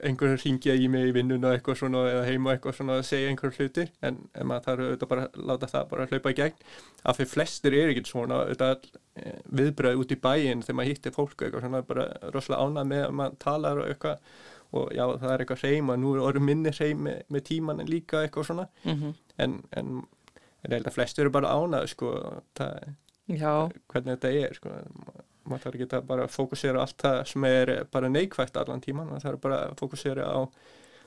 einhver 0.08 0.36
ringja 0.40 0.76
í 0.80 0.88
mig 0.92 1.10
í 1.10 1.14
vinnun 1.16 1.44
og 1.44 1.56
eitthvað 1.56 1.82
svona 1.82 2.04
eða 2.10 2.24
heim 2.30 2.48
og 2.48 2.54
eitthvað 2.54 2.78
svona 2.78 2.96
að 3.00 3.06
segja 3.10 3.32
einhver 3.32 3.54
hluti. 3.58 3.86
En, 4.08 4.20
en 4.40 4.50
maður 4.50 4.66
þarf 4.68 4.86
auðvitað 4.86 5.12
bara 5.12 5.26
að 5.26 5.44
láta 5.50 5.70
það 5.74 5.90
bara 5.92 6.08
hlaupa 6.12 6.34
í 6.34 6.38
gegn. 6.40 6.64
Af 7.04 7.20
því 7.20 7.28
flestir 7.34 7.78
er 7.78 7.92
ekkert 7.92 8.12
svona 8.12 8.40
auðvitað 8.46 8.88
eh, 9.20 9.38
viðbröð 9.60 10.04
út 10.04 10.16
í 10.16 10.20
bæin 10.24 10.64
þegar 10.64 10.80
maður 10.80 10.92
hittir 10.94 11.16
fólk 11.18 11.36
eitthvað 11.44 11.66
svona 11.66 11.84
bara 11.92 12.08
rosalega 12.36 12.70
ánað 12.70 12.90
með 12.94 13.06
að 13.10 13.16
maður 13.20 13.38
talar 13.44 13.84
og 13.84 13.92
eitthvað. 13.92 14.34
Og 14.74 14.90
já 14.96 15.04
það 15.06 15.30
er 15.34 15.44
eitthvað 15.44 15.68
hreim 15.68 15.94
og 15.94 16.00
nú 16.02 16.16
er 16.16 16.24
orðið 16.24 16.48
minni 16.48 16.74
hreim 16.74 17.04
með, 17.06 17.20
með 17.30 17.46
tíman 17.52 17.84
en 17.84 17.92
líka 17.92 18.24
eitthvað 18.24 18.48
svona. 18.50 18.70
Mm 18.88 18.96
-hmm. 19.02 19.20
en, 19.38 19.60
en, 19.76 19.92
en 20.64 20.72
ég 20.72 20.80
held 20.80 20.88
að 20.88 20.96
flestir 20.96 21.28
eru 21.28 21.36
bara 21.36 21.52
ánað 21.52 21.92
sko 21.92 22.16
það, 22.58 22.96
hvernig 23.92 24.16
þetta 24.16 24.32
er 24.40 24.58
sko 24.58 24.72
maður 25.48 25.66
þarf 25.66 25.78
ekki 25.78 25.90
að 25.98 26.08
bara 26.10 26.30
fókusera 26.32 26.84
allt 26.84 26.98
það 27.04 27.20
sem 27.32 27.46
er 27.50 27.74
bara 27.92 28.12
neikvægt 28.12 28.58
allan 28.60 28.84
tíman, 28.84 29.10
maður 29.10 29.28
þarf 29.28 29.44
bara 29.44 29.60
að 29.68 29.78
fókusera 29.82 30.28
á 30.30 30.40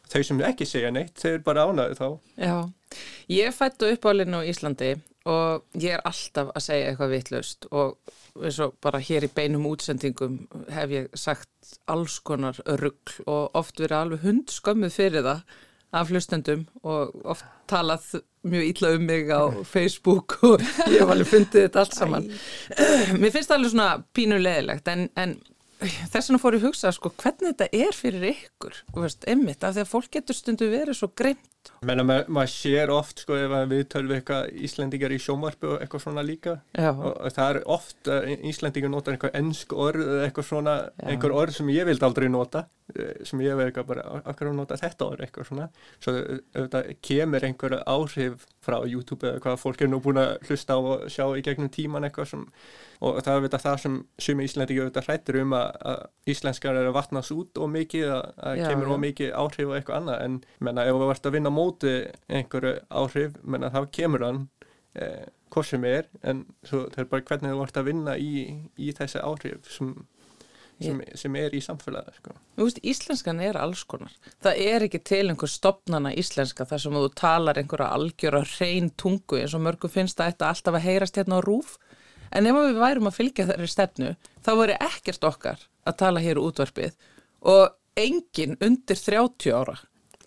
þau 0.07 0.23
sem 0.23 0.41
ekki 0.47 0.69
segja 0.69 0.93
neitt, 0.95 1.17
þau 1.19 1.33
er 1.33 1.45
bara 1.47 1.67
ánaðu 1.67 1.99
þá. 1.99 2.09
Já, 2.39 2.57
ég 3.33 3.55
fættu 3.57 3.91
uppálinn 3.91 4.39
á 4.39 4.41
Íslandi 4.47 4.95
og 5.27 5.65
ég 5.83 5.97
er 5.97 6.05
alltaf 6.07 6.53
að 6.55 6.65
segja 6.69 6.91
eitthvað 6.91 7.15
vittlust 7.17 7.67
og 7.75 7.97
eins 8.37 8.61
og 8.63 8.77
bara 8.85 9.01
hér 9.03 9.27
í 9.27 9.33
beinum 9.35 9.67
útsendingum 9.67 10.39
hef 10.71 10.93
ég 10.95 11.09
sagt 11.19 11.79
alls 11.91 12.21
konar 12.23 12.59
ruggl 12.79 13.25
og 13.27 13.57
oft 13.59 13.81
verið 13.83 13.99
alveg 13.99 14.27
hundskömmuð 14.27 14.95
fyrir 14.95 15.27
það 15.27 15.57
af 15.97 16.13
hlustendum 16.13 16.67
og 16.85 17.15
oft 17.25 17.47
talað 17.71 18.21
mjög 18.47 18.71
ítla 18.71 18.93
um 18.97 19.05
mig 19.09 19.29
á 19.33 19.43
Facebook 19.67 20.39
og 20.47 20.65
ég 20.87 21.01
hef 21.01 21.13
alveg 21.13 21.31
fundið 21.33 21.67
þetta 21.67 21.83
allt 21.83 21.99
saman. 21.99 22.31
Mér 23.21 23.35
finnst 23.35 23.51
það 23.51 23.59
alveg 23.59 23.75
svona 23.75 23.91
pínulegilegt 24.17 24.91
en, 24.93 25.07
en 25.19 25.37
þess 25.83 26.31
vegna 26.31 26.41
fór 26.41 26.57
ég 26.57 26.63
að 26.63 26.71
hugsa 26.71 26.93
sko 26.95 27.13
hvernig 27.21 27.53
þetta 27.53 27.69
er 27.85 27.97
fyrir 27.97 28.31
ykkur, 28.31 28.79
veist, 28.97 29.27
ymmit, 29.29 29.61
af 29.61 29.77
því 29.77 29.85
að 29.85 29.93
fólk 29.93 30.11
getur 30.17 30.39
stundu 30.39 30.71
verið 30.73 30.99
svo 31.01 31.11
greimt 31.13 31.45
Menna, 31.87 32.05
maður, 32.07 32.31
maður 32.37 32.53
sér 32.53 32.93
oft 32.95 33.23
sko 33.25 33.37
ef 33.39 33.55
við 33.71 33.83
tölum 33.93 34.15
eitthvað 34.17 34.49
Íslendingar 34.67 35.15
í 35.15 35.19
sjómarpu 35.23 35.73
og 35.75 35.85
eitthvað 35.85 36.05
svona 36.07 36.25
líka. 36.27 36.57
Og, 36.79 37.11
og 37.13 37.37
það 37.37 37.51
er 37.51 37.61
oft 37.77 38.11
að 38.13 38.31
Íslendingar 38.51 38.93
nota 38.93 39.13
eitthvað 39.13 39.37
ennsk 39.41 39.77
orð 39.77 40.07
eða 40.07 40.25
eitthvað 40.29 40.49
svona, 40.51 40.79
Já. 40.97 41.11
einhver 41.13 41.37
orð 41.37 41.59
sem 41.59 41.71
ég 41.75 41.89
vildi 41.91 42.09
aldrei 42.09 42.29
nota 42.33 42.65
eh, 42.95 43.13
sem 43.29 43.45
ég 43.45 43.59
veið 43.59 43.71
eitthvað 43.71 43.91
bara, 43.93 44.07
akkur 44.25 44.51
að 44.51 44.59
nota 44.63 44.81
þetta 44.81 45.11
orð? 45.11 45.27
eitthvað 45.27 45.51
svona, 45.51 45.69
svo 46.01 46.17
auðvitað 46.17 46.91
kemur 47.11 47.49
einhver 47.51 47.79
áhrif 47.85 48.49
frá 48.67 48.81
YouTube 48.83 49.31
eða 49.31 49.45
hvað 49.45 49.63
fólk 49.63 49.85
er 49.85 49.93
nú 49.93 50.03
búin 50.03 50.23
að 50.23 50.35
hlusta 50.49 50.75
á 50.75 50.81
og 50.81 51.07
sjá 51.13 51.25
í 51.39 51.45
gegnum 51.47 51.73
tíman 51.73 52.09
eitthvað 52.09 52.33
sem 52.33 52.45
og 53.05 53.19
það 53.21 53.31
er 53.31 53.41
auðvitað 53.41 53.65
það 53.65 53.81
sem 53.83 53.97
sumi 54.27 54.47
Íslendingar 54.47 54.87
auðvitað 54.87 55.09
hrættir 55.09 55.39
um 55.43 55.55
að, 55.57 55.67
að 55.91 56.33
íslenskar 56.33 56.79
er 56.81 56.89
að 56.89 56.97
vatnast 56.97 57.35
út 57.35 57.61
og 57.61 57.71
mikið 57.73 58.13
að, 58.15 58.23
að 58.49 58.61
Já, 58.61 58.67
kemur 58.71 58.93
og 58.95 59.01
mikið 59.03 59.33
áhrif 59.37 59.71
og 59.71 59.77
eitthvað 59.77 60.01
annað. 60.01 60.23
En 60.27 60.39
menna, 60.69 60.87
ef 60.87 60.97
þú 60.97 61.11
vart 61.11 61.29
að 61.29 61.37
vinna 61.37 61.53
móti 61.57 61.95
einhverju 62.29 62.77
áhrif, 62.89 63.39
menna, 63.43 63.73
þá 63.75 63.89
kemur 63.95 64.27
hann 64.27 64.43
eh, 64.95 65.25
hvort 65.53 65.69
sem 65.69 65.87
er 65.89 66.11
en 66.27 66.45
svo, 66.67 66.85
það 66.93 67.01
er 67.03 67.09
bara 67.13 67.27
hvernig 67.31 67.55
þú 67.55 67.63
vart 67.63 67.81
að 67.81 67.89
vinna 67.91 68.19
í, 68.19 68.45
í 68.77 68.93
þessi 68.97 69.23
áhrif 69.23 69.71
sem, 69.73 69.93
sem, 70.83 71.01
sem 71.17 71.39
er 71.41 71.57
í 71.57 71.63
samfélagi 71.65 72.17
sko. 72.19 72.37
Veist, 72.61 72.81
íslenskan 72.85 73.41
er 73.45 73.59
alls 73.61 73.85
konar. 73.89 74.13
Það 74.45 74.63
er 74.67 74.87
ekki 74.89 75.03
til 75.07 75.23
einhver 75.31 75.53
stopnana 75.53 76.13
íslenska 76.19 76.67
þar 76.69 76.85
sem 76.85 76.99
þú 76.99 77.11
talar 77.19 77.61
einhverja 77.61 77.93
algjöra 77.97 78.43
hrein 78.57 78.93
tungu 79.01 79.41
eins 79.41 79.57
og 79.57 79.65
mörgu 79.67 79.91
finnst 79.93 80.21
að 80.21 80.33
þetta 80.33 80.53
alltaf 80.53 80.79
að 80.79 80.87
heyrast 80.89 81.21
hérna 81.21 81.41
á 81.41 81.47
rúf. 81.47 81.77
En 82.35 82.49
ef 82.51 82.57
við 82.59 82.81
værum 82.83 83.09
að 83.09 83.19
fylgja 83.21 83.47
þeirri 83.49 83.69
stefnu, 83.71 84.15
þá 84.43 84.53
voru 84.59 84.79
ekkert 84.83 85.29
okkar 85.29 85.61
að 85.87 85.99
tala 86.03 86.23
hér 86.25 86.41
útvarpið 86.43 86.97
og 87.47 87.77
enginn 87.97 88.57
undir 88.61 88.99
30 88.99 89.55
ára, 89.55 89.77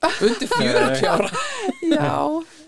undir 0.08 0.52
40 0.52 1.10
ára. 1.10 1.30
Já, 1.96 2.14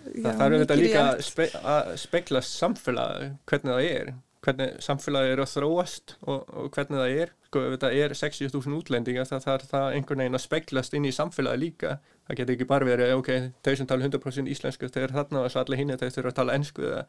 það 0.01 0.41
þarf 0.41 0.57
auðvitað 0.57 0.81
líka 0.81 1.05
að 1.05 1.23
spe, 1.27 1.47
að 1.61 1.93
spekla 2.01 2.43
samfélagi 2.45 3.31
hvernig 3.49 3.73
það 3.75 3.87
er 3.91 4.13
hvernig 4.41 4.79
samfélagi 4.81 5.35
er 5.35 5.39
að 5.43 5.51
þróast 5.51 6.15
og, 6.25 6.47
og 6.57 6.71
hvernig 6.73 6.97
það 6.97 7.19
er. 7.21 7.33
Sko 7.51 7.61
ef 7.67 7.75
þetta 7.75 7.91
er 7.99 8.15
60.000 8.17 8.77
útlendingar 8.79 9.27
það 9.29 9.45
þarf 9.45 9.69
það 9.69 9.97
einhvern 9.97 10.23
veginn 10.23 10.39
að 10.39 10.43
speklast 10.47 10.97
inn 10.97 11.05
í 11.05 11.13
samfélagi 11.13 11.61
líka. 11.61 11.93
Það 12.25 12.39
getur 12.39 12.55
ekki 12.55 12.67
bara 12.71 12.87
verið 12.87 13.13
ok, 13.19 13.31
þau 13.61 13.71
sem 13.77 13.89
tala 13.91 14.07
100% 14.07 14.51
íslensku 14.55 14.89
þau 14.89 15.01
eru 15.03 15.17
þarna 15.19 15.45
og 15.45 15.53
svo 15.53 15.61
allir 15.61 15.81
hinn 15.81 15.93
þau 15.93 16.07
þurfa 16.07 16.33
að 16.33 16.37
tala 16.39 16.57
ennsku 16.57 16.85
eða 16.89 17.01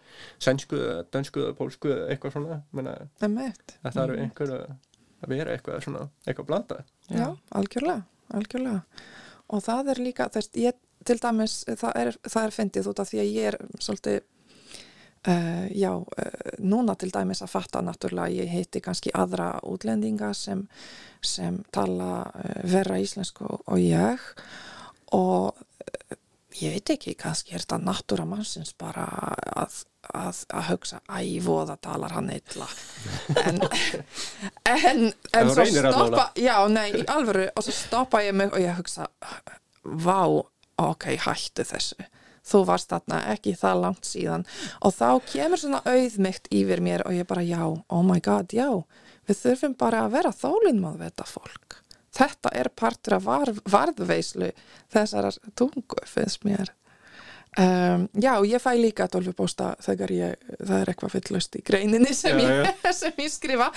sænsku 0.44 0.80
eða 0.82 1.02
dönsku 1.14 1.44
eða 1.46 1.56
pólsku 1.56 1.92
eða 1.94 2.08
eitthvað 2.12 2.36
svona. 2.36 2.62
Menna, 2.76 2.96
það 3.22 4.00
þarf 4.00 4.24
einhver 4.26 4.56
að 4.58 4.66
að 5.22 5.34
vera 5.36 5.54
eitthvað 5.54 5.84
svona, 5.84 6.06
eitthvað 6.26 6.48
blanda 6.48 6.78
Já, 7.12 7.28
algjörlega, 7.58 8.02
algjörlega. 8.34 8.80
Og 9.52 9.60
það 9.60 9.92
er 9.92 10.02
líka, 10.06 10.28
þess, 10.32 10.52
ég, 10.60 10.76
til 11.04 11.18
dæmis, 11.20 11.62
það 11.68 11.96
er, 12.00 12.12
það 12.24 12.46
er 12.46 12.54
fyndið 12.56 12.90
út 12.92 13.02
af 13.02 13.10
því 13.10 13.20
að 13.22 13.32
ég 13.32 13.48
er 13.50 13.58
svolítið, 13.84 14.20
uh, 15.28 15.66
já, 15.76 15.90
uh, 15.92 16.52
núna 16.64 16.96
til 16.96 17.10
dæmis 17.12 17.44
að 17.44 17.52
fatta 17.52 17.82
náttúrulega, 17.84 18.42
ég 18.42 18.52
heiti 18.52 18.82
kannski 18.84 19.12
aðra 19.14 19.54
útlendinga 19.68 20.32
sem, 20.36 20.64
sem 21.20 21.60
tala 21.74 22.12
uh, 22.30 22.60
vera 22.72 23.00
íslensku 23.02 23.48
og 23.60 23.82
ég. 23.82 24.24
Og 25.12 25.52
ég 26.60 26.74
veit 26.76 26.92
ekki, 26.94 27.14
kannski 27.18 27.54
er 27.54 27.64
þetta 27.64 27.78
náttúra 27.82 28.26
mannsins 28.28 28.74
bara 28.78 29.06
að, 29.62 29.82
að, 30.12 30.40
að 30.52 30.68
hugsa, 30.70 31.00
æ, 31.08 31.40
voða 31.44 31.76
talar 31.82 32.16
hann 32.16 32.32
illa. 32.34 32.68
En, 33.42 33.60
en, 34.68 35.04
en 35.36 35.50
svo 35.52 35.64
stoppa 35.66 36.30
já, 36.38 36.56
nei, 36.70 37.04
alvöru, 37.10 37.48
og 37.56 37.64
svo 37.64 37.74
stoppa 37.76 38.22
ég 38.24 38.34
mig 38.36 38.52
og 38.52 38.60
ég 38.62 38.76
hugsa, 38.78 39.08
vá 39.82 40.24
ok, 40.82 41.08
hættu 41.26 41.64
þessu. 41.66 42.08
Þú 42.46 42.64
varst 42.66 42.90
þarna 42.90 43.20
ekki 43.30 43.54
það 43.58 43.82
langt 43.84 44.08
síðan. 44.08 44.46
Og 44.82 44.94
þá 44.96 45.08
kemur 45.30 45.60
svona 45.62 45.82
auðmygt 45.86 46.50
yfir 46.50 46.82
mér 46.82 47.04
og 47.06 47.14
ég 47.14 47.28
bara, 47.28 47.44
já, 47.46 47.62
oh 47.62 48.02
my 48.06 48.18
god, 48.24 48.50
já. 48.54 48.82
Við 49.30 49.38
þurfum 49.44 49.76
bara 49.78 50.06
að 50.06 50.16
vera 50.16 50.34
þólinmað 50.34 50.98
við 50.98 51.12
þetta 51.12 51.28
fólk 51.30 51.81
þetta 52.12 52.52
er 52.54 52.70
partur 52.76 53.18
af 53.18 53.26
var, 53.26 53.52
varðveislu 53.64 54.52
þessar 54.92 55.30
tungu 55.58 56.04
finnst 56.08 56.44
mér 56.46 56.72
um, 57.58 58.06
já, 58.22 58.32
ég 58.48 58.62
fæ 58.62 58.72
líka 58.78 59.06
tólfupósta 59.12 59.72
þegar 59.84 60.12
ég, 60.14 60.36
það 60.60 60.76
er 60.78 60.90
eitthvað 60.92 61.12
fyllust 61.16 61.56
í 61.58 61.62
greininni 61.66 62.14
sem, 62.16 62.38
Já, 62.40 62.48
ég, 62.62 62.80
sem 63.00 63.18
ég 63.20 63.32
skrifa 63.32 63.68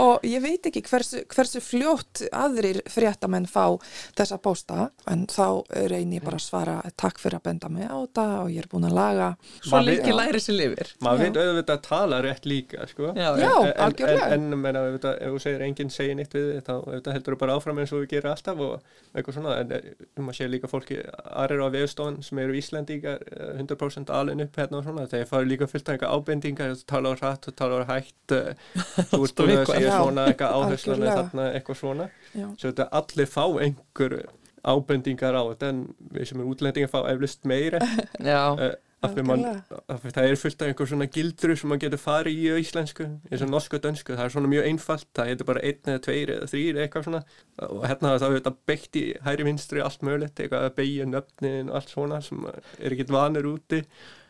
og 0.00 0.24
ég 0.26 0.42
veit 0.44 0.66
ekki 0.70 0.82
hversu, 0.88 1.22
hversu 1.30 1.60
fljótt 1.62 2.24
aðrir 2.32 2.80
fréttamenn 2.90 3.46
fá 3.50 3.76
þessa 4.18 4.38
pósta 4.42 4.88
en 5.10 5.26
þá 5.30 5.62
reynir 5.90 6.20
ég 6.20 6.26
bara 6.26 6.40
að 6.40 6.46
svara 6.46 6.76
takk 7.00 7.20
fyrir 7.22 7.38
að 7.40 7.46
benda 7.50 7.70
mig 7.72 7.86
á 7.86 7.96
þetta 8.02 8.26
og 8.44 8.50
ég 8.54 8.64
er 8.64 8.70
búin 8.72 8.88
að 8.88 8.96
laga 8.98 9.30
Svo 9.62 9.80
lengi 9.84 10.12
læri 10.16 10.40
sér 10.42 10.58
lifir. 10.58 10.90
maður 11.04 11.20
Já. 11.20 11.24
veit 11.30 11.40
auðvitað 11.44 11.76
að 11.76 11.84
tala 11.86 12.20
rétt 12.24 12.46
líka 12.50 12.86
sko. 12.90 13.12
Já, 13.14 13.28
Já, 13.38 13.50
en, 13.54 13.66
en, 13.70 13.80
algjörlega. 13.86 14.26
en, 14.34 14.48
en 14.52 14.58
meina, 14.64 14.82
auðvitað, 14.86 15.16
ef 15.20 15.34
þú 15.36 15.42
segir 15.44 15.64
enginn 15.66 15.90
segir 15.94 16.16
neitt 16.18 16.34
við 16.34 16.50
þá 16.66 16.72
auðvitað 16.80 17.14
heldur 17.16 17.36
þú 17.36 17.40
bara 17.44 17.56
áfram 17.60 17.78
eins 17.82 17.92
og 17.94 18.02
við 18.02 18.10
gerum 18.16 18.32
alltaf 18.34 18.62
og 18.66 18.74
eitthvað 19.14 19.36
svona 19.38 19.56
en 19.62 19.74
eh, 19.76 19.88
maður 20.20 20.38
sé 20.40 20.48
líka 20.50 20.70
fólki 20.70 20.98
aðrir 21.30 21.62
á 21.62 21.68
veðstofan 21.74 22.20
sem 22.26 22.38
eru 22.42 22.56
Íslandíkar 22.58 23.18
eh, 23.19 23.19
100% 23.60 24.10
alin 24.14 24.44
upp 24.44 24.58
hérna 24.60 24.80
og 24.80 24.86
svona. 24.86 25.06
Þeir 25.10 25.28
fara 25.30 25.48
líka 25.48 25.68
fullt 25.70 25.88
af 25.88 25.96
eitthvað 25.96 26.16
ábendingar 26.16 26.74
þú 26.74 26.86
tala 26.92 27.12
á 27.12 27.14
hratt, 27.20 27.46
þú 27.46 27.54
tala 27.60 27.80
á 27.80 27.84
hætt 27.90 28.34
eh, 28.36 28.66
þú 29.12 29.22
ert 29.26 29.40
búin 29.40 29.54
að 29.54 29.56
eitthvað. 29.60 29.72
segja 29.76 29.96
svona 29.96 30.26
eitthvað 30.30 30.54
áherslan 30.58 31.06
er 31.06 31.56
eitthvað 31.56 31.80
svona. 31.80 32.10
Svo 32.34 32.68
þetta 32.68 32.88
allir 33.00 33.30
fá 33.30 33.44
einhver 33.66 34.16
ábendingar 34.60 35.36
á 35.36 35.42
þetta 35.52 35.72
en 35.72 35.82
við 36.12 36.30
sem 36.30 36.40
er 36.42 36.52
útlendingar 36.52 36.92
fá 36.92 37.00
eflust 37.12 37.48
meira. 37.48 37.80
Já, 38.32 38.42
uh, 38.54 38.72
af 39.00 39.14
því 39.16 39.22
man, 39.24 39.42
af 39.88 40.02
því 40.02 40.10
það 40.16 40.26
er 40.28 40.38
fullt 40.42 40.62
af 40.62 40.68
einhver 40.70 40.88
svona 40.90 41.06
gildru 41.14 41.54
sem 41.56 41.70
maður 41.72 41.82
getur 41.86 42.00
farið 42.02 42.36
í 42.42 42.46
á 42.52 42.56
íslensku 42.60 43.06
eins 43.30 43.44
og 43.46 43.50
norsku 43.54 43.78
og 43.78 43.82
dönsku, 43.86 44.12
það 44.18 44.24
er 44.26 44.34
svona 44.34 44.50
mjög 44.52 44.68
einfalt 44.68 45.06
það 45.16 45.30
heitir 45.30 45.48
bara 45.48 45.62
einn 45.70 45.92
eða 45.94 46.02
tveir 46.06 46.32
eða 46.36 46.48
þrýr 46.52 46.80
eitthvað 46.84 47.06
svona. 47.08 47.22
Og 47.70 47.84
hérna 47.88 48.14
þá 48.20 48.26
er 48.28 48.36
þetta 48.38 48.54
beitt 48.70 49.00
í 49.00 49.04
hæri 49.24 49.46
vinstri 49.48 49.84
allt 49.84 50.04
mögulegt, 50.06 50.40
eitthvað 50.44 50.68
að 50.68 50.76
beigja 50.82 51.08
nöfnin 51.08 51.70
og 51.72 51.80
allt 51.80 51.94
svona 51.96 52.20
sem 52.28 52.44
er 52.52 52.92
ekkit 52.92 53.14
vanur 53.16 53.50
úti. 53.54 53.82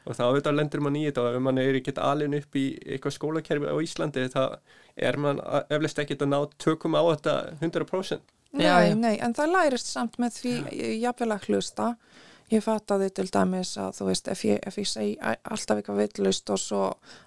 Og 0.09 0.16
þá 0.16 0.22
auðvitað 0.30 0.56
lendur 0.56 0.80
mann 0.87 0.96
í 0.96 1.04
þetta. 1.09 1.26
Og 1.26 1.35
ef 1.37 1.42
mann 1.44 1.59
er 1.61 1.76
ekkit 1.76 1.98
alin 2.00 2.38
upp 2.38 2.56
í 2.56 2.66
eitthvað 2.87 3.16
skólakerfi 3.18 3.68
á 3.68 3.76
Íslandi 3.85 4.28
þá 4.33 4.42
er 4.96 5.18
mann 5.20 5.42
eflust 5.68 5.98
ekkit 6.02 6.22
að 6.24 6.30
ná 6.33 6.38
tökum 6.62 6.94
á 6.96 7.02
þetta 7.11 7.35
100% 7.61 8.37
Nei, 8.50 8.64
Já, 8.66 8.80
já. 8.83 8.94
nei, 8.98 9.14
en 9.22 9.35
það 9.37 9.52
lærist 9.54 9.87
samt 9.87 10.16
með 10.18 10.38
því 10.40 10.52
jafnvel 11.04 11.28
að 11.37 11.44
hlusta. 11.46 11.85
Ég 12.50 12.64
fattaði 12.64 13.10
til 13.14 13.28
dæmis 13.30 13.76
að 13.78 14.00
þú 14.00 14.08
veist, 14.10 14.28
ef 14.32 14.44
ég, 14.48 14.60
ef 14.66 14.78
ég 14.80 14.88
segi 14.90 15.16
alltaf 15.22 15.78
eitthvað 15.78 16.00
villust 16.02 16.50
og 16.50 16.58
svo 16.58 16.84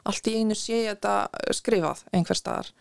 allt 0.09 0.27
í 0.27 0.37
einu 0.39 0.57
sé 0.57 0.83
ég 0.83 0.97
þetta 0.97 1.53
skrifað 1.55 2.03
einhver 2.11 2.39
staðar 2.39 2.73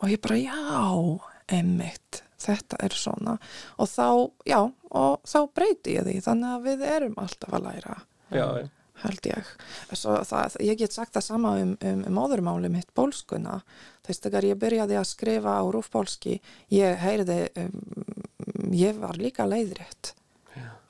og 0.00 0.12
ég 0.12 0.20
bara, 0.22 0.38
já, 0.38 1.56
emmitt, 1.58 2.22
þetta 2.40 2.78
er 2.86 2.94
svona 2.94 3.38
og 3.76 3.90
þá, 3.90 4.06
já, 4.46 4.60
og 4.94 5.18
þá 5.26 5.40
breyti 5.56 5.98
ég 5.98 6.06
því, 6.06 6.20
þannig 6.28 6.54
að 6.54 6.68
við 6.68 6.86
erum 6.94 7.18
alltaf 7.20 7.58
að 7.58 7.66
læra 7.66 7.98
Já, 8.30 8.46
held 9.02 9.26
ég. 9.26 9.50
Það, 9.90 10.56
ég 10.62 10.78
get 10.78 10.94
sagt 10.94 11.16
það 11.16 11.26
sama 11.26 11.56
um, 11.60 11.74
um, 11.74 12.04
um 12.06 12.16
móðurmáli 12.16 12.70
mitt 12.72 12.90
pólskuna. 12.94 13.60
Þess 14.06 14.24
þegar 14.26 14.46
ég 14.50 14.60
byrjaði 14.60 14.98
að 15.00 15.08
skrifa 15.10 15.56
á 15.58 15.64
rúfpólski, 15.66 16.38
ég 16.74 17.02
heyrði, 17.02 17.40
um, 17.64 18.70
ég 18.76 19.00
var 19.00 19.18
líka 19.20 19.48
leiðrétt. 19.48 20.14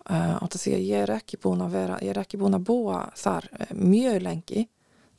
Uh, 0.08 0.36
átta 0.40 0.58
því 0.58 0.72
að 0.74 0.86
ég 0.88 1.02
er 1.04 1.10
ekki 1.14 1.36
búin 1.42 1.60
að 1.60 1.74
vera, 1.76 1.98
ég 2.00 2.14
er 2.14 2.22
ekki 2.22 2.38
búin 2.40 2.56
að 2.56 2.64
búa 2.70 3.02
þar 3.20 3.50
uh, 3.52 3.72
mjög 3.76 4.22
lengi. 4.24 4.62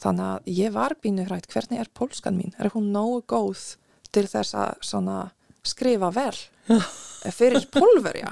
Þannig 0.02 0.26
að 0.26 0.50
ég 0.58 0.74
var 0.74 0.96
bínu 1.04 1.28
hrætt, 1.28 1.46
hvernig 1.54 1.84
er 1.84 1.92
pólskan 1.94 2.40
mín? 2.40 2.56
Er 2.58 2.72
hún 2.74 2.90
nógu 2.92 3.22
góð 3.30 3.76
til 4.12 4.26
þess 4.28 4.56
að 4.58 4.80
svona 4.82 5.20
skrifa 5.62 6.10
vel 6.16 6.34
fyrir 7.38 7.68
pólverja? 7.70 8.32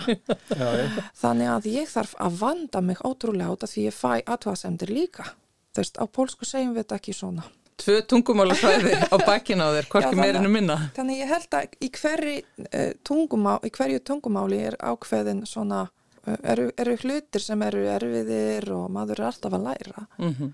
Þannig 1.22 1.52
að 1.54 1.70
ég 1.70 1.92
þarf 1.94 2.16
að 2.18 2.40
vanda 2.42 2.82
mig 2.82 3.04
ótrúlega 3.06 3.54
út 3.54 3.68
af 3.68 3.70
því 3.76 3.86
ég 3.86 3.96
fæ 3.96 4.10
aðtöðasemdir 4.26 4.90
líka. 4.96 5.28
Þú 5.70 5.84
veist, 5.84 6.02
á 6.02 6.06
pólsku 6.10 6.50
segjum 6.50 6.74
við 6.74 6.82
þetta 6.88 6.98
ekki 6.98 7.14
svona. 7.14 7.46
tvö 7.80 8.02
tungumála 8.10 8.58
svæði 8.58 8.98
á 9.06 9.16
bakkinu 9.22 9.70
á 9.70 9.72
þér, 9.78 9.86
hvorki 9.94 10.18
meirinu 10.18 10.50
minna. 10.52 10.80
Þannig 10.98 11.22
ég 11.22 11.30
held 11.32 11.56
að 11.56 11.78
í, 11.80 11.92
hverri, 11.96 12.34
uh, 12.66 12.90
tungumá, 13.08 13.54
í 13.64 13.70
hverju 13.72 14.02
tungumáli 14.10 14.60
er 14.72 14.76
ákveðin 14.82 15.46
svona, 15.48 15.86
uh, 15.86 15.94
eru, 16.28 16.72
eru 16.78 16.96
hlutir 17.04 17.44
sem 17.44 17.62
eru 17.68 17.86
erfiðir 17.88 18.72
og 18.76 18.90
maður 18.92 19.22
er 19.22 19.32
alltaf 19.32 19.56
að 19.60 19.70
læra. 19.70 20.08
Mm 20.18 20.52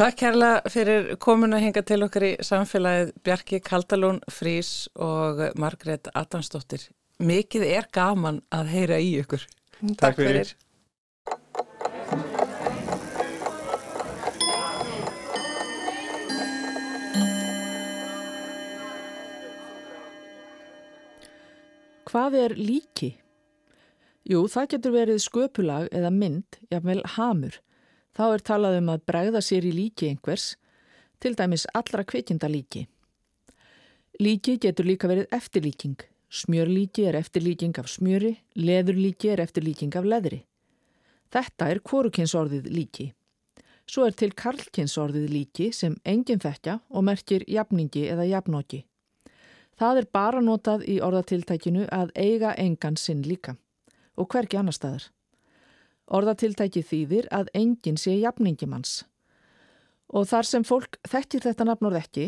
Takk 0.00 0.16
kærlega 0.16 0.70
fyrir 0.70 1.08
komuna 1.20 1.58
hinga 1.58 1.82
til 1.82 1.98
okkar 2.06 2.24
í 2.24 2.30
samfélagið 2.46 3.10
Bjarki 3.26 3.58
Kaldalún 3.60 4.20
Frís 4.30 4.86
og 4.94 5.42
Margrét 5.58 6.08
Adamsdóttir. 6.14 6.86
Mikið 7.18 7.66
er 7.66 7.88
gaman 7.92 8.38
að 8.54 8.70
heyra 8.70 9.00
í 9.02 9.10
ykkur. 9.20 9.44
Takk 9.98 10.22
fyrir. 10.22 10.54
Hvað 22.10 22.38
er 22.46 22.56
líki? 22.58 23.12
Jú, 24.30 24.44
það 24.46 24.66
getur 24.70 24.92
verið 24.94 25.16
sköpulag 25.24 25.88
eða 25.90 26.10
mynd, 26.14 26.60
jafnvel 26.70 27.00
hamur. 27.16 27.56
Þá 28.14 28.24
er 28.28 28.42
talað 28.46 28.76
um 28.78 28.90
að 28.92 29.04
bregða 29.10 29.40
sér 29.42 29.64
í 29.66 29.72
líki 29.74 30.06
einhvers, 30.06 30.52
til 31.18 31.32
dæmis 31.34 31.64
allra 31.74 32.04
kvikindalíki. 32.06 32.84
Líki 34.22 34.54
getur 34.62 34.86
líka 34.86 35.08
verið 35.10 35.32
eftirlíking. 35.34 35.96
Smjörlíki 36.30 37.08
er 37.10 37.18
eftirlíking 37.18 37.74
af 37.82 37.88
smjöri, 37.90 38.36
leðurlíki 38.54 39.32
er 39.32 39.42
eftirlíking 39.42 39.96
af 39.98 40.06
leðri. 40.06 40.44
Þetta 41.34 41.66
er 41.72 41.80
kvorukinsorðið 41.82 42.68
líki. 42.70 43.08
Svo 43.90 44.04
er 44.06 44.14
til 44.14 44.30
karlkinsorðið 44.30 45.26
líki 45.32 45.72
sem 45.74 45.96
enginn 46.06 46.42
þekkja 46.44 46.76
og 46.86 47.06
merkir 47.08 47.42
jafningi 47.50 48.04
eða 48.12 48.28
jafnóki. 48.30 48.84
Það 49.74 50.04
er 50.04 50.08
bara 50.12 50.44
notað 50.44 50.86
í 50.86 51.00
orðatiltækinu 51.02 51.88
að 51.90 52.14
eiga 52.14 52.54
engan 52.54 53.00
sinn 53.00 53.26
líka 53.26 53.56
og 54.16 54.28
hverki 54.32 54.58
annar 54.60 54.76
staðar. 54.76 55.08
Orðatiltæki 56.10 56.82
þýðir 56.82 57.28
að 57.30 57.50
enginn 57.54 57.98
sé 58.00 58.16
jafningimanns. 58.18 59.04
Og 60.10 60.26
þar 60.26 60.48
sem 60.48 60.64
fólk 60.66 60.98
þekkir 61.06 61.44
þetta 61.46 61.66
nafnorð 61.68 62.00
ekki, 62.00 62.24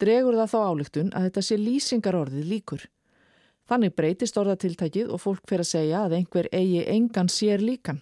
dregur 0.00 0.38
það 0.40 0.52
þá 0.52 0.60
álygtun 0.70 1.10
að 1.12 1.26
þetta 1.28 1.42
sé 1.44 1.58
lýsingarorðið 1.60 2.48
líkur. 2.52 2.86
Þannig 3.66 3.96
breytist 3.98 4.38
orðatiltækið 4.40 5.10
og 5.10 5.20
fólk 5.20 5.44
fyrir 5.48 5.66
að 5.66 5.72
segja 5.72 6.04
að 6.06 6.16
einhver 6.20 6.48
eigi 6.54 6.86
engan 6.86 7.28
sér 7.28 7.60
líkan. 7.60 8.00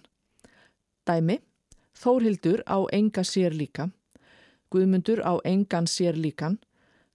Dæmi, 1.05 1.39
Þórhildur 1.95 2.63
á 2.67 2.83
enga 2.91 3.23
sér 3.23 3.55
líka, 3.55 3.89
Guðmundur 4.71 5.21
á 5.23 5.39
engan 5.47 5.87
sér 5.87 6.17
líkan, 6.19 6.57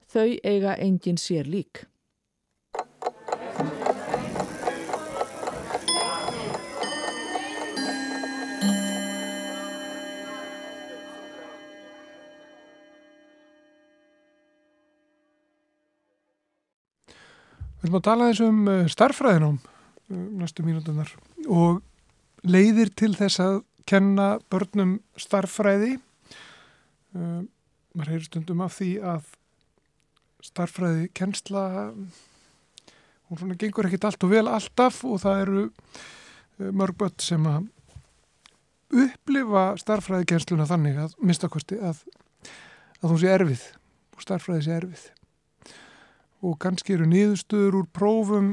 þau 0.08 0.38
eiga 0.42 0.76
engin 0.80 1.18
sér 1.20 1.44
lík. 1.44 1.84
Við 17.80 17.88
erum 17.88 17.96
að 17.96 18.08
tala 18.10 18.26
eins 18.28 18.40
um 18.44 18.56
uh, 18.68 18.82
starffræðinám 18.92 19.54
uh, 19.56 20.24
næstu 20.36 20.64
mínutunar 20.66 21.08
og 21.48 21.78
leiðir 22.44 22.90
til 22.92 23.14
þess 23.16 23.40
að 23.40 23.54
kenna 23.88 24.34
börnum 24.52 24.98
starffræði. 25.16 25.94
Uh, 27.16 27.46
maður 27.96 28.10
heyrir 28.12 28.26
stundum 28.26 28.60
af 28.60 28.76
því 28.76 28.90
að 29.00 29.30
starffræði 30.44 31.08
kennsla, 31.16 31.62
hún 33.28 33.40
svona 33.40 33.56
gengur 33.60 33.88
ekkit 33.88 34.04
allt 34.08 34.28
og 34.28 34.32
vel 34.32 34.44
alltaf 34.48 35.00
og 35.08 35.18
það 35.24 35.42
eru 35.46 35.64
mörg 36.76 36.96
börn 37.00 37.16
sem 37.20 37.48
að 37.48 37.66
upplifa 39.04 39.64
starffræði 39.80 40.28
kennsluna 40.32 40.68
þannig 40.68 41.00
að 41.00 41.16
minnstakosti 41.20 41.80
að, 41.80 42.04
að 43.00 43.12
hún 43.12 43.20
sé 43.24 43.32
erfið 43.34 43.66
og 44.16 44.24
starffræði 44.24 44.66
sé 44.66 44.76
erfið 44.78 45.04
og 46.40 46.56
kannski 46.62 46.96
eru 46.96 47.08
niðurstöður 47.08 47.82
úr 47.82 47.88
prófum 47.92 48.52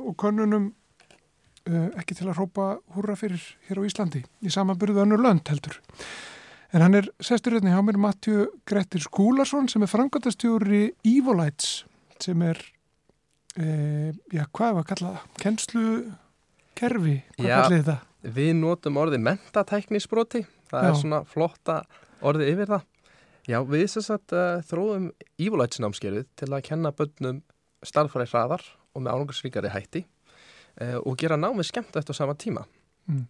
og 0.00 0.14
könnunum 0.18 0.72
uh, 1.70 1.88
ekki 2.00 2.16
til 2.18 2.28
að 2.28 2.38
hrópa 2.40 2.68
húra 2.96 3.16
fyrir 3.18 3.42
hér 3.68 3.82
á 3.82 3.86
Íslandi 3.86 4.24
í 4.42 4.52
samanbyrðu 4.52 5.04
önnur 5.04 5.22
lönd 5.22 5.46
heldur. 5.50 5.78
En 6.74 6.82
hann 6.82 6.98
er 6.98 7.06
sestur 7.22 7.54
hérna 7.54 7.76
hjá 7.76 7.82
mér 7.86 8.00
Mattiu 8.02 8.48
Grettir 8.66 9.04
Skúlason 9.04 9.68
sem 9.70 9.84
er 9.86 9.90
frangatastjóri 9.92 10.88
Evolites 11.06 11.84
sem 12.22 12.40
er, 12.46 12.58
uh, 13.60 14.10
já 14.34 14.44
hvað 14.50 14.80
var 14.80 14.82
að 14.82 14.90
kalla 14.90 15.12
það? 15.12 15.28
Kennslukerfi, 15.44 17.16
hvað 17.38 17.52
kallið 17.52 17.86
það? 17.92 18.10
Við 18.34 18.50
notum 18.56 18.98
orðið 19.02 19.24
mentatæknisbroti, 19.28 20.46
það 20.70 20.86
já. 20.86 20.90
er 20.90 20.98
svona 20.98 21.22
flotta 21.28 21.82
orðið 22.24 22.54
yfir 22.54 22.70
það. 22.72 22.86
Já, 23.44 23.58
við 23.68 23.84
að 24.00 24.32
uh, 24.32 24.62
þróðum 24.64 25.10
Evolætsnámskerfið 25.36 26.28
til 26.40 26.48
að 26.48 26.64
kenna 26.64 26.94
bönnum 26.96 27.42
starffæri 27.84 28.24
hraðar 28.30 28.64
og 28.96 29.04
með 29.04 29.18
ánungarsvíkari 29.18 29.72
hætti 29.74 30.04
uh, 30.80 30.96
og 31.02 31.18
gera 31.20 31.36
námið 31.36 31.68
skemmt 31.68 31.98
eftir 32.00 32.16
sama 32.16 32.36
tíma. 32.40 32.64
Mm. 33.04 33.26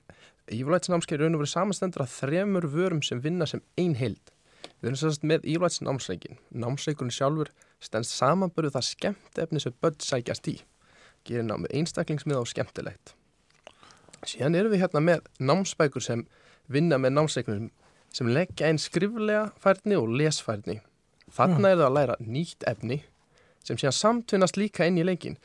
Evolætsnámskerfið 0.55 1.27
er 1.27 1.35
og 1.35 1.43
verið 1.43 1.55
samanstendur 1.57 2.05
að 2.05 2.15
þremur 2.15 2.69
vörum 2.71 3.03
sem 3.03 3.23
vinna 3.25 3.49
sem 3.51 3.65
ein 3.81 3.99
heild. 3.99 4.31
Við 4.79 4.93
erum 4.93 5.01
sérst 5.03 5.27
með 5.27 5.49
Evolætsnámsleikin. 5.51 6.39
Námsleikurinn 6.63 7.15
sjálfur 7.15 7.51
stendst 7.83 8.15
samanböru 8.15 8.71
það 8.71 8.91
skemmt 8.93 9.43
efni 9.43 9.63
sem 9.65 9.75
bönn 9.83 9.99
sækjast 9.99 10.47
í. 10.53 10.61
Gerir 11.27 11.49
námið 11.49 11.75
einstaklingsmið 11.81 12.39
og 12.39 12.51
skemmtilegt. 12.53 13.17
Síðan 14.25 14.55
erum 14.61 14.77
við 14.77 14.85
hérna 14.85 15.03
með 15.03 15.27
námsbækur 15.43 16.05
sem 16.05 16.29
vinna 16.71 17.01
með 17.03 17.19
námsleikunum 17.19 17.73
sem 18.15 18.31
leggja 18.31 18.69
einn 18.69 18.81
skriflega 18.81 19.49
færni 19.61 19.99
og 19.99 20.13
lesfærni. 20.15 20.79
Þannig 21.35 21.73
er 21.73 21.81
það 21.81 21.89
að 21.89 21.97
læra 21.99 22.21
nýtt 22.23 22.67
efni 22.71 23.01
sem 23.65 23.81
síðan 23.81 23.97
samtvinnast 23.97 24.61
líka 24.61 24.87
inn 24.87 25.01
í 25.01 25.07
leikin. 25.07 25.39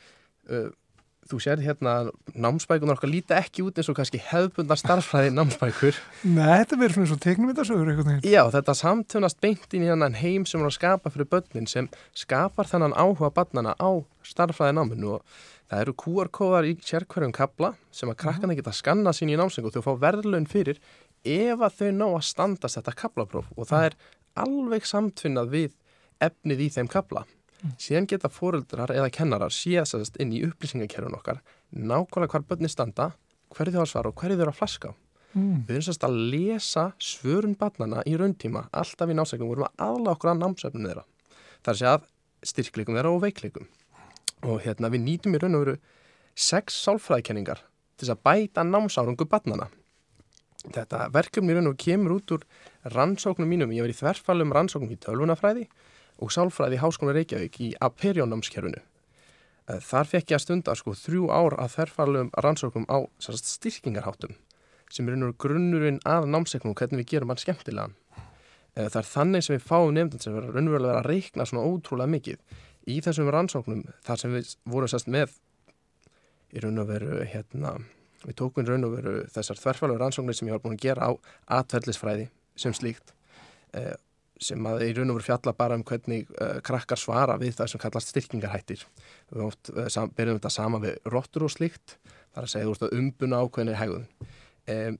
Þú 1.30 1.38
sér 1.38 1.60
hérna 1.62 2.10
námsbækunar 2.34 2.96
okkar 2.96 3.10
líta 3.10 3.36
ekki 3.38 3.62
út 3.62 3.76
eins 3.78 3.90
og 3.92 3.96
kannski 3.98 4.18
hefðbundar 4.24 4.78
starfræði 4.80 5.30
námsbækur. 5.36 5.98
Nei, 6.26 6.56
þetta 6.62 6.78
verður 6.80 6.96
svona 6.96 7.16
og 7.16 7.22
tegnum 7.22 7.52
þetta 7.52 7.66
sögur 7.68 7.90
eitthvað. 7.92 8.26
Já, 8.26 8.40
þetta 8.56 8.74
samtvinnast 8.80 9.40
beint 9.44 9.76
inn 9.76 9.86
í 9.86 9.92
hann 9.92 10.18
heim 10.18 10.46
sem 10.48 10.62
er 10.62 10.70
að 10.70 10.76
skapa 10.78 11.12
fyrir 11.14 11.30
börnin 11.30 11.70
sem 11.70 11.90
skapar 12.18 12.70
þannan 12.70 12.96
áhuga 12.98 13.30
barnana 13.36 13.76
á 13.78 13.90
starfræði 14.26 14.78
náminu 14.80 15.14
og 15.18 15.38
það 15.70 15.84
eru 15.84 15.96
QR-kóðar 16.02 16.66
í 16.66 16.74
sérkverjum 16.82 17.36
kabla 17.36 17.74
sem 17.94 18.10
að 18.10 18.18
krakkana 18.24 18.56
geta 18.58 18.74
skanna 18.74 19.14
sín 19.14 19.30
í 19.30 19.38
námsengu 19.38 19.70
og 19.70 19.76
þú 19.76 19.84
fá 19.86 19.92
verðlaun 20.08 20.50
fyrir 20.50 20.82
ef 21.24 21.60
að 21.60 21.76
þau 21.80 21.90
ná 21.96 22.06
að 22.08 22.24
standast 22.30 22.78
þetta 22.78 22.96
kaplapróf 23.02 23.50
og 23.56 23.68
það 23.70 23.90
er 23.90 23.98
alveg 24.40 24.88
samtvinnað 24.88 25.52
við 25.52 25.76
efnið 26.20 26.64
í 26.64 26.70
þeim 26.76 26.90
kapla 26.92 27.24
mm. 27.26 27.76
síðan 27.80 28.08
geta 28.10 28.32
fóruldrar 28.32 28.92
eða 28.94 29.12
kennarar 29.14 29.54
séðsast 29.54 30.16
inn 30.22 30.32
í 30.36 30.42
upplýsingakerfun 30.48 31.18
okkar 31.18 31.42
nákvæmlega 31.70 32.34
hvar 32.34 32.48
börni 32.48 32.72
standa 32.72 33.12
hverju 33.54 33.76
þau 33.76 33.82
á 33.82 33.86
að 33.86 33.92
svara 33.92 34.12
og 34.12 34.20
hverju 34.20 34.38
þau 34.38 34.44
eru 34.46 34.54
að 34.54 34.60
flaska 34.60 34.92
mm. 35.34 35.64
við 35.66 35.74
erum 35.76 35.86
sérst 35.86 36.06
að 36.06 36.18
lesa 36.32 36.86
svörun 37.02 37.56
barnana 37.58 38.04
í 38.08 38.16
rauntíma 38.18 38.66
alltaf 38.76 39.10
í 39.10 39.16
námsæknum 39.16 39.50
vorum 39.52 39.68
að 39.68 39.84
aðla 39.86 40.14
okkur 40.14 40.32
að 40.32 40.40
námsæknum 40.42 40.88
þeirra. 40.88 41.04
Þar 41.66 41.78
sé 41.78 41.90
að 41.90 42.06
styrkleikum 42.50 42.96
þeirra 42.96 43.14
og 43.14 43.24
veikleikum. 43.24 43.66
Og 44.48 44.62
hérna 44.64 44.90
við 44.92 45.04
nýtum 45.06 45.36
í 45.36 45.42
raun 45.42 45.58
og 45.58 45.66
veru 45.66 45.76
sex 46.34 46.78
sálfræðikenningar 46.86 47.62
til 48.00 48.08
að 48.12 48.22
bæta 48.24 48.64
námsárungu 48.64 49.28
barnana 49.28 49.68
Þetta 50.60 51.06
verkefni 51.14 51.56
raun 51.56 51.70
og 51.70 51.78
kemur 51.80 52.18
út 52.18 52.34
úr 52.36 52.44
rannsóknum 52.92 53.48
mínum. 53.48 53.72
Ég 53.72 53.86
var 53.86 53.92
í 53.92 53.96
þverfallum 53.96 54.52
rannsóknum 54.52 54.92
í 54.92 54.98
tölvunafræði 55.00 55.66
og 56.20 56.32
sálfræði 56.34 56.76
í 56.76 56.82
Háskóla 56.82 57.14
Reykjavík 57.16 57.60
í 57.64 57.70
Aperjónnámskerfunu. 57.80 58.82
Eh, 59.70 59.80
þar 59.80 60.10
fekk 60.10 60.34
ég 60.34 60.36
að 60.36 60.44
stunda 60.44 60.76
sko 60.76 60.94
þrjú 60.98 61.30
ár 61.32 61.56
að 61.62 61.74
þverfallum 61.76 62.32
rannsóknum 62.44 62.88
á 62.92 62.98
styrkingarháttum 63.20 64.36
sem 64.90 65.06
er 65.06 65.14
raun 65.14 65.28
og 65.30 65.38
grunnurinn 65.38 66.00
að 66.08 66.26
námseknum 66.28 66.74
og 66.74 66.80
hvernig 66.80 67.04
við 67.04 67.12
gerum 67.14 67.30
hann 67.30 67.40
skemmtilegan. 67.40 67.94
Eh, 68.74 68.88
það 68.88 69.00
er 69.00 69.08
þannig 69.14 69.46
sem 69.46 69.56
við 69.56 69.68
fáum 69.68 69.94
nefndin 69.94 70.22
sem 70.22 70.34
verður 70.34 70.58
raunverulega 70.58 70.98
að 70.98 71.08
reikna 71.08 71.46
svona 71.46 71.64
ótrúlega 71.70 72.12
mikið 72.16 72.58
í 72.90 72.98
þessum 73.04 73.30
rannsóknum 73.30 73.86
þar 74.06 74.20
sem 74.20 74.34
við 74.34 74.52
vorum 74.68 74.90
sérst 74.90 75.08
með 75.10 75.38
í 76.50 76.62
raun 76.64 76.82
og 76.82 76.90
veru 76.90 77.22
hérna 77.30 77.78
Við 78.26 78.36
tókum 78.36 78.66
raun 78.68 78.86
og 78.88 78.94
veru 78.98 79.16
þessar 79.32 79.60
þverfalögur 79.60 80.06
ansóknir 80.06 80.36
sem 80.36 80.48
ég 80.50 80.56
var 80.56 80.62
búin 80.64 80.76
að 80.76 80.84
gera 80.84 81.08
á 81.08 81.10
atverðlisfræði 81.60 82.28
sem 82.60 82.74
slíkt 82.76 83.14
eh, 83.76 83.94
sem 84.40 84.66
að 84.68 84.84
í 84.86 84.90
raun 84.96 85.12
og 85.12 85.20
veru 85.20 85.28
fjalla 85.28 85.54
bara 85.56 85.76
um 85.78 85.84
hvernig 85.86 86.28
eh, 86.40 86.58
krakkar 86.64 87.00
svara 87.00 87.36
við 87.40 87.56
það 87.58 87.72
sem 87.72 87.82
kallast 87.82 88.12
styrkingarhættir. 88.12 88.84
Við 89.32 89.46
oft 89.46 89.72
eh, 89.74 89.88
sam, 89.92 90.12
byrjum 90.16 90.40
þetta 90.40 90.52
sama 90.52 90.80
við 90.82 90.98
róttur 91.12 91.46
og 91.48 91.54
slíkt, 91.54 91.96
þar 92.34 92.46
að 92.46 92.52
segja 92.54 92.68
þú 92.68 92.74
veist 92.74 92.86
að 92.88 92.98
umbuna 93.00 93.40
ákveðinir 93.44 93.80
hegðun. 93.80 94.06
Eh, 94.70 94.92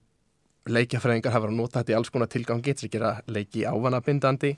leikjafræðingar 0.71 1.35
hafa 1.35 1.47
verið 1.47 1.57
að 1.57 1.63
nota 1.63 1.81
þetta 1.81 1.95
í 1.95 1.99
alls 1.99 2.13
konar 2.13 2.31
tilgangi 2.31 2.75
til 2.77 2.89
að 2.89 2.95
gera 2.97 3.13
leiki 3.33 3.65
ávanabindandi 3.65 4.51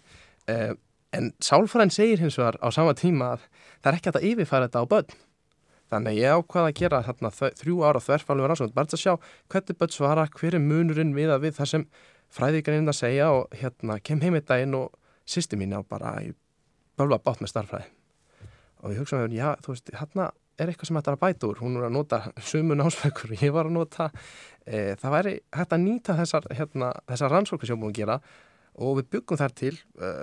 eh, 0.50 0.72
en 1.12 1.30
sálfræðin 1.42 1.94
segir 1.94 2.22
hins 2.22 2.38
vegar 2.40 2.58
á 2.58 2.68
sama 2.74 2.94
tíma 2.98 3.34
að 3.36 3.44
það 3.82 3.90
er 3.90 3.98
ekki 3.98 4.12
að 4.12 4.26
yfirfæra 4.30 4.68
þetta 4.68 4.82
á 4.82 4.90
börn 4.90 5.14
Þannig 5.92 6.22
ég 6.22 6.32
ákvaða 6.40 6.70
að 6.70 6.78
gera 6.78 7.02
þarna 7.04 7.30
þrjú 7.36 7.80
ára 7.84 8.00
þverfalveg 8.00 8.48
rannsókn, 8.48 8.74
bara 8.76 8.88
að 8.88 9.02
sjá 9.02 9.12
hvernig 9.52 9.78
börn 9.80 9.92
svara, 9.92 10.28
hver 10.38 10.56
er 10.56 10.62
munurinn 10.64 11.16
við 11.16 11.32
að 11.34 11.42
við 11.44 11.56
það 11.58 11.68
sem 11.72 11.88
fræðíkarinn 12.32 12.88
að 12.88 12.96
segja 12.96 13.26
og 13.36 13.56
hérna 13.60 13.98
kem 14.00 14.22
heim 14.24 14.38
eitt 14.38 14.48
daginn 14.48 14.78
og 14.78 14.94
sýsti 15.28 15.58
mín 15.60 15.74
á 15.76 15.84
bara 15.84 16.14
í 16.24 16.30
bölva 16.96 17.18
bát 17.20 17.42
með 17.42 17.52
starfræði. 17.52 17.90
Og 18.82 18.94
ég 18.94 19.02
hugsaði, 19.02 19.36
já, 19.36 19.50
þú 19.62 19.74
veist, 19.74 19.92
hérna 19.98 20.30
er 20.60 20.72
eitthvað 20.72 20.88
sem 20.88 20.98
hættar 20.98 21.18
að 21.18 21.22
bæta 21.26 21.50
úr, 21.50 21.60
hún 21.60 21.76
er 21.76 21.86
að 21.90 21.94
nota 21.98 22.22
sumu 22.40 22.76
námsbækur 22.78 23.34
og 23.36 23.44
ég 23.44 23.52
var 23.52 23.68
að 23.68 23.76
nota, 23.76 24.08
e, 24.64 24.94
það 25.00 25.14
væri 25.16 25.34
hægt 25.58 25.76
að 25.76 25.84
nýta 25.84 26.16
þessar, 26.18 26.48
hérna, 26.56 26.90
þessar 27.12 27.36
rannsókn 27.36 27.68
sem 27.68 27.76
ég 27.76 27.84
búin 27.84 27.92
að 27.92 28.00
gera 28.00 28.18
og 28.72 28.98
við 29.00 29.08
byggum 29.12 29.40
þar 29.40 29.54
til, 29.56 29.74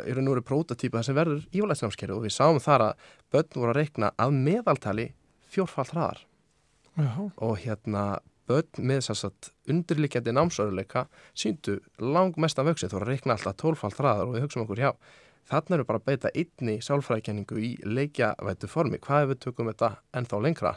eru 0.09 0.25
núri 0.25 0.41
prototípa 0.45 1.01
þess 1.01 1.13
að 1.13 1.19
verður 1.19 1.41
ívalætsnámskerfi 1.53 2.15
og 2.15 2.23
við 2.25 2.33
sáum 2.33 2.61
þar 2.63 2.85
að 2.87 3.09
börn 3.33 3.51
voru 3.55 3.73
að 3.73 3.77
reikna 3.77 4.11
að 4.17 4.37
meðaltali 4.37 5.07
fjórfald 5.49 5.93
hraðar. 5.95 6.25
Og 7.39 7.55
hérna 7.63 8.19
börn 8.49 8.81
með 8.81 9.05
þess 9.07 9.27
að 9.27 9.49
undirlikjandi 9.69 10.33
námsöruleika 10.33 11.05
síndu 11.37 11.77
langmestan 12.01 12.67
vöksið, 12.67 12.91
þú 12.91 12.97
voru 12.97 13.07
að 13.07 13.11
reikna 13.13 13.35
alltaf 13.35 13.57
tólfald 13.61 13.99
hraðar 13.99 14.29
og 14.29 14.35
við 14.35 14.47
hugsaum 14.47 14.65
okkur 14.65 14.81
hjá 14.81 14.91
þarna 15.49 15.77
eru 15.77 15.87
bara 15.87 15.99
að 15.99 16.07
beita 16.09 16.31
einni 16.37 16.77
sálfræðikenningu 16.85 17.59
í 17.61 17.71
leikjavættu 17.87 18.69
formi, 18.69 18.99
hvað 19.01 19.25
ef 19.25 19.31
við 19.31 19.41
tökum 19.45 19.71
þetta 19.71 19.91
ennþá 20.19 20.41
lengra? 20.45 20.73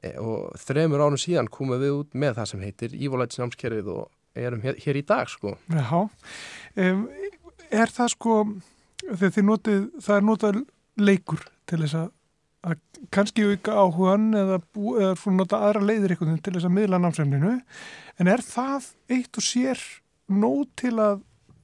E, 0.00 0.14
og 0.20 0.54
þremur 0.60 1.04
árum 1.04 1.20
síðan 1.20 1.50
komum 1.52 1.80
við 1.82 1.96
út 1.98 2.16
með 2.16 2.38
það 2.38 2.50
sem 2.50 2.64
heitir 2.64 2.96
Ívolætisnámskerfið 2.98 3.90
og 3.94 4.44
erum 4.46 4.64
hér, 4.64 4.78
hér 4.82 5.00
í 5.00 5.04
dag 5.06 5.30
sko. 5.30 5.56
Já, 5.72 6.04
um, 6.84 7.04
er 7.70 7.92
það 7.94 8.12
sko, 8.16 8.38
þegar 9.04 9.34
þið 9.36 9.48
notið, 9.50 9.86
það 10.06 10.16
er 10.16 10.28
notað 10.30 10.60
leikur 11.00 11.48
til 11.68 11.80
þess 11.84 11.98
að, 12.00 12.12
að 12.64 13.04
kannski 13.14 13.44
auka 13.50 13.76
áhugan 13.82 14.30
eða, 14.38 14.58
bú, 14.74 14.94
eða 14.96 15.12
svona 15.20 15.42
nota 15.42 15.60
aðra 15.66 15.84
leiðir 15.84 16.16
veginn 16.16 16.40
til 16.42 16.54
þess 16.56 16.68
að 16.68 16.76
miðla 16.78 17.00
námsefninu, 17.02 17.52
en 18.20 18.32
er 18.32 18.44
það 18.46 18.88
eitt 19.12 19.40
og 19.40 19.46
sér 19.46 19.84
nóg 20.32 20.64
til 20.80 20.94
að, 21.02 21.20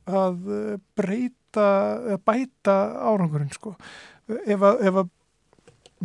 að 0.06 0.52
breyta, 0.98 1.70
að 2.16 2.20
bæta 2.28 2.76
árangurinn 3.08 3.52
sko? 3.54 3.74
Ef 4.44 4.60
að, 4.60 4.84
ef 4.86 5.02
að 5.04 5.10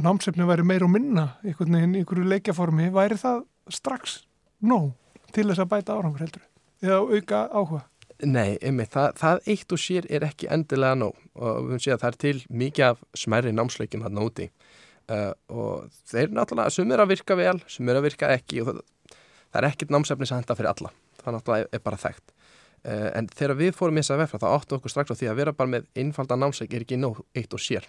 námsefni 0.06 0.48
væri 0.48 0.66
meir 0.68 0.88
og 0.88 0.92
minna 0.96 1.30
einhvern 1.44 1.78
veginn 1.78 1.96
í 1.96 2.04
einhverju 2.04 2.32
leikjaformi, 2.32 2.90
væri 2.96 3.20
það 3.20 3.46
strax 3.72 4.22
nóg 4.64 4.94
til 5.36 5.50
þess 5.50 5.64
að 5.64 5.74
bæta 5.76 6.00
árangur 6.00 6.24
heldur? 6.24 6.46
eða 6.86 7.02
auka 7.02 7.42
áhuga? 7.52 7.84
Nei, 8.24 8.56
einmitt, 8.64 8.94
það, 8.94 9.18
það 9.20 9.48
eitt 9.52 9.74
og 9.76 9.80
sér 9.82 10.06
er 10.08 10.24
ekki 10.24 10.48
endilega 10.54 10.96
nóg. 10.96 11.18
Og 11.36 11.66
við 11.66 11.74
höfum 11.74 11.82
séð 11.84 11.96
að 11.98 12.04
það 12.04 12.14
er 12.14 12.18
til 12.24 12.38
mikið 12.62 12.86
af 12.88 13.02
smerri 13.20 13.52
námsleikum 13.52 14.06
hann 14.06 14.22
úti. 14.24 14.48
Uh, 15.12 15.34
og 15.52 15.98
þeir 16.08 16.32
náttúrulega, 16.34 16.72
sum 16.74 16.94
er 16.96 17.04
að 17.04 17.12
virka 17.12 17.36
vel, 17.38 17.58
sum 17.70 17.92
er 17.92 18.00
að 18.00 18.08
virka 18.08 18.30
ekki 18.34 18.62
og 18.64 18.70
það, 18.70 18.80
það 19.52 19.60
er 19.60 19.68
ekkit 19.68 19.92
námsefni 19.94 20.30
sem 20.30 20.40
henda 20.40 20.56
fyrir 20.58 20.72
alla, 20.72 20.92
það 21.20 21.36
náttúrulega 21.36 21.68
er 21.76 21.84
bara 21.86 22.00
þekkt. 22.02 22.34
Uh, 22.86 23.10
en 23.12 23.28
þegar 23.36 23.60
við 23.60 23.76
fórum 23.76 24.00
í 24.00 24.02
þessa 24.02 24.18
vefra 24.24 24.40
þá 24.42 24.48
áttu 24.54 24.80
okkur 24.80 24.94
strax 24.94 25.14
á 25.14 25.20
því 25.20 25.30
að 25.30 25.42
vera 25.42 25.56
bara 25.60 25.74
með 25.76 25.92
einfalda 26.00 26.40
námsleik 26.40 26.74
er 26.74 26.88
ekki 26.88 26.98
nóg 27.02 27.20
eitt 27.36 27.54
og 27.54 27.62
sér. 27.62 27.86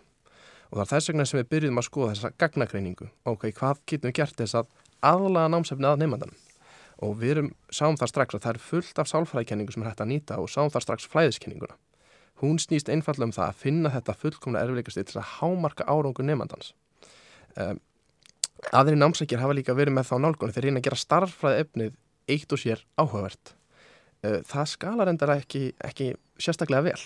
Og 0.73 0.81
það 0.81 0.85
er 0.85 0.91
þess 0.93 1.12
vegna 1.12 1.29
sem 1.31 1.41
við 1.41 1.51
byrjum 1.55 1.81
að 1.81 1.89
skoða 1.89 2.11
þessa 2.17 2.33
gagnakreiningu, 2.43 3.09
ok, 3.31 3.49
hvað 3.55 3.85
getum 3.87 4.11
við 4.11 4.19
gert 4.19 4.43
þess 4.43 4.59
að 4.61 4.75
aðlaga 5.07 5.55
námsefni 5.55 5.89
að 5.89 6.03
neymandanum 6.03 6.46
og 7.05 7.19
við 7.21 7.35
erum, 7.35 7.51
sáum 7.69 7.99
það 8.01 8.13
strax 8.13 8.37
að 8.37 8.45
það 8.45 8.55
er 8.55 8.63
fullt 8.67 9.01
af 9.03 9.11
sálfræðikenningu 9.11 9.75
sem 9.75 9.83
er 9.85 9.91
hægt 9.91 10.03
að 10.05 10.11
nýta 10.13 10.39
og 10.41 10.49
sáum 10.53 10.73
það 10.73 10.87
strax 10.87 11.09
flæðiskenninguna. 11.13 11.77
Hún 12.41 12.61
snýst 12.61 12.89
einfallega 12.93 13.29
um 13.29 13.35
það 13.37 13.51
að 13.51 13.61
finna 13.61 13.93
þetta 13.93 14.17
fullkomna 14.21 14.63
erfileikastið 14.65 15.11
til 15.11 15.21
að 15.21 15.29
hámarka 15.37 15.87
árangu 15.89 16.25
nefnandans. 16.25 16.73
Um, 17.57 17.81
aðri 18.77 18.97
námsækjir 19.01 19.41
hafa 19.41 19.57
líka 19.57 19.77
verið 19.77 19.97
með 19.97 20.11
þá 20.11 20.17
nálgunni 20.25 20.57
þegar 20.57 20.69
reyna 20.69 20.83
að 20.83 20.89
gera 20.89 21.01
starffræði 21.01 21.63
efnið 21.65 21.95
eitt 22.33 22.53
og 22.53 22.61
sér 22.61 22.83
áhugavert. 23.01 23.55
Uh, 24.25 24.41
það 24.49 24.73
skalar 24.73 25.13
endara 25.13 25.39
ekki, 25.41 25.71
ekki 25.85 26.11
sérstaklega 26.41 26.85
vel 26.91 27.01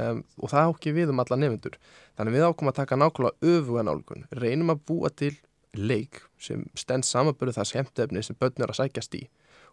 um, 0.00 0.24
og 0.40 0.52
það 0.52 0.72
ákki 0.72 0.96
við 0.96 1.12
um 1.12 1.22
alla 1.24 1.40
nefnendur. 1.40 1.76
Þannig 2.16 2.36
við 2.36 2.46
ákomum 2.48 2.72
að 2.72 2.80
taka 2.80 3.00
nákvæmlega 3.00 3.54
öfuga 3.56 3.84
nálgun, 3.88 4.26
reynum 4.36 4.72
að 4.74 4.84
búa 4.88 5.12
til 5.12 5.34
leik 5.76 6.22
sem 6.40 6.64
stend 6.78 7.06
samanböru 7.06 7.54
það 7.54 7.70
skemmtefni 7.70 8.22
sem 8.24 8.38
börn 8.38 8.64
er 8.64 8.72
að 8.72 8.80
sækjast 8.80 9.14
í. 9.18 9.22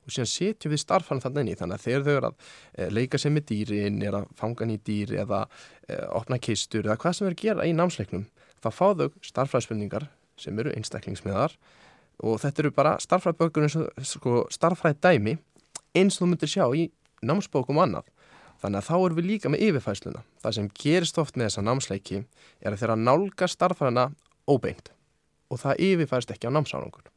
Og 0.06 0.14
síðan 0.14 0.30
setjum 0.32 0.72
við 0.72 0.82
starfann 0.84 1.22
þannig 1.24 1.44
inn 1.44 1.52
í 1.52 1.58
þannig 1.60 1.80
að 1.80 1.86
þegar 1.86 2.06
þau 2.06 2.14
eru 2.14 2.30
að 2.30 2.36
e, 2.38 2.90
leika 2.96 3.20
sem 3.20 3.34
með 3.36 3.48
dýrin 3.52 3.98
er 4.06 4.20
að 4.22 4.30
fanga 4.40 4.68
nýjir 4.70 4.84
dýr 4.88 5.16
eða 5.24 5.42
e, 5.88 5.98
opna 6.16 6.40
kistur 6.40 6.86
eða 6.86 7.00
hvað 7.02 7.18
sem 7.18 7.28
er 7.28 7.36
að 7.36 7.44
gera 7.44 7.68
í 7.68 7.74
námsleiknum 7.76 8.28
þá 8.64 8.70
fá 8.72 8.86
þau 9.02 9.10
starfræðspurningar 9.26 10.08
sem 10.40 10.62
eru 10.62 10.74
einstaklingsmiðar 10.78 11.58
og 12.24 12.40
þetta 12.42 12.64
eru 12.64 12.74
bara 12.78 12.96
starfræðbökur 13.04 13.68
sko, 14.06 14.46
starfræð 14.54 15.02
dæmi 15.04 15.38
eins 15.98 16.18
og 16.18 16.24
þú 16.24 16.30
myndir 16.32 16.54
sjá 16.54 16.66
í 16.78 16.88
námsbókum 17.26 17.82
og 17.82 17.88
annað. 17.88 18.12
Þannig 18.62 18.80
að 18.80 18.88
þá 18.88 18.96
erum 18.98 19.18
við 19.20 19.28
líka 19.32 19.52
með 19.54 19.66
yfirfæsluna 19.68 20.24
það 20.42 20.56
sem 20.58 20.70
gerist 20.82 21.20
oft 21.22 21.36
með 21.38 21.50
þessa 21.50 21.66
námsleiki 21.68 22.22
er 22.62 22.72
að 22.72 22.80
þeirra 22.82 23.02
nálga 23.02 23.50
starfræðina 23.52 24.08
óbeint 24.50 24.94
og 25.50 25.62
það 25.62 25.84
yfirfærst 25.90 26.34
ekki 26.34 26.50
á 26.50 26.56
námsárangur. 26.56 27.12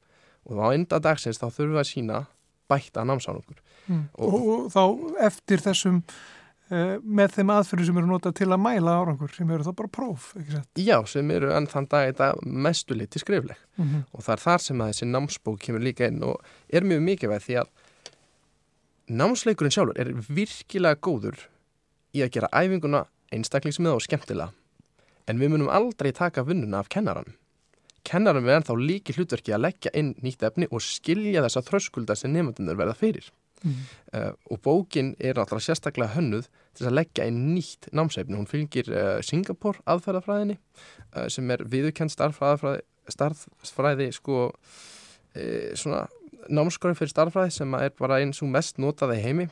Og 0.48 0.60
á 0.60 0.66
enda 0.72 1.00
dagsins 1.02 1.40
þá 1.40 1.48
þurfum 1.48 1.76
við 1.76 1.82
að 1.82 1.90
sína 1.90 2.20
bætta 2.70 3.04
námsárangur. 3.06 3.62
Mm. 3.88 4.04
og, 4.14 4.34
og, 4.34 4.50
og 4.50 4.68
þá 4.70 4.82
eftir 5.26 5.62
þessum 5.64 6.02
uh, 6.70 6.96
með 7.02 7.36
þeim 7.36 7.52
aðferðu 7.54 7.88
sem 7.88 8.00
eru 8.00 8.10
notað 8.10 8.36
til 8.40 8.48
að 8.50 8.62
mæla 8.62 8.96
árangur 9.00 9.32
sem 9.34 9.50
eru 9.50 9.66
þá 9.66 9.72
bara 9.80 9.92
próf 9.96 10.28
Já, 10.78 10.96
sem 11.08 11.32
eru 11.34 11.50
enn 11.56 11.68
þann 11.70 11.88
dag 11.90 12.10
þetta 12.10 12.30
mestuleiti 12.44 13.22
skrifleg. 13.22 13.58
Mm 13.76 13.86
-hmm. 13.86 14.04
og 14.12 14.26
það 14.26 14.36
er 14.36 14.44
þar 14.46 14.66
sem 14.66 14.80
að 14.80 14.92
þessi 14.92 15.10
námsbók 15.10 15.60
kemur 15.64 15.86
líka 15.86 16.06
inn 16.06 16.22
og 16.22 16.38
er 16.68 16.86
mjög 16.86 17.02
mikilvæg 17.08 17.42
því 17.46 17.58
að 17.64 17.68
námsleikurinn 19.10 19.74
sjálfur 19.74 19.98
er 19.98 20.14
virkilega 20.28 21.00
góður 21.02 21.48
í 22.14 22.22
að 22.22 22.32
gera 22.36 22.52
æfinguna 22.52 23.04
einstaklingsmið 23.32 23.96
og 23.96 24.02
skemmtilega. 24.02 24.52
En 25.26 25.38
við 25.38 25.50
munum 25.50 25.70
aldrei 25.70 26.12
taka 26.12 26.42
vinnuna 26.42 26.78
af 26.78 26.88
kennaran 26.88 27.34
kennarum 28.06 28.46
við 28.46 28.58
ennþá 28.58 28.76
líki 28.80 29.16
hlutverki 29.16 29.54
að 29.54 29.64
leggja 29.66 29.92
inn 29.98 30.14
nýtt 30.24 30.44
efni 30.46 30.68
og 30.70 30.82
skilja 30.84 31.44
þessa 31.46 31.64
þröskulda 31.66 32.16
sem 32.18 32.32
nefndunir 32.34 32.78
verða 32.78 32.96
fyrir. 32.98 33.30
Mm. 33.60 33.80
Uh, 34.16 34.30
og 34.48 34.60
bókin 34.64 35.12
er 35.20 35.36
náttúrulega 35.36 35.66
sérstaklega 35.66 36.14
hönnuð 36.14 36.46
til 36.78 36.86
að 36.88 36.96
leggja 36.96 37.26
inn 37.28 37.42
nýtt 37.54 37.90
námsefni. 37.92 38.38
Hún 38.38 38.48
fylgir 38.48 38.88
uh, 38.88 39.18
Singapore 39.24 39.82
aðferðafræðinni 39.84 40.56
uh, 40.56 41.26
sem 41.32 41.52
er 41.52 41.66
viðukent 41.68 42.14
starffræði, 42.14 42.86
starffræði 43.10 44.10
sko 44.16 44.48
svona 45.78 46.08
námskóri 46.50 46.96
fyrir 46.98 47.12
starffræði 47.12 47.52
sem 47.54 47.74
er 47.78 47.92
bara 47.98 48.18
eins 48.22 48.40
og 48.42 48.50
mest 48.50 48.80
notaði 48.82 49.20
heimi 49.22 49.46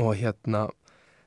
og 0.00 0.14
hérna 0.16 0.66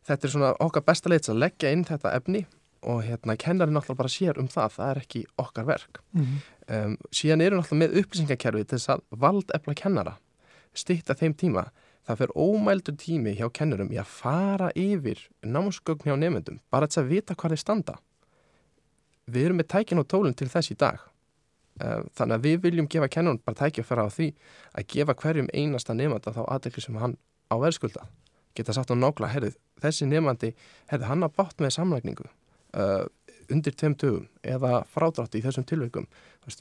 þetta 0.08 0.28
er 0.28 0.34
svona 0.34 0.52
okkar 0.64 0.86
besta 0.88 1.12
leits 1.12 1.30
að 1.30 1.44
leggja 1.44 1.74
inn 1.74 1.86
þetta 1.88 2.14
efni 2.18 2.44
og 2.82 3.04
hérna 3.06 3.36
kennarinn 3.38 3.76
náttúrulega 3.78 4.02
bara 4.02 4.12
sér 4.12 4.40
um 4.42 4.48
það 4.50 4.74
það 4.78 4.92
er 4.92 5.00
ekki 5.04 5.22
okkar 5.38 5.66
verk. 5.66 6.02
Mm 6.14 6.26
-hmm. 6.26 6.86
um, 6.86 6.98
síðan 7.12 7.42
eru 7.42 7.58
náttúrulega 7.58 7.84
með 7.84 7.98
upplýsingakerfi 8.02 8.64
til 8.66 8.78
þess 8.78 8.90
að 8.90 9.02
vald 9.10 9.52
efla 9.54 9.74
kennara 9.74 10.18
stýtta 10.74 11.14
þeim 11.14 11.34
tíma. 11.34 11.70
Það 12.08 12.18
fer 12.18 12.32
ómældur 12.36 12.96
tími 12.98 13.36
hjá 13.38 13.50
kennurum 13.54 13.92
í 13.92 13.98
að 14.00 14.06
fara 14.06 14.72
yfir 14.76 15.20
námsgögn 15.44 16.06
hjá 16.06 16.16
nefndum 16.18 16.60
bara 16.72 16.88
til 16.88 17.04
að 17.04 17.08
vita 17.08 17.36
hvað 17.36 17.52
þeir 17.52 17.62
standa. 17.62 17.96
Við 19.28 19.46
erum 19.46 19.58
með 19.58 19.68
tækin 19.68 20.00
og 20.00 20.08
tólun 20.08 20.34
til 20.34 20.50
þess 20.50 20.72
í 20.72 20.76
dag. 20.76 21.00
Um, 21.82 22.10
þannig 22.18 22.36
að 22.36 22.42
við 22.42 22.62
viljum 22.62 22.88
gefa 22.88 23.08
kennurum 23.08 23.42
bara 23.46 23.56
tækja 23.56 23.84
fyrir 23.84 24.04
á 24.04 24.10
því 24.10 24.34
að 24.74 24.88
gefa 24.88 25.14
hverjum 25.14 25.48
einasta 25.54 25.94
nefnda 25.94 26.34
þá 26.34 26.44
aðdekli 26.48 26.82
sem 26.82 26.96
hann 26.96 27.18
á 27.54 27.56
verðskulda 27.62 28.08
geta 28.56 28.74
sagt 28.76 28.92
á 28.92 28.96
nákla, 28.96 29.30
herrið, 29.32 29.56
þessi 29.82 30.08
nefnandi 30.10 30.52
herrið, 30.92 31.08
hann 31.08 31.26
har 31.26 31.34
bátt 31.36 31.62
með 31.64 31.76
samlækningu 31.78 32.28
uh, 32.78 33.06
undir 33.52 33.76
tveim 33.76 33.96
tögum 34.00 34.28
eða 34.44 34.82
frádrátti 34.92 35.42
í 35.42 35.46
þessum 35.46 35.68
tilveikum 35.68 36.08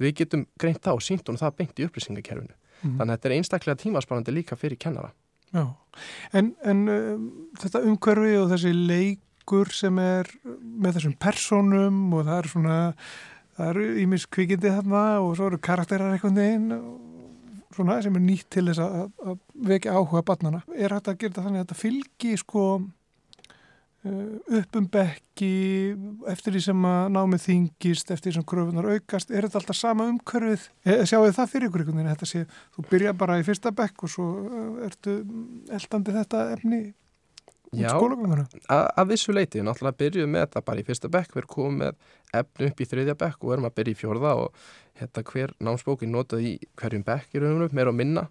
við 0.00 0.14
getum 0.22 0.46
greint 0.60 0.82
það 0.84 0.98
og 0.98 1.04
sínt 1.06 1.28
hún 1.30 1.40
það 1.40 1.56
beint 1.60 1.80
í 1.80 1.86
upplýsingakerfinu 1.88 2.54
mm. 2.54 2.96
þannig 2.98 3.06
að 3.06 3.14
þetta 3.16 3.30
er 3.30 3.36
einstaklega 3.38 3.82
tímasparandi 3.84 4.36
líka 4.36 4.58
fyrir 4.60 4.80
kennara 4.80 5.12
Já, 5.50 5.64
en, 6.36 6.52
en 6.62 6.82
uh, 6.86 7.14
þetta 7.58 7.84
umhverfi 7.90 8.36
og 8.38 8.50
þessi 8.52 8.74
leikur 8.76 9.72
sem 9.74 9.98
er 10.02 10.30
með 10.44 10.98
þessum 10.98 11.16
personum 11.18 12.02
og 12.14 12.26
það 12.28 12.36
er 12.36 12.50
svona 12.52 12.80
það 13.56 13.70
eru 13.72 13.86
ímis 14.04 14.26
kvikindi 14.30 14.70
þarna 14.72 15.04
og 15.24 15.34
svo 15.36 15.50
eru 15.50 15.58
karakterar 15.62 16.14
eitthvað 16.14 16.36
neginn 16.38 16.74
svona 17.74 17.98
sem 18.02 18.16
er 18.16 18.24
nýtt 18.24 18.48
til 18.52 18.66
þess 18.68 18.82
að, 18.82 19.10
að 19.24 19.36
vekja 19.70 19.96
áhuga 19.96 20.22
barnana. 20.26 20.62
Er 20.74 20.94
hægt 20.94 21.10
að 21.10 21.20
gera 21.20 21.32
þetta 21.32 21.44
þannig 21.46 21.60
að 21.60 21.66
þetta 21.66 21.80
fylgi 21.80 22.32
sko 22.40 22.64
upp 24.00 24.76
um 24.78 24.86
bekki 24.88 25.50
eftir 26.32 26.54
því 26.54 26.60
sem 26.64 26.84
að 26.88 27.10
námið 27.12 27.42
þingist 27.44 28.12
eftir 28.14 28.30
því 28.30 28.36
sem 28.38 28.46
kröfunar 28.48 28.88
aukast 28.94 29.32
er 29.32 29.44
þetta 29.44 29.60
alltaf 29.60 29.76
sama 29.76 30.06
umkörfið 30.08 30.64
eh, 30.86 31.02
sjáu 31.04 31.26
þið 31.26 31.34
það 31.36 31.50
fyrir 31.52 31.68
ykkur 31.68 31.84
einhvern 31.84 32.00
veginn 32.00 32.14
þetta 32.14 32.28
sé, 32.30 32.46
þú 32.76 32.84
byrja 32.88 33.12
bara 33.20 33.36
í 33.36 33.44
fyrsta 33.44 33.74
bekk 33.76 34.06
og 34.06 34.12
svo 34.14 34.30
eh, 34.46 34.70
ertu 34.88 35.18
eldandi 35.76 36.16
þetta 36.16 36.46
efni 36.56 36.80
Já, 37.76 37.92
að, 37.94 39.04
vissu 39.12 39.30
leiti, 39.30 39.60
náttúrulega 39.62 40.00
byrjuðum 40.00 40.32
með 40.34 40.46
þetta 40.46 40.62
bara 40.66 40.80
í 40.80 40.86
fyrsta 40.88 41.10
bekk, 41.12 41.36
við 41.36 41.42
erum 41.44 41.52
komið 41.52 41.76
með 41.84 42.40
efni 42.40 42.70
upp 42.72 42.80
í 42.80 42.86
þriðja 42.90 43.18
bekk 43.20 43.44
og 43.44 43.52
erum 43.54 43.68
að 43.68 43.76
byrja 43.76 43.94
í 43.94 44.00
fjórða 44.00 44.32
og 44.40 44.64
hérna 44.98 45.22
hver 45.28 45.52
námsbókin 45.68 46.10
notaði 46.10 46.56
í 46.56 46.70
hverjum 46.80 47.04
bekk 47.06 47.36
í 47.36 47.44
raunum, 47.44 47.68
meira 47.76 47.92
og 47.92 48.00
minna 48.00 48.26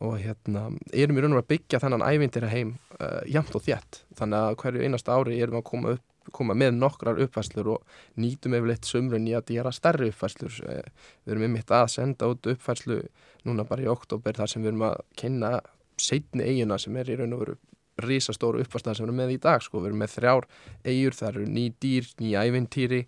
og 0.00 0.16
hérna 0.20 0.68
erum 0.96 1.16
við 1.16 1.26
raun 1.26 1.36
og 1.36 1.42
að 1.42 1.50
byggja 1.54 1.80
þennan 1.82 2.04
ævindir 2.06 2.46
heim 2.50 2.76
uh, 2.98 3.20
jamt 3.28 3.56
og 3.56 3.64
þjætt 3.66 4.02
þannig 4.18 4.46
að 4.46 4.56
hverju 4.62 4.86
einasta 4.86 5.16
ári 5.16 5.40
erum 5.40 5.60
að 5.60 5.66
koma, 5.70 5.94
upp, 5.96 6.30
koma 6.36 6.56
með 6.56 6.78
nokkrar 6.78 7.20
uppfæslur 7.26 7.74
og 7.76 7.98
nýtum 8.20 8.56
yfirleitt 8.56 8.88
sömrun 8.88 9.28
í 9.28 9.34
að 9.36 9.52
gera 9.54 9.72
stærri 9.76 10.08
uppfæslur 10.12 10.60
uh, 10.64 10.84
við 11.24 11.34
erum 11.34 11.48
yfirleitt 11.50 11.74
að 11.80 11.90
senda 11.96 12.30
út 12.32 12.52
uppfæslu 12.54 13.02
núna 13.48 13.66
bara 13.68 13.84
í 13.84 13.90
oktober 13.92 14.40
þar 14.40 14.52
sem 14.52 14.64
við 14.64 14.72
erum 14.72 14.86
að 14.88 15.02
kynna 15.20 15.58
setni 16.00 16.48
eiguna 16.48 16.80
sem 16.80 16.96
er 16.96 17.12
í 17.12 17.20
raun 17.20 17.36
og 17.36 17.44
veru 17.44 17.58
risastóru 18.00 18.62
uppfæslar 18.64 18.96
sem 18.96 19.04
við 19.04 19.10
erum 19.10 19.20
með 19.20 19.34
í 19.34 19.40
dag 19.44 19.60
sko. 19.60 19.80
við 19.80 19.90
erum 19.90 20.00
með 20.00 20.14
þrjár 20.14 20.46
eigur, 20.86 21.16
það 21.18 21.28
eru 21.30 21.46
ný 21.52 21.64
dýr, 21.82 22.08
ný 22.20 22.32
ævintýri 22.40 23.00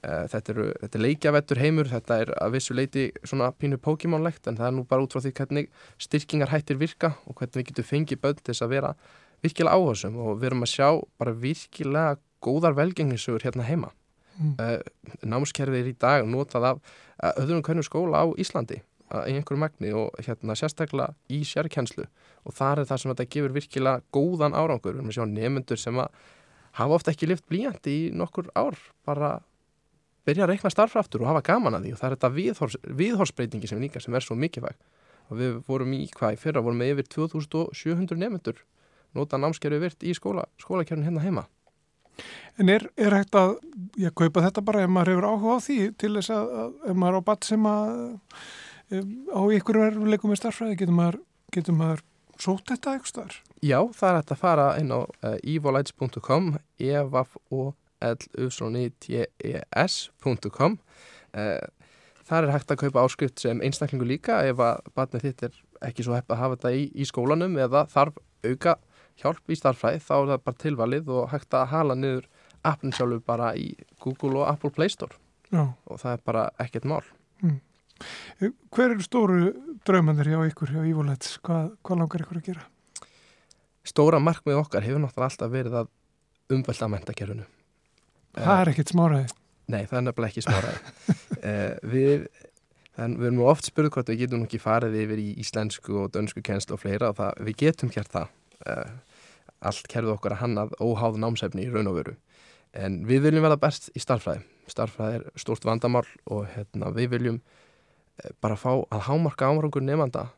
þetta, 0.00 0.52
eru, 0.54 0.66
þetta 0.80 0.98
er 0.98 1.04
leikjavettur 1.04 1.60
heimur, 1.60 1.88
þetta 1.90 2.18
er 2.24 2.32
að 2.40 2.54
vissu 2.56 2.76
leiti 2.76 3.06
svona 3.20 3.50
pínu 3.52 3.76
Pokémon-legt 3.82 4.48
en 4.48 4.56
það 4.56 4.68
er 4.70 4.76
nú 4.78 4.84
bara 4.88 5.04
út 5.04 5.12
frá 5.12 5.24
því 5.24 5.32
hvernig 5.36 5.70
styrkingar 6.00 6.52
hættir 6.54 6.80
virka 6.80 7.14
og 7.26 7.36
hvernig 7.36 7.60
við 7.60 7.70
getum 7.70 7.88
fengið 7.90 8.22
börn 8.22 8.40
til 8.40 8.52
þess 8.52 8.64
að 8.64 8.74
vera 8.74 8.94
virkilega 9.44 9.76
áhersum 9.76 10.18
og 10.20 10.38
við 10.40 10.50
erum 10.50 10.66
að 10.66 10.72
sjá 10.74 10.88
bara 11.20 11.36
virkilega 11.46 12.18
góðar 12.40 12.76
velgengnisögur 12.78 13.44
hérna 13.44 13.66
heima. 13.68 13.90
Mm. 14.40 14.54
Uh, 14.56 15.18
námskerfið 15.28 15.82
er 15.82 15.90
í 15.90 15.98
dag 16.00 16.24
notað 16.28 16.70
af 16.70 16.78
uh, 16.80 17.34
öðrum 17.42 17.64
hvernig 17.66 17.84
skóla 17.84 18.24
á 18.24 18.26
Íslandi 18.40 18.80
í 19.10 19.34
einhverju 19.34 19.58
magni 19.58 19.90
og 19.96 20.14
hérna 20.22 20.54
sérstaklega 20.54 21.16
í 21.34 21.42
sérkjenslu 21.44 22.04
og 22.46 22.54
þar 22.54 22.80
er 22.82 22.88
það 22.88 23.00
sem 23.02 23.10
þetta 23.10 23.30
gefur 23.34 23.54
virkilega 23.56 24.04
góðan 24.14 24.54
árangur. 24.54 24.94
Við 24.94 25.00
erum 25.00 25.10
að 25.10 25.16
sjá 25.18 25.24
nefnendur 25.26 25.80
sem 25.82 25.98
að 25.98 26.20
hafa 26.78 26.96
ofta 26.96 27.12
ekki 27.12 27.28
lift 27.28 27.48
blíjandi 27.50 27.96
í 27.96 28.02
nokkur 28.14 28.52
ár 28.54 28.78
bara 29.08 29.40
byrja 30.28 30.46
að 30.46 30.52
reikna 30.54 30.72
starfraftur 30.72 31.24
og 31.24 31.30
hafa 31.30 31.44
gaman 31.50 31.78
að 31.78 31.86
því. 31.86 31.92
Og 31.94 32.00
það 32.00 32.08
er 32.08 32.16
þetta 32.16 32.32
viðhors, 32.36 32.76
viðhorsbreytingi 33.02 33.70
sem 33.70 33.80
líka 33.82 34.02
sem 34.02 34.16
er 34.16 34.26
svo 34.26 34.36
mikilvæg. 34.38 34.76
Og 35.30 35.38
við 35.38 35.56
vorum 35.68 35.94
í 35.94 36.02
hvað 36.16 36.36
í 36.36 36.40
fyrra 36.42 36.64
vorum 36.64 36.82
við 36.82 36.96
yfir 36.96 37.10
2700 37.14 38.18
nefnendur 38.20 38.60
nota 39.16 39.38
námskerfi 39.40 39.80
virt 39.82 40.04
í 40.06 40.14
skóla, 40.14 40.44
skólakjörn 40.62 41.06
hérna 41.06 41.24
heima. 41.24 41.46
En 42.60 42.68
er, 42.68 42.84
er 43.00 43.14
hægt 43.16 43.36
að 43.38 43.56
ég 43.98 44.14
kaupa 44.16 44.42
þetta 44.44 44.64
bara 44.64 44.84
ef 44.84 44.92
maður 44.92 45.14
hefur 45.14 45.28
áhuga 45.30 45.56
á 45.56 45.64
því 45.64 45.78
til 46.00 46.12
þess 46.18 46.32
að, 46.34 46.74
ef 46.90 46.98
maður 46.98 47.16
er 47.16 47.24
á 47.24 47.28
batt 47.30 47.48
sem 47.48 47.68
að 47.70 47.92
á 48.90 49.40
ykkur 49.56 49.80
verðuleikum 49.84 50.32
með 50.32 50.40
starfræði 50.42 50.80
getur 50.82 50.96
maður, 50.98 51.20
getur 51.54 51.78
maður 51.78 52.04
sót 52.40 52.64
þetta 52.68 52.96
eitthvað 52.96 53.12
starf? 53.12 53.38
Já, 53.60 53.78
það 53.96 54.08
er 54.10 54.18
hægt 54.18 54.34
að 54.34 54.42
fara 54.42 54.66
inn 54.80 54.92
á 54.92 55.00
uh, 55.00 55.36
evolites.com 55.54 56.54
evaf 56.80 57.36
og 57.52 57.74
l-u-t-e-s.com 58.00 59.12
eh, 61.34 61.64
Þar 62.30 62.46
er 62.46 62.52
hægt 62.54 62.70
að 62.70 62.80
kaupa 62.84 63.02
áskrift 63.02 63.38
sem 63.42 63.58
einstaklingu 63.64 64.06
líka 64.06 64.34
ef 64.46 64.58
að 64.62 64.76
batnið 64.94 65.24
þitt 65.24 65.40
er 65.48 65.54
ekki 65.88 66.04
svo 66.06 66.14
hepp 66.14 66.30
að 66.30 66.40
hafa 66.44 66.54
þetta 66.56 66.70
í, 66.76 66.82
í 66.94 67.04
skólanum 67.08 67.54
eða 67.58 67.80
þarf 67.90 68.14
auka 68.46 68.72
hjálp 69.20 69.50
í 69.50 69.58
starfræði 69.58 70.00
þá 70.04 70.14
er 70.16 70.28
það 70.30 70.44
bara 70.46 70.60
tilvalið 70.62 71.10
og 71.16 71.32
hægt 71.32 71.56
að 71.56 71.70
hala 71.72 71.96
niður 71.98 72.28
appin 72.70 72.94
sjálfur 72.94 73.22
bara 73.26 73.50
í 73.58 73.72
Google 74.04 74.42
og 74.42 74.46
Apple 74.52 74.70
Play 74.76 74.92
Store 74.92 75.16
Já. 75.50 75.64
og 75.66 76.00
það 76.00 76.12
er 76.12 76.24
bara 76.30 76.46
ekkert 76.62 76.86
mál 76.88 77.02
mm. 77.42 77.58
Hver 78.72 78.94
eru 78.94 79.04
stóru 79.04 79.52
draumanir 79.84 80.30
hjá 80.30 80.40
ykkur 80.48 80.70
hjá 80.72 80.84
Ívolets? 80.88 81.34
Hvað, 81.44 81.74
hvað 81.84 82.00
langar 82.00 82.24
ykkur 82.24 82.40
að 82.40 82.46
gera? 82.46 82.68
Stóra 83.84 84.20
markmið 84.22 84.60
okkar 84.60 84.86
hefur 84.86 85.02
náttúrulega 85.02 85.32
alltaf 85.32 85.52
verið 85.52 85.80
að 85.82 85.90
umvelda 86.54 86.88
mentakerfinu 86.94 87.48
Það 88.36 88.62
er 88.62 88.70
ekkert 88.72 88.92
smáraði. 88.92 89.36
Nei, 89.70 89.82
það 89.86 89.98
er 89.98 90.04
nefnilega 90.06 90.32
ekki 90.32 90.44
smáraði. 90.44 90.80
uh, 91.10 91.74
við, 91.94 92.24
við 92.96 93.28
erum 93.28 93.42
oft 93.50 93.68
spurðið 93.70 93.94
hvort 93.96 94.12
við 94.12 94.22
getum 94.24 94.46
ekki 94.46 94.62
farið 94.62 94.98
yfir 95.04 95.22
í 95.22 95.28
íslensku 95.42 95.98
og 96.04 96.10
dönsku 96.14 96.42
kjenslu 96.46 96.76
og 96.76 96.82
fleira 96.82 97.12
og 97.12 97.18
það, 97.20 97.44
við 97.48 97.60
getum 97.64 97.92
gert 97.94 98.12
það. 98.14 98.34
Uh, 98.66 99.20
allt 99.70 99.90
kerfið 99.92 100.14
okkar 100.14 100.36
að 100.36 100.42
hannað 100.44 100.74
óháð 100.80 101.20
námsefni 101.20 101.66
í 101.66 101.70
raun 101.72 101.90
og 101.90 102.00
veru. 102.00 102.16
En 102.76 103.00
við 103.08 103.26
viljum 103.26 103.44
verða 103.44 103.60
best 103.60 103.90
í 103.98 104.02
starfræði. 104.02 104.44
Starfræði 104.70 105.20
er 105.20 105.40
stort 105.42 105.66
vandamál 105.66 106.06
og 106.30 106.46
hérna, 106.54 106.92
við 106.94 107.14
viljum 107.16 107.40
uh, 107.40 108.30
bara 108.42 108.58
fá 108.58 108.72
að 108.78 109.06
hámarka 109.08 109.50
ámrangur 109.50 109.84
nefnda 109.84 110.28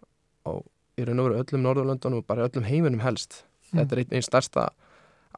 og 0.48 0.64
í 0.98 1.06
raun 1.06 1.20
og 1.22 1.30
veru 1.30 1.42
öllum 1.42 1.66
Norðurlöndunum 1.66 2.22
og 2.22 2.28
bara 2.28 2.48
öllum 2.48 2.66
heiminum 2.68 3.04
helst. 3.04 3.42
Mm. 3.70 3.82
Þetta 3.82 3.94
er 3.94 4.02
einn 4.02 4.16
ein 4.18 4.26
starsta 4.26 4.70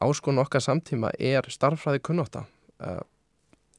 áskon 0.01 0.41
okkar 0.41 0.63
samtíma 0.63 1.11
er 1.19 1.47
starffræði 1.49 2.01
kunnóta 2.05 2.45
uh, 2.81 3.01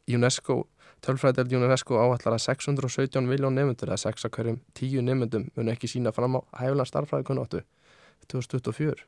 UNESCO, 0.07 0.63
tölfræðild 1.05 1.53
UNESCO 1.59 1.99
áallar 1.99 2.37
að 2.37 2.45
617 2.47 3.27
miljón 3.27 3.59
nefndur 3.59 3.91
eða 3.91 4.05
6 4.07 4.29
að 4.29 4.35
hverjum 4.39 4.61
10 4.79 5.07
nefndum 5.09 5.51
mun 5.57 5.73
ekki 5.73 5.91
sína 5.91 6.15
fram 6.15 6.39
á 6.39 6.41
hæflan 6.63 6.89
starffræði 6.89 7.29
kunnótu 7.29 7.63
2024 8.31 9.07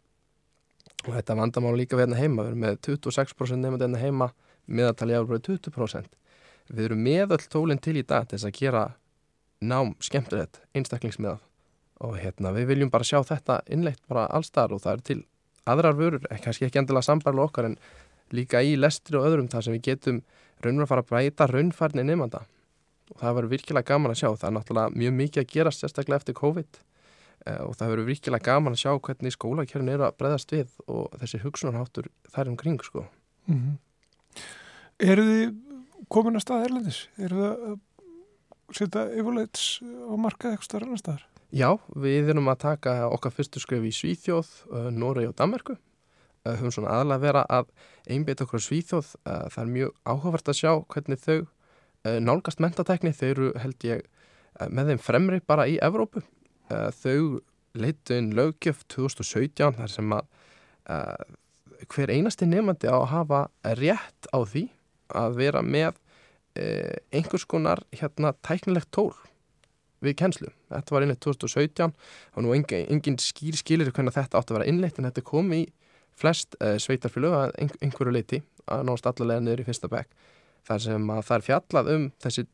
og 1.07 1.13
þetta 1.15 1.39
vandamál 1.39 1.77
líka 1.79 1.97
við 1.97 2.09
hérna 2.09 2.21
heima 2.21 2.45
við 2.45 2.53
erum 2.53 2.65
með 2.67 2.81
26% 2.89 3.63
nefndur 3.63 3.87
hérna 3.87 4.03
heima 4.03 4.33
meðaltali 4.67 5.17
ára 5.17 5.43
20% 5.49 6.17
við 6.69 6.89
erum 6.91 7.05
með 7.05 7.37
öll 7.37 7.45
tólinn 7.53 7.81
til 7.81 7.97
í 7.97 8.05
dag 8.07 8.27
til 8.29 8.37
þess 8.37 8.49
að 8.51 8.59
gera 8.59 8.85
nám 9.61 9.95
skemmtilegt 10.05 10.61
einstaklingsmiðað. 10.77 11.41
Og 12.05 12.15
hérna 12.21 12.53
við 12.55 12.69
viljum 12.73 12.93
bara 12.93 13.07
sjá 13.07 13.19
þetta 13.27 13.61
innleitt 13.67 14.03
bara 14.11 14.29
allstar 14.31 14.73
og 14.75 14.83
það 14.85 14.93
er 14.93 15.05
til 15.09 15.21
aðrar 15.69 15.97
vörur, 15.99 16.27
eh, 16.31 16.41
kannski 16.45 16.67
ekki 16.69 16.83
endilega 16.83 17.07
sambarlega 17.07 17.51
okkar 17.51 17.71
en 17.71 17.79
líka 18.35 18.63
í 18.63 18.77
lestri 18.77 19.19
og 19.19 19.27
öðrum 19.29 19.49
þar 19.53 19.65
sem 19.65 19.77
við 19.77 19.87
getum 19.91 20.23
raunverð 20.65 20.85
að 20.85 20.91
fara 20.93 21.05
að 21.05 21.11
breyta 21.13 21.49
raunfærni 21.49 22.05
nefnda 22.05 22.45
og 23.15 23.23
það 23.23 23.37
verður 23.39 23.53
virkilega 23.55 23.89
gaman 23.89 24.13
að 24.13 24.21
sjá 24.21 24.29
það 24.29 24.49
er 24.49 24.55
náttúrulega 24.57 25.01
mjög 25.03 25.17
mikið 25.23 25.43
að 25.43 25.53
gerast 25.55 25.85
sérstaklega 25.85 26.21
eftir 26.21 26.37
COVID 26.39 26.81
uh, 26.81 27.63
og 27.65 27.77
það 27.79 27.93
verður 27.95 28.09
virkilega 28.11 28.49
gaman 28.51 28.77
að 28.77 28.83
sjá 28.83 28.93
hvernig 29.09 29.37
skólakjörn 29.37 29.93
er 29.95 30.05
að 30.05 30.19
breyðast 30.21 30.55
við 30.55 30.75
og 30.87 31.19
þessi 31.23 31.43
hugsunarháttur 31.45 32.11
þær 32.35 32.53
umkring 32.53 32.83
sko 32.85 33.07
mm 33.47 33.59
-hmm. 33.59 33.77
Eru 34.99 35.23
þið 35.23 35.51
komin 36.11 36.37
að 36.37 36.43
stað 36.43 36.65
erlendis? 36.67 37.09
Eru 37.23 37.37
þið 37.39 37.51
að 37.71 37.79
setja 38.75 39.05
yfirleits 39.15 39.67
á 39.81 40.15
markað 40.19 40.51
eitthvað 40.51 40.69
starf 40.69 40.87
annar 40.89 40.99
staðar? 40.99 41.27
Já, 41.49 41.79
við 41.97 42.29
erum 42.29 42.51
að 42.53 42.59
taka 42.61 42.93
okkar 43.09 43.33
fyrstu 43.33 43.61
skref 43.63 43.85
í 43.89 43.93
Svíþjóð, 43.97 44.49
uh, 44.69 44.89
Noregi 44.93 45.31
og 45.31 45.37
Danmarku. 45.39 45.79
Uh, 46.45 46.59
höfum 46.59 46.75
svona 46.75 46.91
aðalega 46.93 47.23
vera 47.23 47.45
að 47.49 47.71
einbeita 48.05 48.45
okkur 48.45 48.61
á 48.61 48.67
Svíþjóð. 48.67 49.13
Uh, 49.25 49.47
það 49.55 49.63
er 49.63 49.71
mjög 49.73 49.95
áhugavert 50.05 50.51
að 50.53 50.59
sjá 50.59 50.73
hvernig 50.93 51.23
þau 51.25 51.39
nálgast 52.23 52.61
mentatekni. 52.61 53.15
Þau 53.17 53.29
eru 53.29 53.49
held 53.59 53.85
ég 53.89 54.05
með 54.71 54.93
þeim 54.93 55.01
fremri 55.03 55.41
bara 55.45 55.65
í 55.69 55.75
Evrópu. 55.83 56.23
Þau 56.71 57.41
leitu 57.77 58.15
inn 58.15 58.31
lögjöf 58.39 58.85
2017 58.93 59.75
þar 59.81 59.93
sem 59.93 60.15
að 60.15 60.29
hver 61.91 62.13
einasti 62.15 62.47
nefnandi 62.49 62.89
á 62.89 62.97
að 62.97 63.11
hafa 63.11 63.41
rétt 63.81 64.31
á 64.31 64.39
því 64.41 64.63
að 65.21 65.41
vera 65.43 65.65
með 65.67 65.99
einhvers 67.11 67.45
konar 67.51 67.83
hérna 67.99 68.33
tæknilegt 68.47 68.93
tól 68.95 69.11
við 70.05 70.17
kennslu. 70.21 70.51
Þetta 70.71 70.95
var 70.95 71.05
innleitt 71.05 71.23
2017 71.25 71.95
og 72.37 72.45
nú 72.45 72.55
engin, 72.55 72.87
engin 72.93 73.19
skýr 73.23 73.59
skilir 73.59 73.91
hvernig 73.91 74.15
þetta 74.17 74.41
átti 74.41 74.55
að 74.55 74.61
vera 74.61 74.71
innleitt 74.71 74.99
en 75.01 75.09
þetta 75.09 75.25
kom 75.27 75.51
í 75.57 75.65
flest 76.19 76.59
uh, 76.63 76.77
sveitarfjölu 76.83 77.33
að 77.35 77.55
einhverju 77.63 78.15
leiti 78.15 78.43
að 78.69 78.85
náðast 78.89 79.09
allavega 79.11 79.45
niður 79.45 79.63
í 79.63 79.67
fyrsta 79.69 79.91
bekk 79.91 80.15
þar 80.69 80.85
sem 80.85 81.11
að 81.15 81.25
það 81.29 81.37
er 81.37 81.47
fjallað 81.47 81.91
um 81.95 82.07
þessi, 82.25 82.45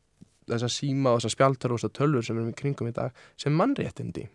þessa 0.51 0.71
síma 0.71 1.11
og 1.13 1.19
þessa 1.19 1.33
spjaltur 1.33 1.73
og 1.73 1.81
þessa 1.81 1.97
tölur 1.99 2.25
sem 2.25 2.37
við 2.37 2.43
erum 2.43 2.53
í 2.53 2.59
kringum 2.61 2.89
í 2.91 2.95
dag 2.95 3.23
sem 3.41 3.55
mannréttindi. 3.57 4.27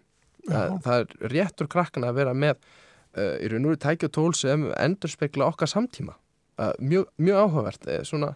Það, 0.49 0.75
það 0.85 1.03
er 1.03 1.35
réttur 1.35 1.69
krakkana 1.71 2.11
að 2.11 2.19
vera 2.21 2.35
með 2.35 2.57
uh, 2.57 3.37
í 3.41 3.51
raun 3.53 3.69
og 3.69 3.75
úr 3.75 3.81
tækja 3.81 4.11
tól 4.13 4.33
sem 4.37 4.67
endur 4.77 5.13
spekla 5.13 5.49
okkar 5.53 5.71
samtíma. 5.71 6.17
Uh, 6.61 6.73
mjög, 6.83 7.09
mjög 7.21 7.45
áhugavert, 7.45 7.89
svona, 8.09 8.35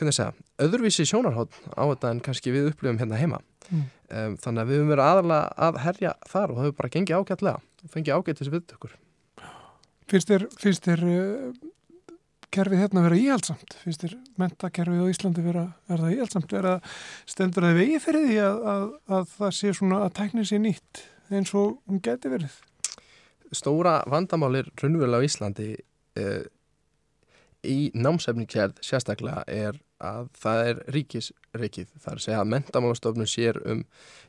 hvernig 0.00 0.16
segja, 0.16 0.32
öðruvísi 0.64 1.06
sjónarhótt 1.08 1.54
á 1.76 1.82
þetta 1.84 2.12
en 2.14 2.22
kannski 2.24 2.54
við 2.54 2.72
upplifum 2.72 2.98
hérna 3.00 3.20
heima. 3.20 3.40
Mm. 3.70 3.88
Um, 4.10 4.36
þannig 4.42 4.64
að 4.64 4.70
við 4.70 4.80
höfum 4.80 4.88
verið 4.90 5.06
aðalega 5.06 5.66
að 5.68 5.76
herja 5.84 6.12
þar 6.26 6.50
og 6.50 6.56
það 6.56 6.64
hefur 6.64 6.78
bara 6.80 6.92
gengið 6.96 7.20
ágætlega 7.20 7.60
og 7.60 7.92
fengið 7.92 8.16
ágætt 8.16 8.40
þessi 8.40 8.52
viðtökur 8.56 8.94
Finnst 10.10 10.30
þér, 10.32 10.44
finnst 10.58 10.88
þér 10.88 11.04
uh, 11.06 11.68
kerfið 12.50 12.80
hérna 12.82 13.04
vera 13.04 13.18
íhaldsamt? 13.20 13.76
Finnst 13.84 14.02
þér 14.02 14.16
mentakerfið 14.42 15.04
á 15.06 15.12
Íslandi 15.12 15.44
vera, 15.44 15.62
vera 15.92 16.10
íhaldsamt? 16.10 16.54
Er 16.58 16.66
það 16.66 16.96
stendur 17.30 17.66
það 17.68 17.78
vegi 17.78 18.00
fyrir 18.02 18.26
því 18.26 18.40
að, 18.48 18.58
að, 18.72 18.86
að 19.18 19.28
það 19.36 19.52
sé 19.60 19.74
svona 19.78 20.00
að 20.06 20.16
tækni 20.18 20.46
sér 20.50 20.62
nýtt 20.64 21.02
eins 21.30 21.54
og 21.54 21.76
hún 21.86 22.02
geti 22.02 22.32
verið? 22.32 22.56
Stóra 23.54 24.00
vandamálir 24.10 24.72
raunverulega 24.82 25.22
á 25.22 25.26
Íslandi 25.28 25.68
uh, 25.78 26.42
í 27.62 27.78
námsefnikjærð 27.94 28.82
sérstaklega 28.82 29.46
er 29.46 29.78
að 30.00 30.30
það 30.40 30.62
er 30.68 30.80
ríkisreikið. 30.94 31.90
Það 32.00 32.12
er 32.12 32.18
að 32.18 32.24
segja 32.24 32.40
að 32.40 32.50
mentamálastofnun 32.54 33.30
sér 33.30 33.60
um 33.68 33.82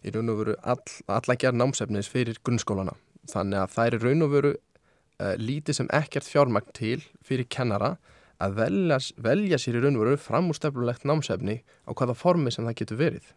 í 0.04 0.14
raun 0.14 0.34
og 0.34 0.42
veru 0.42 0.56
all, 0.74 0.82
alla 1.08 1.38
gerð 1.40 1.60
námsefnis 1.62 2.10
fyrir 2.12 2.40
grunnskólana. 2.46 2.96
Þannig 3.32 3.62
að 3.62 3.76
það 3.76 3.90
er 3.90 4.06
raun 4.06 4.26
og 4.26 4.34
veru 4.36 4.54
uh, 4.56 5.36
lítið 5.40 5.80
sem 5.80 5.92
ekkert 5.96 6.28
fjármagn 6.28 6.76
til 6.78 6.98
fyrir 7.26 7.48
kennara 7.52 7.96
að 8.42 8.58
velja, 8.58 8.98
velja 9.22 9.60
sér 9.62 9.80
í 9.80 9.84
raun 9.86 10.00
og 10.00 10.06
veru 10.06 10.22
framústefnulegt 10.22 11.08
námsefni 11.08 11.62
á 11.88 11.92
hvaða 11.94 12.18
formi 12.18 12.54
sem 12.54 12.68
það 12.68 12.80
getur 12.84 13.02
verið. 13.02 13.34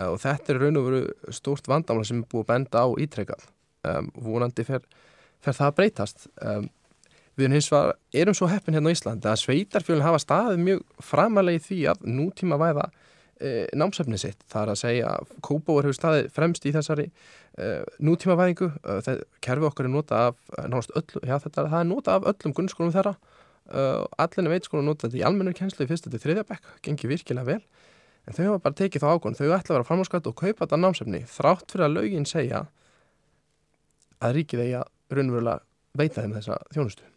Uh, 0.00 0.12
og 0.12 0.20
þetta 0.24 0.54
er 0.54 0.62
raun 0.64 0.80
og 0.80 0.88
veru 0.90 1.34
stórt 1.34 1.70
vandamála 1.70 2.08
sem 2.08 2.22
er 2.24 2.30
búið 2.32 2.46
að 2.46 2.52
benda 2.54 2.84
á 2.84 2.88
ítrekkað. 3.06 3.48
Um, 3.82 4.12
vonandi 4.14 4.66
fer, 4.66 4.86
fer 5.42 5.58
það 5.58 5.70
að 5.70 5.78
breytast. 5.80 6.28
Um, 6.42 6.70
Við 7.36 7.46
erum 7.46 7.56
hins 7.56 7.70
vegar, 7.72 7.96
erum 8.22 8.36
svo 8.36 8.48
heppin 8.50 8.76
hérna 8.76 8.92
á 8.92 8.94
Íslandi 8.96 9.30
að 9.30 9.40
sveitarfjölinn 9.40 10.04
hafa 10.04 10.20
staðið 10.20 10.64
mjög 10.66 10.82
framalega 11.00 11.60
í 11.60 11.64
því 11.64 11.78
að 11.92 12.02
nútíma 12.18 12.58
væða 12.60 12.88
e, 13.40 13.52
námsefni 13.78 14.20
sitt. 14.20 14.42
Það 14.52 14.66
er 14.66 14.72
að 14.74 14.80
segja 14.82 15.12
að 15.16 15.30
Kópáur 15.48 15.88
hefur 15.88 15.96
staðið 15.96 16.28
fremst 16.36 16.68
í 16.68 16.74
þessari 16.76 17.06
e, 17.08 17.70
nútíma 18.04 18.36
væðingu. 18.40 18.68
Kerfi 19.44 19.68
okkar 19.70 19.88
er 19.88 19.94
nota 19.94 20.24
af, 20.28 20.42
öllu, 20.60 21.24
já, 21.24 21.38
þetta, 21.46 21.68
það 21.70 21.78
er 21.80 21.88
nota 21.88 22.18
af 22.18 22.28
öllum 22.34 22.56
grunnskólum 22.58 22.92
þeirra 22.92 23.16
uh, 23.70 24.04
allinni 24.20 24.52
veitskóla 24.52 24.84
nota 24.86 25.08
þetta 25.08 25.20
í 25.20 25.24
almennur 25.26 25.56
kjenslu 25.56 25.86
í 25.86 25.90
fyrsta 25.90 26.12
til 26.12 26.20
þriðja 26.22 26.46
bekk, 26.48 26.68
gengi 26.84 27.10
virkilega 27.10 27.48
vel 27.48 27.60
en 28.26 28.36
þau 28.36 28.44
hafa 28.46 28.62
bara 28.66 28.78
tekið 28.78 29.04
þá 29.04 29.08
ákvörn, 29.12 29.38
þau 29.38 29.46
ætla 29.48 29.72
að 29.72 29.76
vera 29.76 29.88
framháskatt 29.88 30.28
og 30.30 30.36
kaupa 30.38 30.64
þetta 30.64 30.80
námsefni 30.80 31.22
þrátt 31.30 31.74
fyrir 31.74 31.88
að 31.88 31.96
lögin 31.98 32.28
segja 32.28 32.66
að 34.22 34.36
ríkið 34.38 34.66
eigi 34.66 34.76
að 34.82 35.16
raunverulega 35.18 35.98
veita 35.98 36.22
þeim 36.22 36.36
þessa 36.38 36.60
þjónustu 36.74 37.11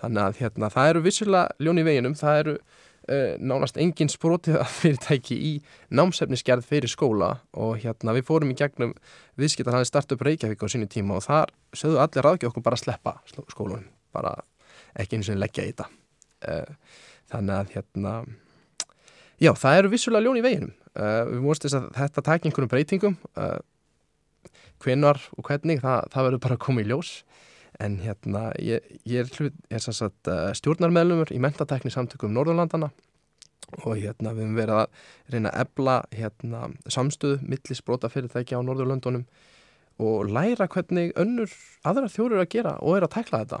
þannig 0.00 0.22
að 0.22 0.40
hérna, 0.42 0.70
það 0.72 0.90
eru 0.90 1.04
vissulega 1.06 1.66
ljón 1.66 1.80
í 1.80 1.86
veginum, 1.86 2.16
það 2.18 2.40
eru 2.42 2.54
uh, 2.56 3.34
nánast 3.40 3.80
engin 3.80 4.12
sprótið 4.12 4.58
fyrirtæki 4.78 5.36
í 5.36 5.52
námsefnisgerð 5.94 6.66
fyrir 6.68 6.92
skóla 6.92 7.32
og 7.56 7.76
hérna 7.84 8.16
við 8.16 8.28
fórum 8.30 8.52
í 8.52 8.58
gegnum 8.58 8.94
viðskiptar 9.40 9.78
hann 9.78 9.88
starta 9.88 10.16
upp 10.16 10.24
Reykjavík 10.26 10.64
á 10.64 10.68
sínu 10.72 10.88
tíma 10.92 11.18
og 11.18 11.26
þar 11.26 11.54
sögðu 11.76 12.02
allir 12.04 12.30
aðgjöð 12.32 12.52
okkur 12.52 12.66
bara 12.66 12.80
að 12.80 12.84
sleppa 12.84 13.16
skólunum, 13.52 13.86
bara 14.16 14.34
ekki 14.96 15.20
eins 15.20 15.30
og 15.32 15.40
leggja 15.40 15.66
í 15.66 15.72
þetta 15.72 15.88
uh, 16.52 16.74
þannig 17.32 17.60
að 17.60 17.78
hérna 17.78 18.18
Já, 19.36 19.50
það 19.52 19.78
eru 19.78 19.88
vissulega 19.92 20.24
ljón 20.24 20.38
í 20.40 20.42
veginum. 20.44 20.70
Uh, 20.96 21.26
við 21.28 21.42
múist 21.44 21.66
þess 21.66 21.76
að 21.76 21.88
þetta 21.98 22.22
takk 22.24 22.46
einhvern 22.48 22.70
breytingum, 22.72 23.16
hvenar 24.80 25.20
og 25.36 25.44
hvernig, 25.44 25.82
það, 25.82 26.06
það 26.14 26.26
verður 26.28 26.42
bara 26.46 26.56
að 26.56 26.62
koma 26.64 26.80
í 26.80 26.86
ljós. 26.88 27.10
En 27.82 27.98
hérna, 28.00 28.48
ég, 28.62 28.84
ég 29.04 29.24
er, 29.24 29.32
hlut, 29.36 29.56
er 29.68 29.82
sagt, 29.84 30.30
uh, 30.30 30.48
stjórnarmeðlumur 30.56 31.32
í 31.34 31.40
mentatekni 31.42 31.92
samtökum 31.92 32.32
Norðurlandana 32.32 32.88
og 33.82 33.98
hérna, 33.98 34.32
við 34.32 34.46
höfum 34.46 34.56
verið 34.56 34.80
að 34.80 35.02
reyna 35.34 35.50
að 35.50 35.64
ebla 35.64 35.96
hérna, 36.14 36.62
samstöðu 36.92 37.40
millis 37.44 37.82
brotafyrirtæki 37.84 38.56
á 38.56 38.64
Norðurlandunum 38.64 39.26
og 40.00 40.30
læra 40.30 40.68
hvernig 40.72 41.12
önnur 41.20 41.52
aðra 41.88 42.08
þjóru 42.12 42.40
að 42.40 42.50
gera 42.52 42.76
og 42.80 42.96
er 42.96 43.06
að 43.06 43.14
tekla 43.16 43.42
þetta. 43.42 43.60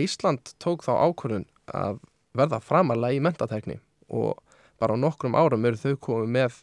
Ísland 0.00 0.52
tók 0.60 0.84
þá 0.86 0.92
ákvörðun 0.96 1.46
að 1.76 2.00
verða 2.36 2.60
framalega 2.64 3.16
í 3.18 3.24
mentatekni 3.24 3.76
og 4.08 4.38
bara 4.80 4.96
á 4.96 4.98
nokkrum 5.00 5.36
árum 5.36 5.66
eru 5.68 5.80
þau 5.80 5.96
komið 6.00 6.30
með 6.36 6.60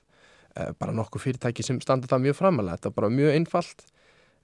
uh, 0.58 0.72
bara 0.80 0.96
nokkur 0.96 1.24
fyrirtæki 1.24 1.66
sem 1.66 1.82
standa 1.84 2.10
það 2.10 2.28
mjög 2.28 2.40
framalega, 2.40 2.80
þetta 2.80 2.92
er 2.92 2.98
bara 3.00 3.14
mjög 3.14 3.38
einfalt 3.40 3.86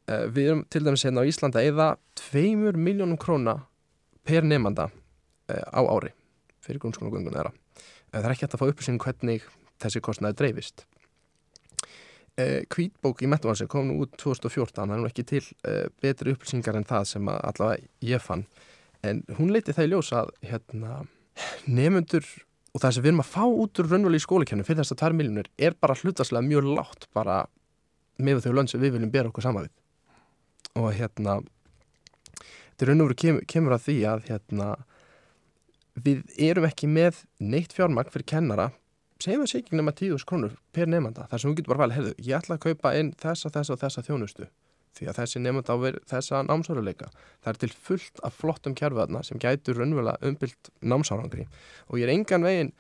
við 0.08 0.47
erum 0.47 0.64
til 0.72 0.84
dæmis 0.86 1.06
hérna 1.06 1.24
á 1.24 1.30
Íslanda 1.30 1.64
eða 1.66 1.88
2 2.20 2.74
miljónum 2.76 3.20
króna 3.22 3.58
per 4.28 4.45
nefnda 4.45 4.89
uh, 4.89 4.93
eh, 5.54 5.66
á 5.72 5.82
ári 5.82 6.14
fyrir 6.62 6.82
grunnskónagöngun 6.84 7.34
þeirra. 7.34 7.54
Það 8.12 8.26
er 8.26 8.34
ekki 8.34 8.45
hægt 8.45 8.56
að 8.56 8.62
fá 8.62 8.70
upplýsing 8.70 9.02
hvernig 9.02 9.45
þessi 9.82 10.02
kostnaði 10.04 10.38
dreifist. 10.41 10.86
Kvítbók 12.72 13.22
í 13.22 13.28
Mettavansi 13.30 13.66
kom 13.70 13.89
nú 13.89 14.06
út 14.06 14.14
2014, 14.18 14.78
það 14.78 14.93
er 14.95 15.02
nú 15.02 15.10
ekki 15.10 15.26
til 15.28 15.41
betri 16.02 16.34
upplýsingar 16.34 16.78
en 16.80 16.86
það 16.88 17.08
sem 17.10 17.32
allavega 17.34 17.89
ég 18.08 18.24
fann. 18.24 18.45
En 19.06 19.24
hún 19.38 19.52
leiti 19.54 19.76
það 19.76 19.88
í 19.88 19.91
ljósa 19.91 20.22
að 20.22 20.32
hérna, 20.52 21.02
nefnundur 21.66 22.26
og 22.72 22.84
það 22.84 22.95
sem 22.95 23.04
við 23.04 23.12
erum 23.12 23.24
að 23.24 23.32
fá 23.34 23.43
út 23.49 23.82
úr 23.82 23.89
raunvölu 23.91 24.20
í 24.20 24.24
skóleikjarnu 24.24 24.66
fyrir 24.68 24.82
þess 24.82 24.95
að 24.95 25.04
2 25.04 25.18
miljónir 25.20 25.49
er 25.60 25.76
bara 25.76 25.97
hlutaslega 25.97 26.45
mjög 26.45 26.70
látt 26.78 27.08
bara 27.16 27.43
með 28.22 28.45
þau 28.45 28.54
lönd 28.56 28.72
sem 28.72 28.82
við 28.82 28.95
viljum 28.95 29.14
bera 29.14 29.32
okkur 29.32 29.45
sama 29.45 29.66
við 29.66 29.74
og 30.80 30.93
hérna 30.95 31.39
þetta 32.82 32.89
raunvölu 32.89 33.17
kemur, 33.17 33.45
kemur 33.47 33.76
að 33.76 33.86
því 33.88 33.97
að 34.09 34.30
hérna 34.30 34.69
við 36.01 36.24
erum 36.39 36.67
ekki 36.69 36.88
með 36.89 37.24
neitt 37.39 37.76
fjármagn 37.76 38.11
fyrir 38.13 38.30
kennara 38.32 38.72
segjum 39.22 39.43
við 39.43 39.53
segjum 39.53 39.82
nema 39.82 39.93
10.000 39.93 40.28
krónur 40.28 40.57
per 40.74 40.89
nefnda 40.89 41.28
þar 41.30 41.43
sem 41.43 41.51
við 41.51 41.61
getum 41.61 41.74
bara 41.74 41.84
valið, 41.86 41.99
hefðu, 41.99 42.13
ég 42.26 42.38
ætla 42.39 42.57
að 42.57 42.65
kaupa 42.65 42.93
inn 42.97 43.13
þessa, 43.22 43.51
þessa 43.53 43.76
og 43.76 43.82
þessa 43.84 44.05
þjónustu. 44.07 44.47
Því 44.91 45.07
að 45.07 45.19
þessi 45.22 45.39
nefnd 45.39 45.69
á 45.72 45.76
þessa 46.11 46.41
námsáruleika 46.43 47.07
það 47.13 47.51
er 47.51 47.59
til 47.61 47.69
fullt 47.86 48.22
af 48.28 48.34
flottum 48.36 48.74
kjærfæðna 48.76 49.22
sem 49.24 49.39
gætur 49.39 49.78
raunverulega 49.80 50.28
umbylt 50.28 50.72
námsárangri. 50.84 51.45
Og 51.88 52.01
ég 52.01 52.09
er 52.09 52.11
engan 52.11 52.43
vegin 52.43 52.74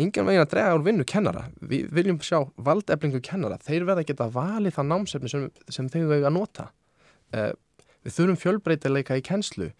engan 0.00 0.28
vegin 0.30 0.44
að 0.46 0.52
drega 0.54 0.78
úr 0.78 0.86
vinnu 0.86 1.04
kennara. 1.08 1.44
Við 1.60 1.90
viljum 1.92 2.22
sjá 2.24 2.40
valdeflingu 2.56 3.20
kennara. 3.24 3.60
Þeir 3.60 3.84
verða 3.84 4.04
að 4.06 4.10
geta 4.12 4.30
valið 4.32 4.78
það 4.78 4.90
námsefni 4.94 5.32
sem, 5.32 5.46
sem 5.68 5.92
þeir 5.92 6.08
verða 6.14 6.30
að 6.30 6.38
nota 6.38 6.70
við 7.34 8.14
þurfum 8.14 8.40
fjölbreytileika 8.42 9.18
í 9.18 9.24
kennslu. 9.26 9.70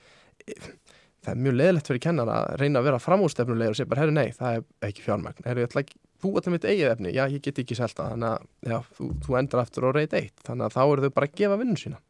Það 1.24 1.32
er 1.32 1.40
mjög 1.44 1.56
leðlegt 1.58 1.90
fyrir 1.90 2.02
kennara 2.02 2.36
að 2.42 2.60
reyna 2.62 2.80
að 2.80 2.88
vera 2.88 3.00
framústefnulegur 3.02 3.74
og 3.74 3.78
segja 3.78 3.90
bara, 3.90 4.04
herru 4.04 4.14
nei, 4.14 4.28
það 4.36 4.58
er 4.58 4.88
ekki 4.88 5.04
fjármagn. 5.04 5.44
Herru, 5.44 5.64
ég 5.64 5.70
ætla 5.70 5.82
ekki 5.84 5.98
búa 6.22 6.42
til 6.42 6.54
mitt 6.54 6.66
eigið 6.66 6.92
efni, 6.92 7.14
já 7.14 7.24
ég 7.30 7.42
get 7.42 7.60
ekki 7.62 7.76
selta 7.78 8.08
þannig 8.12 8.34
að 8.34 8.72
já, 8.72 8.78
þú, 8.96 9.08
þú 9.24 9.38
endar 9.38 9.62
aftur 9.62 9.86
á 9.86 9.90
reyt 9.94 10.14
eitt 10.18 10.46
þannig 10.46 10.66
að 10.66 10.76
þá 10.76 10.80
eru 10.84 11.04
þau 11.04 11.16
bara 11.18 11.28
að 11.28 11.36
gefa 11.42 11.58
vinnu 11.60 11.78
sína. 11.78 12.00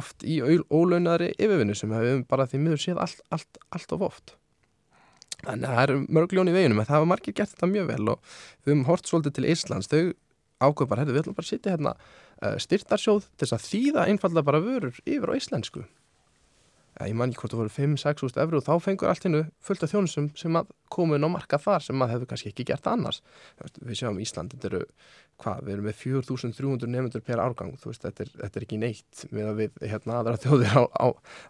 Oft 0.00 0.24
í 0.28 0.40
ólaunaðri 0.68 1.30
yfirvinnu 1.36 1.76
sem 1.78 1.92
við 1.92 2.04
hefum 2.04 2.26
bara 2.30 2.46
því 2.50 2.62
miður 2.64 2.82
séð 2.84 3.00
allt, 3.04 3.22
allt, 3.32 3.60
allt 3.74 3.94
of 3.96 4.04
oft. 4.10 4.34
Þannig 5.40 5.70
að 5.70 5.76
það 5.76 5.84
eru 5.86 6.00
mörgljón 6.12 6.50
í 6.50 6.56
veginum 6.56 6.82
það 6.82 6.96
hafa 6.98 7.08
margir 7.08 7.36
gert 7.36 7.54
þetta 7.54 7.70
mjög 7.70 7.86
vel 7.88 8.12
og 8.12 8.34
við 8.60 8.74
höfum 8.74 8.84
hort 8.90 9.08
svolítið 9.08 9.36
til 9.38 9.46
Íslands. 9.54 9.88
Þau 9.88 10.02
ákveð 10.60 10.90
bara, 10.90 11.06
við 11.08 11.22
ætlum 11.22 11.38
bara 11.38 11.46
að 11.46 11.54
sitja 11.54 11.72
hérna 11.72 11.94
styrtarsjóð 12.40 13.26
til 13.36 13.46
þess 13.46 13.56
að 13.56 13.66
þýða 13.68 14.06
einfallega 14.10 14.46
bara 14.46 14.62
vörur 14.64 15.00
yfir 15.04 15.32
á 15.32 15.38
íslensku. 15.38 15.84
Ég 17.00 17.16
man 17.16 17.30
ekki 17.30 17.44
hvort 17.44 17.54
það 17.54 17.60
voru 17.62 17.72
5-6 17.72 18.24
úrst 18.26 18.38
efru 18.42 18.58
og 18.58 18.64
þá 18.66 18.84
fengur 18.84 19.08
allt 19.08 19.24
hennu 19.24 19.40
fullt 19.64 19.84
af 19.86 19.92
þjónusum 19.92 20.26
sem 20.36 20.56
að 20.58 20.72
komin 20.92 21.24
á 21.24 21.28
marka 21.32 21.56
þar 21.60 21.84
sem 21.86 22.02
að 22.04 22.12
hefur 22.12 22.28
kannski 22.32 22.50
ekki 22.50 22.66
gert 22.68 22.88
annars. 22.90 23.22
Við 23.78 24.02
sjáum 24.02 24.18
Ísland, 24.20 24.52
þetta 24.52 24.68
eru 24.68 24.80
hvað, 25.40 25.62
við 25.64 25.74
erum 25.76 25.88
með 25.88 25.96
4300 26.02 26.92
nefndur 26.92 27.24
per 27.24 27.40
árgang. 27.40 27.72
Veist, 27.86 28.04
þetta, 28.04 28.26
er, 28.26 28.34
þetta 28.42 28.60
er 28.60 28.66
ekki 28.66 28.80
neitt 28.82 29.22
með 29.30 29.48
að 29.52 29.62
við 29.62 29.80
hérna 29.94 30.18
aðra 30.18 30.42
þjóðir 30.44 30.76
á, 30.76 30.82
á, 30.92 31.06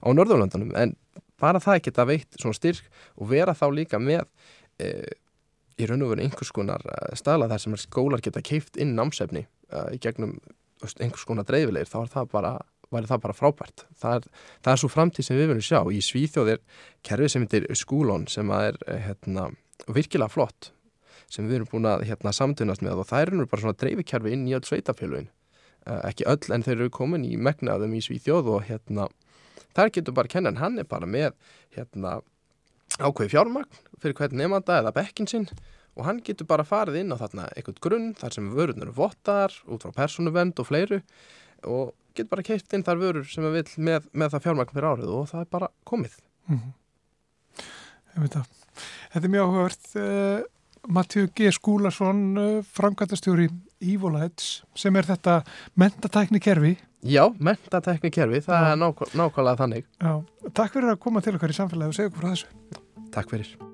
á 0.06 0.08
Norðurlandunum 0.14 0.70
en 0.78 0.94
bara 1.40 1.62
það 1.64 1.82
geta 1.88 2.06
veitt 2.06 2.38
svona 2.38 2.60
styrk 2.60 2.86
og 3.16 3.32
vera 3.32 3.56
þá 3.56 3.66
líka 3.74 3.98
með 3.98 4.28
e, 4.78 4.92
í 5.80 5.88
raun 5.88 6.04
og 6.04 6.14
veru 6.14 6.26
einhvers 6.28 6.54
konar 6.54 6.84
e, 6.84 7.00
staðla 7.18 7.50
þar 7.50 7.64
sem 7.64 7.78
skólar 7.80 8.22
geta 8.22 8.44
keift 8.44 8.78
inn 8.78 8.94
námsefni 8.94 9.46
e, 9.48 9.84
í 9.96 10.00
gegnum 10.04 10.36
einhvers 10.88 11.26
konar 11.28 11.46
dreifleir, 11.48 11.88
þá 11.88 11.98
er 12.02 12.12
það 12.14 12.30
bara 12.34 12.54
það 12.90 13.22
bara 13.22 13.36
frábært. 13.36 13.84
Það 14.00 14.16
er, 14.16 14.28
það 14.64 14.72
er 14.72 14.80
svo 14.82 14.90
framtíð 14.90 15.26
sem 15.26 15.38
við 15.38 15.50
viljum 15.52 15.66
sjá. 15.66 15.80
Í 15.86 16.00
Svíþjóð 16.02 16.52
er 16.56 16.62
kerfið 17.06 17.32
sem 17.32 17.44
heitir 17.46 17.66
skúlón 17.78 18.26
sem 18.28 18.50
er 18.50 18.78
hérna, 18.88 19.50
virkilega 19.86 20.32
flott 20.32 20.72
sem 21.30 21.46
við 21.46 21.60
erum 21.60 21.70
búin 21.70 21.86
að 21.86 22.08
hérna, 22.08 22.32
samtunast 22.34 22.82
með 22.82 23.04
og 23.04 23.06
það 23.06 23.22
er 23.22 23.44
bara 23.44 23.62
svona 23.62 23.78
dreifikerfi 23.78 24.32
inn 24.34 24.48
í 24.50 24.56
öll 24.56 24.66
sveitafélugin. 24.66 25.30
Uh, 25.86 26.00
ekki 26.10 26.26
öll 26.28 26.52
en 26.52 26.64
þeir 26.66 26.74
eru 26.76 26.90
komin 26.92 27.22
í 27.24 27.36
megnaðum 27.40 27.94
í 27.94 28.02
Svíþjóð 28.02 28.50
og 28.56 28.64
hérna, 28.66 29.06
þar 29.78 29.92
getur 29.94 30.16
bara 30.16 30.32
kennan, 30.32 30.58
hann 30.58 30.82
er 30.82 30.88
bara 30.90 31.06
með 31.06 31.36
hérna, 31.76 32.18
ákveði 32.98 33.36
fjármagn 33.36 33.78
fyrir 34.02 34.18
hvern 34.18 34.40
nefnda 34.42 34.80
eða 34.82 34.92
bekkin 34.96 35.30
sinn 35.30 35.46
og 35.98 36.06
hann 36.06 36.20
getur 36.24 36.48
bara 36.48 36.66
farið 36.66 37.00
inn 37.02 37.14
á 37.14 37.20
þarna 37.20 37.48
einhvern 37.54 37.80
grunn 37.84 38.10
þar 38.18 38.36
sem 38.36 38.50
vörðunar 38.54 38.92
vottar 38.96 39.54
út 39.66 39.86
frá 39.86 39.94
persónuvend 40.02 40.60
og 40.62 40.68
fleiru 40.68 41.00
og 41.66 41.94
getur 42.14 42.30
bara 42.34 42.46
keitt 42.46 42.76
inn 42.76 42.86
þar 42.86 43.02
vörur 43.02 43.26
sem 43.28 43.44
við 43.46 43.58
vil 43.58 43.88
með, 43.88 44.08
með 44.12 44.34
það 44.34 44.46
fjármagn 44.46 44.74
fyrir 44.74 44.90
árið 44.92 45.12
og 45.16 45.28
það 45.32 45.44
er 45.44 45.50
bara 45.56 45.72
komið 45.88 46.16
mm 46.46 46.56
-hmm. 46.58 46.76
Þetta 48.10 49.22
er 49.22 49.30
mjög 49.30 49.46
áhugavert 49.46 49.90
uh, 49.96 50.40
Mattíu 50.88 51.28
G. 51.36 51.50
Skúlason 51.52 52.22
uh, 52.38 52.64
framkvæmtastjóri 52.64 53.48
Ívolæts 53.80 54.62
sem 54.74 54.96
er 54.96 55.08
þetta 55.08 55.42
mentatækni 55.74 56.40
kerfi 56.40 56.76
Já, 57.02 57.30
mentatækni 57.38 58.10
kerfi, 58.10 58.42
það 58.44 58.60
Já. 58.60 58.72
er 58.72 58.76
nák 58.76 58.98
nákvæmlega 59.14 59.56
þannig 59.56 59.84
Já. 60.00 60.24
Takk 60.52 60.72
fyrir 60.72 60.92
að 60.92 61.00
koma 61.00 61.20
til 61.20 61.34
okkar 61.34 61.50
í 61.50 61.56
samfélagi 61.56 61.88
og 61.88 61.94
segja 61.94 62.12
okkur 62.12 62.22
frá 62.22 62.30
þessu 62.34 63.10
Takk 63.10 63.30
fyrir 63.30 63.69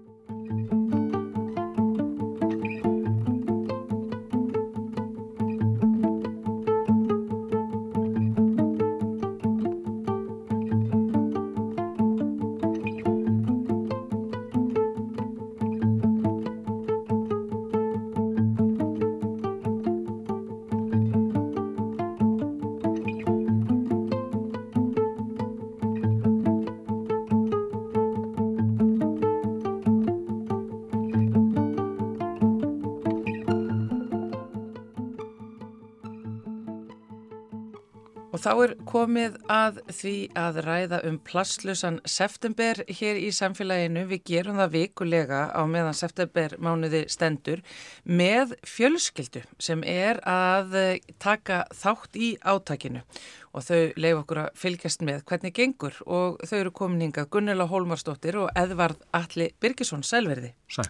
þá 38.47 38.53
er 38.63 38.73
komið 38.87 39.37
að 39.51 39.79
því 39.91 40.15
að 40.39 40.59
ræða 40.67 40.99
um 41.09 41.17
plastlusan 41.27 41.97
september 42.07 42.79
hér 42.87 43.19
í 43.19 43.33
samfélaginu. 43.35 44.05
Við 44.07 44.23
gerum 44.31 44.61
það 44.61 44.77
vikulega 44.77 45.41
á 45.51 45.63
meðan 45.67 45.97
september 45.99 46.55
mánuði 46.63 47.03
stendur 47.11 47.65
með 48.07 48.55
fjölskyldu 48.67 49.43
sem 49.59 49.83
er 49.83 50.21
að 50.31 50.77
taka 51.23 51.65
þátt 51.75 52.21
í 52.21 52.37
átakinu 52.47 53.03
og 53.57 53.67
þau 53.67 53.81
leif 53.97 54.21
okkur 54.21 54.43
að 54.45 54.61
fylgjast 54.63 55.03
með 55.07 55.25
hvernig 55.27 55.57
gengur 55.57 55.97
og 56.07 56.39
þau 56.47 56.59
eru 56.61 56.75
komin 56.77 57.09
hingað 57.09 57.33
Gunnela 57.35 57.67
Hólmarsdóttir 57.71 58.39
og 58.45 58.53
Edvard 58.55 59.03
Alli 59.17 59.51
Birgisson, 59.59 60.07
sælverði. 60.07 60.53
Sæl. 60.71 60.87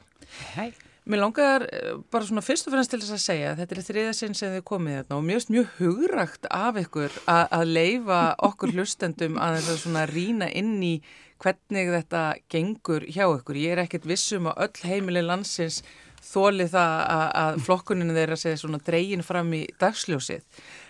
Hei. 0.59 0.75
Mér 1.07 1.21
langar 1.23 1.63
eh, 1.71 1.93
bara 2.11 2.27
svona 2.27 2.43
fyrst 2.43 2.67
og 2.67 2.75
fremst 2.75 2.91
til 2.91 2.99
þess 2.99 3.15
að 3.15 3.23
segja 3.23 3.51
að 3.53 3.61
þetta 3.61 3.77
er 3.77 3.87
þriða 3.87 4.15
sinn 4.19 4.33
sem 4.35 4.57
þið 4.57 4.65
komið 4.67 4.97
þarna 4.97 5.19
og 5.21 5.29
mjög, 5.29 5.45
mjög 5.55 5.69
hugrakt 5.79 6.49
af 6.51 6.81
ykkur 6.81 7.21
að, 7.31 7.45
að 7.59 7.71
leifa 7.77 8.23
okkur 8.49 8.75
hlustendum 8.75 9.39
að 9.39 9.61
þess 9.61 9.71
að 9.71 9.79
svona 9.85 10.03
rína 10.11 10.49
inn 10.51 10.75
í 10.83 10.97
hvernig 11.43 11.93
þetta 11.93 12.25
gengur 12.51 13.07
hjá 13.07 13.23
ykkur. 13.29 13.61
Ég 13.61 13.77
er 13.77 13.85
ekkert 13.85 14.09
vissum 14.11 14.51
að 14.51 14.67
öll 14.67 14.91
heimili 14.91 15.23
landsins 15.23 15.83
þóli 16.27 16.67
það 16.73 16.97
að, 17.13 17.25
að 17.45 17.61
flokkuninu 17.69 18.17
þeirra 18.17 18.41
segja 18.41 18.61
svona 18.65 18.83
dreyin 18.91 19.23
fram 19.23 19.53
í 19.55 19.63
dagsljósið. 19.79 20.43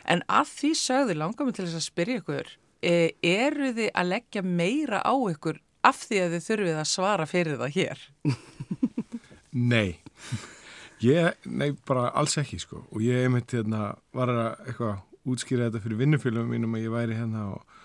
En 0.09 0.25
að 0.33 0.53
því 0.55 0.73
sögðu 0.81 1.19
langar 1.21 1.49
mig 1.49 1.59
til 1.59 1.67
þess 1.67 1.81
að 1.83 1.87
spyrja 1.91 2.23
ykkur, 2.23 2.53
e, 2.81 2.97
eru 3.21 3.73
þið 3.77 3.93
að 3.93 4.13
leggja 4.15 4.47
meira 4.47 5.05
á 5.05 5.13
ykkur 5.13 5.61
af 5.87 6.03
því 6.09 6.25
að 6.25 6.37
þið 6.37 6.49
þurfið 6.49 6.81
að 6.81 6.93
svara 6.95 7.29
fyrir 7.29 7.61
það 7.61 7.77
hér? 7.77 8.07
Nei, 9.57 9.97
ég, 11.05 11.49
nei, 11.49 11.71
bara 11.89 12.11
alls 12.17 12.37
ekki 12.41 12.59
sko 12.63 12.83
og 12.91 13.03
ég 13.05 13.27
einmitt 13.27 13.53
hérna 13.57 13.91
var 14.17 14.33
að 14.33 14.69
eitthvað 14.69 15.03
útskýra 15.27 15.69
þetta 15.69 15.83
fyrir 15.83 16.01
vinnufélagum 16.01 16.55
mínum 16.55 16.77
að 16.79 16.87
ég 16.87 16.95
væri 16.95 17.19
hérna 17.19 17.49
og, 17.57 17.77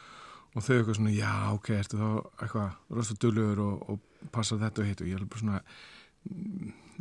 og 0.54 0.66
þau 0.66 0.76
eitthvað 0.76 1.00
svona, 1.00 1.16
já, 1.16 1.34
ok, 1.56 1.72
ertu 1.78 2.00
þá 2.00 2.10
eitthvað 2.46 2.98
rosa 3.00 3.18
dölur 3.24 3.64
og, 3.66 3.90
og 3.90 4.30
passa 4.36 4.60
þetta 4.62 4.84
og 4.84 4.90
hitt 4.90 5.02
og 5.02 5.10
ég 5.10 5.18
er 5.18 5.26
bara 5.26 5.42
svona, 5.42 5.62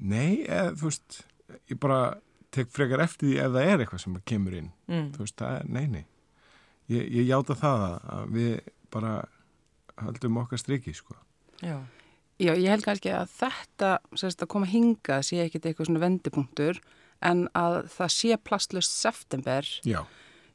nei, 0.01 0.31
eða, 0.47 0.73
þú 0.81 0.89
veist, 0.89 1.21
ég 1.69 1.83
bara 1.83 2.01
tek 2.55 2.73
frekar 2.75 3.05
eftir 3.05 3.29
því 3.29 3.43
ef 3.45 3.53
það 3.55 3.69
er 3.69 3.85
eitthvað 3.85 4.05
sem 4.05 4.17
kemur 4.33 4.57
inn, 4.57 4.73
mm. 4.91 5.11
þú 5.15 5.27
veist, 5.27 5.37
það 5.39 5.59
er, 5.59 5.69
nei, 5.77 5.85
nei, 5.93 6.05
ég, 6.91 7.05
ég 7.21 7.29
játa 7.31 7.59
það 7.59 7.87
að 8.17 8.35
við 8.39 8.55
bara 8.91 9.15
höldum 10.01 10.41
okkar 10.41 10.61
striki 10.61 10.95
sko. 10.97 11.15
Já. 11.61 11.77
Já, 12.41 12.55
ég 12.57 12.73
held 12.73 12.87
kannski 12.87 13.13
að 13.13 13.33
þetta 13.37 13.91
sérst, 14.17 14.41
að 14.41 14.51
koma 14.55 14.69
hingað 14.71 15.27
sé 15.29 15.43
ekkit 15.45 15.69
eitthvað 15.69 15.91
svona 15.91 16.03
vendipunktur 16.05 16.81
en 17.27 17.45
að 17.59 17.83
það 17.93 18.15
sé 18.15 18.39
plastlust 18.41 18.97
september 18.97 19.67
Já. 19.85 20.01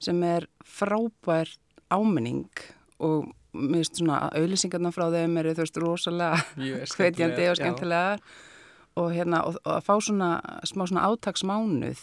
sem 0.01 0.23
er 0.25 0.47
frábær 0.65 1.51
áminning 1.93 2.49
og 2.97 3.29
mér 3.53 3.83
finnst 3.83 4.01
svona 4.01 4.23
að 4.25 4.41
auðlýsingarna 4.41 4.91
frá 4.95 5.05
þeim 5.13 5.37
eru 5.41 5.53
þú 5.53 5.65
veist 5.65 5.79
rosalega 5.83 6.41
hvetjandi 6.97 7.49
og 7.51 7.59
skemmtilega 7.59 8.17
og 8.95 9.11
hérna 9.13 9.43
og, 9.45 9.59
og 9.61 9.73
að 9.77 9.85
fá 9.85 9.95
svona 10.01 10.29
smá 10.65 10.87
svona 10.87 11.05
átagsmánuð 11.11 12.01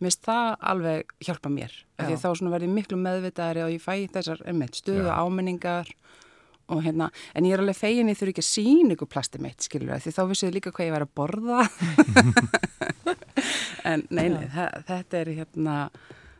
mér 0.00 0.08
finnst 0.08 0.24
það 0.24 0.54
alveg 0.72 1.14
hjálpa 1.20 1.52
mér. 1.52 1.74
Því 2.00 2.14
þá 2.16 2.28
svona 2.32 2.54
verði 2.54 2.70
miklu 2.72 2.98
meðvitaðari 2.98 3.64
og 3.66 3.74
ég 3.74 3.82
fæ 3.84 4.08
þessar 4.14 4.40
stöðu 4.72 5.12
áminningar 5.12 5.90
og 5.92 6.20
hérna, 6.78 7.10
en 7.34 7.48
ég 7.48 7.56
er 7.56 7.62
alveg 7.64 7.78
fegin 7.78 8.10
ég 8.12 8.18
þurfi 8.18 8.36
ekki 8.36 8.44
að 8.44 8.50
sína 8.50 8.94
ykkur 8.94 9.10
plasti 9.10 9.42
mitt, 9.42 9.60
skilur 9.66 9.98
því 10.00 10.14
þá 10.16 10.22
vissuðu 10.30 10.56
líka 10.56 10.72
hvað 10.76 10.88
ég 10.88 10.96
væri 10.96 11.08
að 11.08 11.16
borða. 11.20 11.60
En 13.90 14.02
nei, 14.12 14.28
nei, 14.28 14.46
þetta 14.86 15.20
er 15.20 15.30
hérna, 15.38 15.74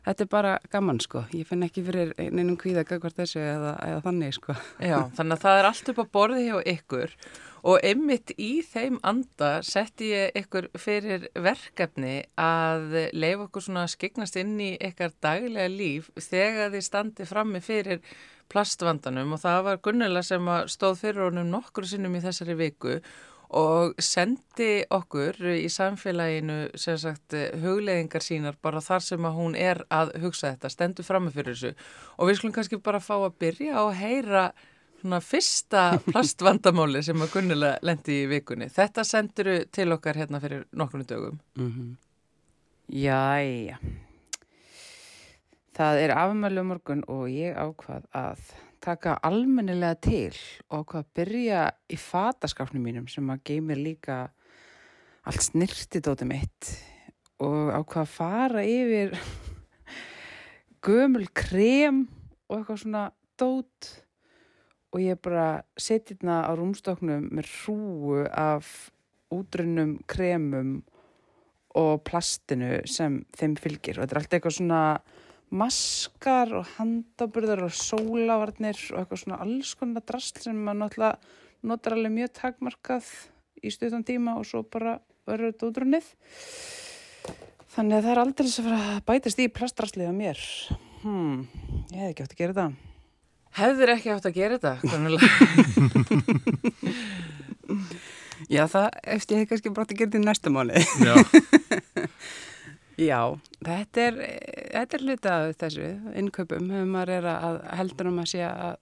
þetta 0.06 0.24
er 0.24 0.30
bara 0.32 0.56
gaman 0.72 1.00
sko, 1.02 1.24
ég 1.34 1.48
finn 1.48 1.64
ekki 1.66 1.84
fyrir 1.86 2.12
neinum 2.18 2.58
kvíða 2.60 2.84
hvert 2.88 3.16
þessu 3.16 3.40
eða, 3.40 3.76
eða 3.86 4.02
þannig 4.06 4.34
sko. 4.36 4.56
Já, 4.76 4.98
þannig 5.16 5.36
að 5.38 5.46
það 5.46 5.60
er 5.60 5.70
allt 5.70 5.92
upp 5.92 6.02
á 6.02 6.06
borði 6.16 6.42
hjá 6.48 6.58
ykkur 6.74 7.14
og 7.60 7.84
einmitt 7.84 8.32
í 8.40 8.50
þeim 8.64 8.98
anda 9.04 9.50
setti 9.66 10.12
ég 10.14 10.36
ykkur 10.40 10.70
fyrir 10.80 11.28
verkefni 11.36 12.22
að 12.40 13.10
leifa 13.12 13.46
okkur 13.46 13.66
svona 13.66 13.84
að 13.84 13.94
skiknast 13.96 14.38
inn 14.40 14.56
í 14.64 14.72
ykkar 14.80 15.12
daglega 15.20 15.68
líf 15.72 16.08
þegar 16.16 16.72
þið 16.74 16.86
standi 16.86 17.28
frammi 17.28 17.60
fyrir 17.64 18.00
plastvandanum 18.50 19.36
og 19.36 19.42
það 19.42 19.64
var 19.66 19.82
Gunnela 19.84 20.22
sem 20.26 20.46
stóð 20.70 21.02
fyrir 21.04 21.28
honum 21.28 21.50
nokkru 21.52 21.88
sinnum 21.88 22.16
í 22.18 22.22
þessari 22.24 22.56
viku 22.58 22.98
og 23.50 23.96
sendi 23.98 24.84
okkur 24.94 25.40
í 25.56 25.66
samfélaginu 25.72 26.58
sem 26.78 26.98
sagt 27.02 27.34
hugleðingar 27.62 28.22
sínar 28.22 28.58
bara 28.62 28.82
þar 28.84 29.02
sem 29.02 29.24
að 29.26 29.38
hún 29.40 29.56
er 29.58 29.82
að 29.90 30.12
hugsa 30.22 30.52
þetta, 30.52 30.70
stendur 30.70 31.06
frammi 31.06 31.32
fyrir 31.34 31.56
þessu 31.56 31.72
og 32.16 32.28
við 32.28 32.38
skulum 32.38 32.54
kannski 32.58 32.78
bara 32.82 33.02
fá 33.02 33.16
að 33.16 33.40
byrja 33.42 33.80
að 33.80 33.96
heyra 33.98 34.44
svona 35.00 35.20
fyrsta 35.24 35.86
plastvandamáli 36.12 37.02
sem 37.02 37.22
að 37.22 37.32
Gunnela 37.34 37.72
lendi 37.86 38.22
í 38.24 38.28
vikunni. 38.30 38.68
Þetta 38.70 39.04
senduru 39.06 39.56
til 39.72 39.88
okkar 39.96 40.20
hérna 40.20 40.40
fyrir 40.42 40.66
nokkurnu 40.76 41.08
dögum. 41.08 41.40
Mm 41.56 41.72
-hmm. 41.72 41.90
Jæja. 42.88 43.78
Það 45.80 45.98
er 46.02 46.12
afmælu 46.12 46.62
morgun 46.68 47.00
og 47.08 47.30
ég 47.32 47.54
ákvað 47.56 48.02
að 48.12 48.40
taka 48.84 49.14
almennilega 49.24 49.96
til 50.04 50.34
og 50.68 50.82
ákvað 50.82 50.98
að 50.98 51.12
byrja 51.16 51.60
í 51.88 51.96
fataskafnum 51.96 52.82
mínum 52.84 53.06
sem 53.08 53.30
að 53.32 53.46
geymir 53.48 53.80
líka 53.80 54.16
allt 55.24 55.46
snirtidóti 55.46 56.26
mitt 56.28 56.68
og 57.40 57.70
ákvað 57.78 58.02
að 58.02 58.12
fara 58.12 58.64
yfir 58.68 59.16
gömul 60.84 61.24
krem 61.32 62.02
og 62.50 62.58
eitthvað 62.58 62.82
svona 62.82 63.06
dót. 63.40 63.90
Og 64.92 65.00
ég 65.00 65.22
bara 65.24 65.62
seti 65.80 66.12
hérna 66.12 66.42
á 66.44 66.52
rúmstoknum 66.60 67.30
með 67.32 67.54
hrúu 67.54 68.26
af 68.28 68.90
útrunnum 69.32 69.96
kremum 70.04 70.82
og 71.72 72.04
plastinu 72.04 72.82
sem 72.84 73.22
þeim 73.32 73.56
fylgir. 73.56 73.96
Og 73.96 74.04
þetta 74.04 74.18
er 74.18 74.24
allt 74.24 74.40
eitthvað 74.40 74.58
svona 74.60 74.84
maskar 75.50 76.52
og 76.54 76.66
handaburðar 76.76 77.64
og 77.66 77.74
sólavarnir 77.74 78.78
og 78.92 79.00
eitthvað 79.00 79.22
svona 79.24 79.40
alls 79.42 79.74
konar 79.78 80.04
drasl 80.06 80.38
sem 80.44 80.56
maður 80.56 80.80
náttúrulega 80.84 81.16
notar 81.66 81.96
alveg 81.96 82.12
mjög 82.14 82.30
takmarkað 82.38 83.08
í 83.60 83.72
stuðan 83.74 84.06
tíma 84.06 84.36
og 84.38 84.46
svo 84.48 84.62
bara 84.64 84.98
verður 85.28 85.50
þetta 85.52 85.68
útrunnið. 85.70 86.06
Þannig 87.70 87.96
að 87.96 88.04
það 88.04 88.12
er 88.12 88.22
aldrei 88.24 88.46
þess 88.46 88.60
að 88.60 88.68
fara 88.68 88.80
að 88.94 89.02
bætast 89.10 89.42
í 89.42 89.54
plastraslið 89.54 90.10
á 90.10 90.14
mér. 90.14 90.38
Hmm, 91.02 91.36
ég 91.92 91.98
hef 91.98 92.08
ekki 92.10 92.24
átt 92.24 92.34
að 92.34 92.40
gera 92.40 92.56
þetta. 92.56 92.68
Hefur 93.60 93.88
ekki 93.94 94.12
átt 94.14 94.28
að 94.30 94.38
gera 94.38 94.58
þetta? 94.58 94.74
Já, 98.50 98.64
það 98.66 98.86
eftir 99.14 99.36
ég 99.36 99.42
hef 99.42 99.50
kannski 99.50 99.70
brátt 99.74 99.92
að 99.92 99.98
gera 100.00 100.10
þetta 100.10 100.22
í 100.22 100.26
næsta 100.26 100.48
mánu. 100.54 100.74
Já. 101.04 101.14
Já, 103.00 103.20
þetta 103.64 104.02
er, 104.04 104.18
þetta 104.74 104.96
er 104.98 105.04
hluti 105.06 105.30
af 105.32 105.54
þessu 105.62 105.86
innkaupum, 106.20 106.68
hefur 106.74 106.90
maður 106.90 107.14
er 107.16 107.28
að 107.32 107.60
heldur 107.78 108.10
um 108.10 108.20
að 108.20 108.30
sé 108.34 108.42
að 108.44 108.76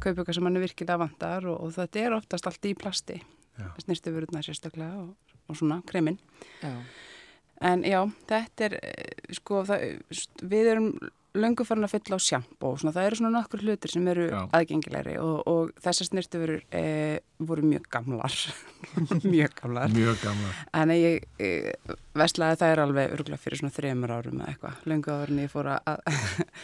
kaupa 0.00 0.22
eitthvað 0.22 0.36
sem 0.38 0.46
mann 0.46 0.56
er 0.56 0.64
virkilega 0.64 1.02
vantar 1.02 1.48
og, 1.50 1.58
og 1.66 1.74
þetta 1.76 2.00
er 2.00 2.16
oftast 2.16 2.48
allt 2.48 2.70
í 2.70 2.72
plasti, 2.78 3.18
snirtu 3.84 4.14
vörðuna 4.14 4.42
sérstaklega 4.46 5.02
og, 5.02 5.36
og 5.50 5.60
svona, 5.60 5.82
kremin. 5.88 6.16
Já. 6.62 6.72
En 7.60 7.82
já, 7.84 8.00
þetta 8.30 8.68
er, 8.70 8.76
sko, 9.36 9.64
það, 9.68 9.88
við 10.48 10.70
erum 10.74 10.92
löngu 11.38 11.64
farin 11.66 11.86
að 11.86 11.92
fylla 11.94 12.18
á 12.18 12.20
sjampó 12.22 12.72
og 12.72 12.80
svona, 12.80 12.92
það 12.94 13.06
eru 13.06 13.18
svona 13.20 13.32
nokkur 13.36 13.62
hlutir 13.62 13.92
sem 13.92 14.06
eru 14.10 14.26
Já. 14.26 14.40
aðgengilegri 14.56 15.14
og, 15.22 15.36
og 15.46 15.70
þessar 15.84 16.08
snirtuverur 16.08 16.64
e, 16.74 16.82
voru 17.38 17.66
mjög 17.70 17.86
gamlar. 17.92 18.34
Mjög 19.34 19.54
gamlar. 19.60 19.94
Mjög 19.94 20.18
gamlar. 20.24 20.58
En 20.80 20.94
ég 20.96 21.26
e, 21.38 21.50
veslaði 22.18 22.60
það 22.62 22.74
er 22.74 22.82
alveg 22.86 23.14
örgulega 23.18 23.42
fyrir 23.44 23.62
svona 23.62 23.76
þreymur 23.76 24.14
árum 24.16 24.40
eða 24.40 24.54
eitthvað, 24.54 24.82
löngu 24.90 25.14
áður 25.14 25.34
en 25.34 25.42
ég 25.44 25.52
fór 25.52 25.70
að 25.76 26.20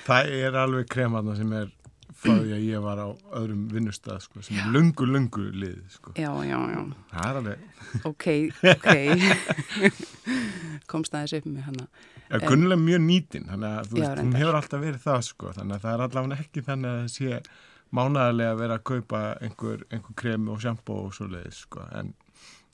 það 0.09 0.35
er 0.41 0.61
alveg 0.65 0.91
kremaðna 0.97 1.39
sem 1.39 1.57
er 1.61 1.71
frá 2.17 2.33
því 2.33 2.55
að 2.57 2.65
ég 2.65 2.83
var 2.85 3.01
á 3.03 3.09
öðrum 3.39 3.63
vinnustad 3.73 4.25
sko, 4.25 4.43
sem 4.45 4.59
er 4.61 4.69
lungu, 4.73 5.07
lungu 5.09 5.47
lið 5.53 5.79
sko. 5.93 6.15
Já, 6.17 6.31
já, 6.49 6.59
já. 6.73 6.81
Það 7.13 7.29
er 7.29 7.41
alveg 7.41 8.05
Ok, 8.11 8.27
ok. 8.73 8.91
Komst 10.91 11.17
aðeins 11.17 11.37
upp 11.39 11.49
með 11.51 11.71
hana. 11.71 11.89
Já, 12.27 12.41
kunnulega 12.43 12.83
mjög 12.83 13.03
nýtin 13.07 13.49
þannig 13.51 13.71
að 13.71 13.91
þú 13.91 14.01
veist, 14.01 14.21
hún 14.23 14.37
hefur 14.41 14.61
alltaf 14.61 14.83
verið 14.83 15.03
það 15.05 15.25
sko, 15.29 15.55
þannig 15.57 15.77
að 15.77 15.85
það 15.87 15.97
er 15.97 16.05
allavega 16.07 16.39
ekki 16.43 16.65
þannig 16.67 16.93
að 16.93 17.03
það 17.03 17.11
sé 17.17 17.41
mánæðilega 17.97 18.55
að 18.55 18.63
vera 18.65 18.79
að 18.79 18.87
kaupa 18.91 19.21
einhver, 19.47 19.85
einhver 19.95 20.17
krem 20.19 20.49
og 20.51 20.63
sjampo 20.65 20.97
og 21.05 21.13
svo 21.15 21.29
leiðis 21.31 21.61
sko, 21.67 21.85
en, 22.01 22.15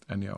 en 0.08 0.24
já. 0.24 0.36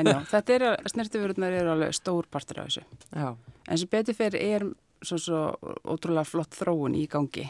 En 0.00 0.08
já, 0.08 0.20
þetta 0.30 0.54
er, 0.56 0.66
snertifururnar 0.88 1.56
eru 1.58 1.74
alveg 1.74 1.96
stór 1.96 2.28
partur 2.30 2.62
af 2.62 2.70
þessu. 2.70 2.84
Já. 3.10 3.34
En 3.66 3.80
sem 3.82 3.90
betur 3.90 4.16
fyrir 4.16 4.40
er 4.40 4.68
svo, 5.02 5.18
svo 5.20 5.42
ótrúlega 5.84 6.28
flott 6.28 6.56
þróun 6.58 6.98
í 6.98 7.06
gangi 7.10 7.46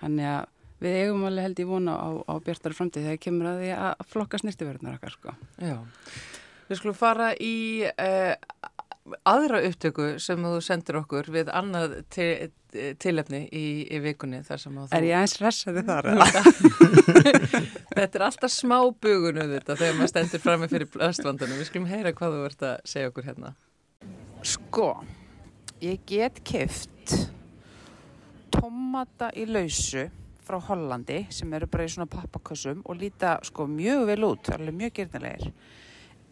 Þannig 0.00 0.28
að 0.28 0.52
við 0.84 0.98
eigum 1.00 1.24
alveg 1.24 1.46
held 1.46 1.60
í 1.62 1.68
vona 1.68 1.96
á, 1.96 2.08
á 2.28 2.34
bjartari 2.44 2.76
framtíð 2.76 3.08
þegar 3.08 3.22
kemur 3.26 3.50
að 3.52 3.62
því 3.62 3.70
að 3.80 4.08
flokka 4.12 4.40
snertifururnar 4.42 4.98
okkar 4.98 5.16
sko 5.16 5.36
Já 5.62 5.78
Við 6.66 6.80
skulum 6.80 6.98
fara 6.98 7.30
í 7.38 7.86
uh, 7.86 8.34
aðra 9.26 9.60
upptöku 9.66 10.16
sem 10.22 10.42
þú 10.42 10.56
sendir 10.64 10.98
okkur 11.00 11.28
við 11.32 11.50
annað 11.54 11.98
tilefni 12.10 13.44
í, 13.54 13.66
í 13.86 14.00
vikunni 14.02 14.42
þar 14.46 14.62
sem 14.62 14.80
að 14.80 14.88
þú... 14.88 14.96
Er 14.98 15.06
ég 15.06 15.20
aðeins 15.20 15.36
ressaði 15.42 15.84
þar? 15.86 16.08
þetta 17.96 18.18
er 18.18 18.26
alltaf 18.26 18.52
smá 18.52 18.78
bugunu 18.90 19.46
þetta 19.52 19.78
þegar 19.78 20.00
maður 20.00 20.12
stendur 20.12 20.42
fram 20.42 20.64
með 20.64 20.74
fyrir 20.74 20.90
plastvandanum. 20.96 21.60
Við 21.60 21.70
skulum 21.70 21.88
heyra 21.90 22.14
hvað 22.16 22.34
þú 22.34 22.42
vart 22.42 22.66
að 22.66 22.90
segja 22.92 23.12
okkur 23.12 23.30
hérna. 23.30 23.54
Sko, 24.46 24.90
ég 25.80 26.00
get 26.08 26.38
kift 26.46 27.12
tomata 28.54 29.28
í 29.36 29.44
lausu 29.48 30.06
frá 30.46 30.60
Hollandi 30.68 31.24
sem 31.34 31.52
eru 31.58 31.68
bara 31.70 31.84
í 31.84 31.90
svona 31.90 32.08
pappakössum 32.10 32.84
og 32.86 33.00
líta 33.00 33.36
sko 33.44 33.66
mjög 33.68 34.06
vel 34.10 34.28
út, 34.28 34.50
alveg 34.54 34.76
mjög 34.78 34.94
gerðnilegir. 35.00 35.50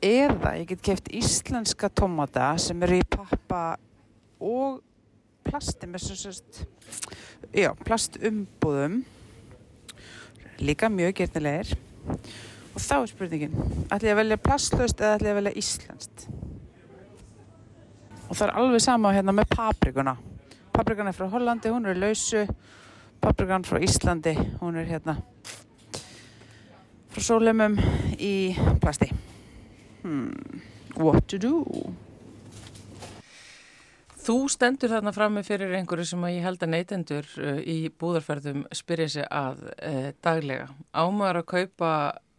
Eða 0.05 0.55
ég 0.61 0.69
get 0.71 0.85
keft 0.85 1.11
íslenska 1.13 1.91
tomata 1.91 2.53
sem 2.63 2.81
eru 2.87 3.01
í 3.01 3.09
pappa 3.11 3.77
og 4.41 4.81
plasti 5.45 5.89
með 5.91 6.07
svo 6.07 6.17
sérst, 6.19 6.63
já, 7.53 7.69
plastumbúðum, 7.85 9.03
líka 10.65 10.89
mjög 10.93 11.19
gerðnilegir. 11.21 11.77
Og 12.75 12.81
þá 12.83 12.97
er 12.97 13.11
spurningin, 13.13 13.61
ætlum 13.87 14.09
ég 14.09 14.17
að 14.17 14.23
velja 14.23 14.43
plastlaust 14.49 15.03
eða 15.03 15.19
ætlum 15.19 15.31
ég 15.31 15.37
að 15.37 15.41
velja 15.43 15.59
íslenskt? 15.61 16.29
Og 18.29 18.37
það 18.37 18.47
er 18.49 18.57
alveg 18.61 18.81
sama 18.83 19.13
hérna 19.15 19.35
með 19.37 19.51
paprikuna. 19.55 20.17
Paprikan 20.75 21.07
er 21.07 21.15
frá 21.15 21.29
Hollandi, 21.31 21.71
hún 21.71 21.87
er 21.87 22.01
lausu 22.01 22.47
paprikan 23.25 23.65
frá 23.65 23.81
Íslandi 23.81 24.35
hún 24.61 24.77
er 24.77 24.89
hérna 24.89 25.17
frá 27.15 27.23
sólemum 27.25 27.79
í 28.21 28.53
plasti 28.83 29.09
hmm. 30.03 30.59
what 31.01 31.25
to 31.29 31.41
do 31.41 31.55
Þú 34.25 34.35
stendur 34.49 34.89
þarna 34.89 35.13
frammi 35.13 35.43
fyrir 35.45 35.75
einhverju 35.77 36.07
sem 36.09 36.23
að 36.25 36.31
ég 36.33 36.45
held 36.47 36.63
að 36.65 36.71
neytendur 36.73 37.27
uh, 37.45 37.59
í 37.61 37.91
búðarferðum 37.93 38.63
spyrja 38.73 39.09
sig 39.13 39.27
að 39.29 39.67
uh, 39.69 40.07
daglega. 40.25 40.71
Ámaður 40.97 41.41
að 41.43 41.51
kaupa 41.51 41.91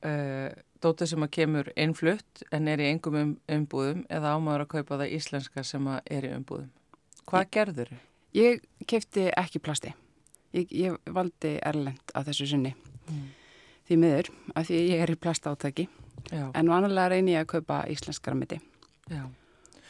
uh, 0.09 0.47
dótið 0.85 1.11
sem 1.11 1.25
að 1.27 1.33
kemur 1.39 1.73
innflutt 1.75 2.45
en 2.55 2.71
er 2.71 2.83
í 2.83 2.89
engum 2.93 3.19
um, 3.19 3.35
umbúðum 3.51 4.05
eða 4.13 4.37
ámaður 4.37 4.65
að 4.65 4.73
kaupa 4.77 5.01
það 5.01 5.17
íslenska 5.19 5.65
sem 5.65 5.91
að 5.91 6.01
er 6.17 6.29
í 6.29 6.33
umbúðum. 6.37 6.71
Hvað 7.25 7.51
gerður 7.57 7.93
þau? 7.93 8.01
Ég 8.35 8.65
kefti 8.89 9.29
ekki 9.31 9.61
plasti 9.63 9.93
ég, 10.55 10.71
ég 10.71 11.13
valdi 11.13 11.55
erlend 11.63 12.15
á 12.15 12.19
þessu 12.25 12.47
sinni 12.49 12.73
mm. 12.75 13.25
því 13.89 13.99
miður 14.01 14.31
af 14.55 14.69
því 14.69 14.81
ég 14.91 15.03
er 15.05 15.13
í 15.13 15.19
plastátaki 15.19 15.87
Já. 16.31 16.47
en 16.47 16.71
vanalega 16.71 17.11
reynir 17.13 17.37
ég 17.37 17.45
að 17.45 17.51
kaupa 17.57 17.83
íslenskara 17.91 18.37
miti 18.39 18.59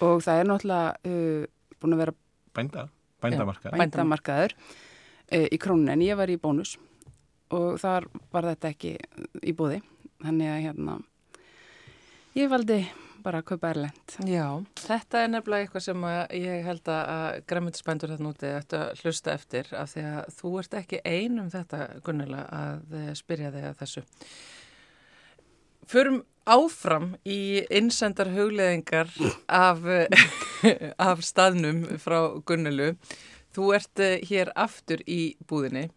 og 0.04 0.24
það 0.26 0.41
er 0.41 0.50
náttúrulega 0.50 1.12
uh, 1.12 1.46
búin 1.80 1.98
að 1.98 2.04
vera 2.04 2.18
Bænda, 2.56 2.86
bændamarkaður, 3.24 3.80
bændamarkaður 3.82 4.56
uh, 4.56 5.48
í 5.52 5.60
krónin 5.62 5.91
en 5.91 6.06
ég 6.06 6.20
var 6.20 6.32
í 6.32 6.39
bónus 6.41 6.76
og 7.54 7.76
þar 7.82 8.08
var 8.34 8.50
þetta 8.54 8.72
ekki 8.74 8.96
í 9.43 9.56
búði 9.56 9.82
þannig 10.26 10.51
að 10.51 10.63
hérna 10.65 10.99
ég 12.36 12.51
valdi 12.51 12.80
bara 13.26 13.41
að 13.41 13.47
kaupa 13.49 13.71
erlend. 13.73 14.15
Já, 14.30 14.45
þetta 14.86 15.23
er 15.23 15.32
nefnilega 15.34 15.65
eitthvað 15.65 15.86
sem 15.88 16.03
ég 16.38 16.67
held 16.67 16.91
að 16.93 17.39
græmyndisbændur 17.49 18.13
þetta 18.13 18.26
núti 18.26 18.51
ættu 18.51 18.78
að 18.78 19.01
hlusta 19.01 19.34
eftir 19.34 19.71
af 19.73 19.89
því 19.93 20.03
að 20.11 20.36
þú 20.38 20.51
ert 20.61 20.78
ekki 20.82 21.01
einum 21.05 21.49
þetta 21.53 21.80
gunnilega 22.05 22.45
að 22.59 22.95
eh, 22.99 23.11
spyrja 23.17 23.51
þig 23.55 23.67
að 23.71 23.80
þessu. 23.82 24.05
Förum 25.89 26.21
áfram 26.45 27.11
í 27.26 27.39
innsendar 27.73 28.30
hugleðingar 28.34 29.09
af, 29.49 29.82
af 31.09 31.26
staðnum 31.26 31.86
frá 32.01 32.19
Gunnilu. 32.45 32.93
Þú 33.55 33.71
ert 33.78 34.03
eh, 34.03 34.19
hér 34.30 34.53
aftur 34.53 35.01
í 35.09 35.36
búðinni. 35.49 35.88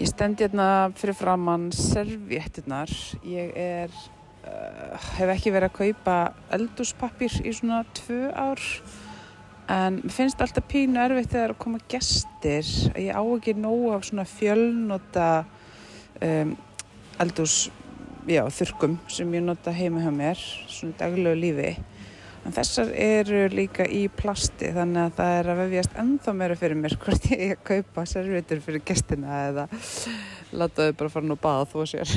Ég 0.00 0.08
stend 0.08 0.40
hérna 0.40 0.88
fyrir 0.96 1.16
framann 1.18 1.68
serviettunar. 1.76 2.90
Ég 3.28 3.52
er 3.58 3.92
uh, 3.92 4.96
hef 5.18 5.32
ekki 5.34 5.52
verið 5.52 5.68
að 5.68 5.76
kaupa 5.76 6.16
eldúspappir 6.56 7.34
í 7.44 7.52
svona 7.52 7.82
tvö 7.98 8.30
ár. 8.32 8.62
En 9.72 10.00
mér 10.00 10.14
finnst 10.16 10.40
alltaf 10.40 10.64
pínu 10.70 11.00
erfitt 11.02 11.34
þegar 11.34 11.52
að 11.52 11.60
koma 11.66 11.82
gestir. 11.92 12.72
Ég 12.96 13.12
á 13.12 13.20
ekki 13.20 13.54
nógu 13.60 13.92
af 13.92 14.08
svona 14.08 14.24
fjölnota 14.28 15.28
um, 16.24 16.56
eldús 17.20 17.68
já, 18.26 18.42
þurkum 18.48 18.96
sem 19.10 19.32
ég 19.34 19.44
nota 19.44 19.72
heima 19.74 20.02
hjá 20.02 20.12
mér 20.14 20.40
svona 20.70 20.96
daglegu 21.00 21.38
lífi 21.38 21.72
en 22.42 22.54
þessar 22.56 22.90
eru 22.98 23.44
líka 23.52 23.86
í 23.86 24.06
plasti 24.12 24.72
þannig 24.74 25.04
að 25.04 25.18
það 25.18 25.36
er 25.38 25.50
að 25.52 25.60
vefjast 25.62 26.00
ennþá 26.02 26.34
meira 26.38 26.56
fyrir 26.58 26.80
mér 26.80 26.96
hvort 27.04 27.28
ég 27.30 27.44
er 27.46 27.54
að 27.56 27.68
kaupa 27.70 28.06
servitur 28.10 28.64
fyrir 28.64 28.84
gestina 28.86 29.44
eða 29.50 29.68
láta 30.52 30.88
þau 30.88 30.98
bara 30.98 31.14
fara 31.16 31.30
nú 31.30 31.38
bað 31.40 31.70
þó 31.72 31.78
sér 31.94 32.16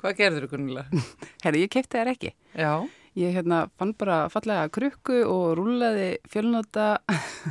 Hvað 0.00 0.16
gerður 0.16 0.46
þú 0.46 0.54
kunnulega? 0.54 1.02
Herri, 1.44 1.66
ég 1.66 1.72
keipti 1.72 1.98
þær 1.98 2.10
ekki. 2.14 2.30
Já. 2.56 2.70
Ég 3.20 3.34
hérna, 3.36 3.64
fann 3.76 3.92
bara 3.98 4.22
fallega 4.32 4.70
krukku 4.72 5.18
og 5.28 5.58
rúleði 5.58 6.14
fjölnota 6.30 6.86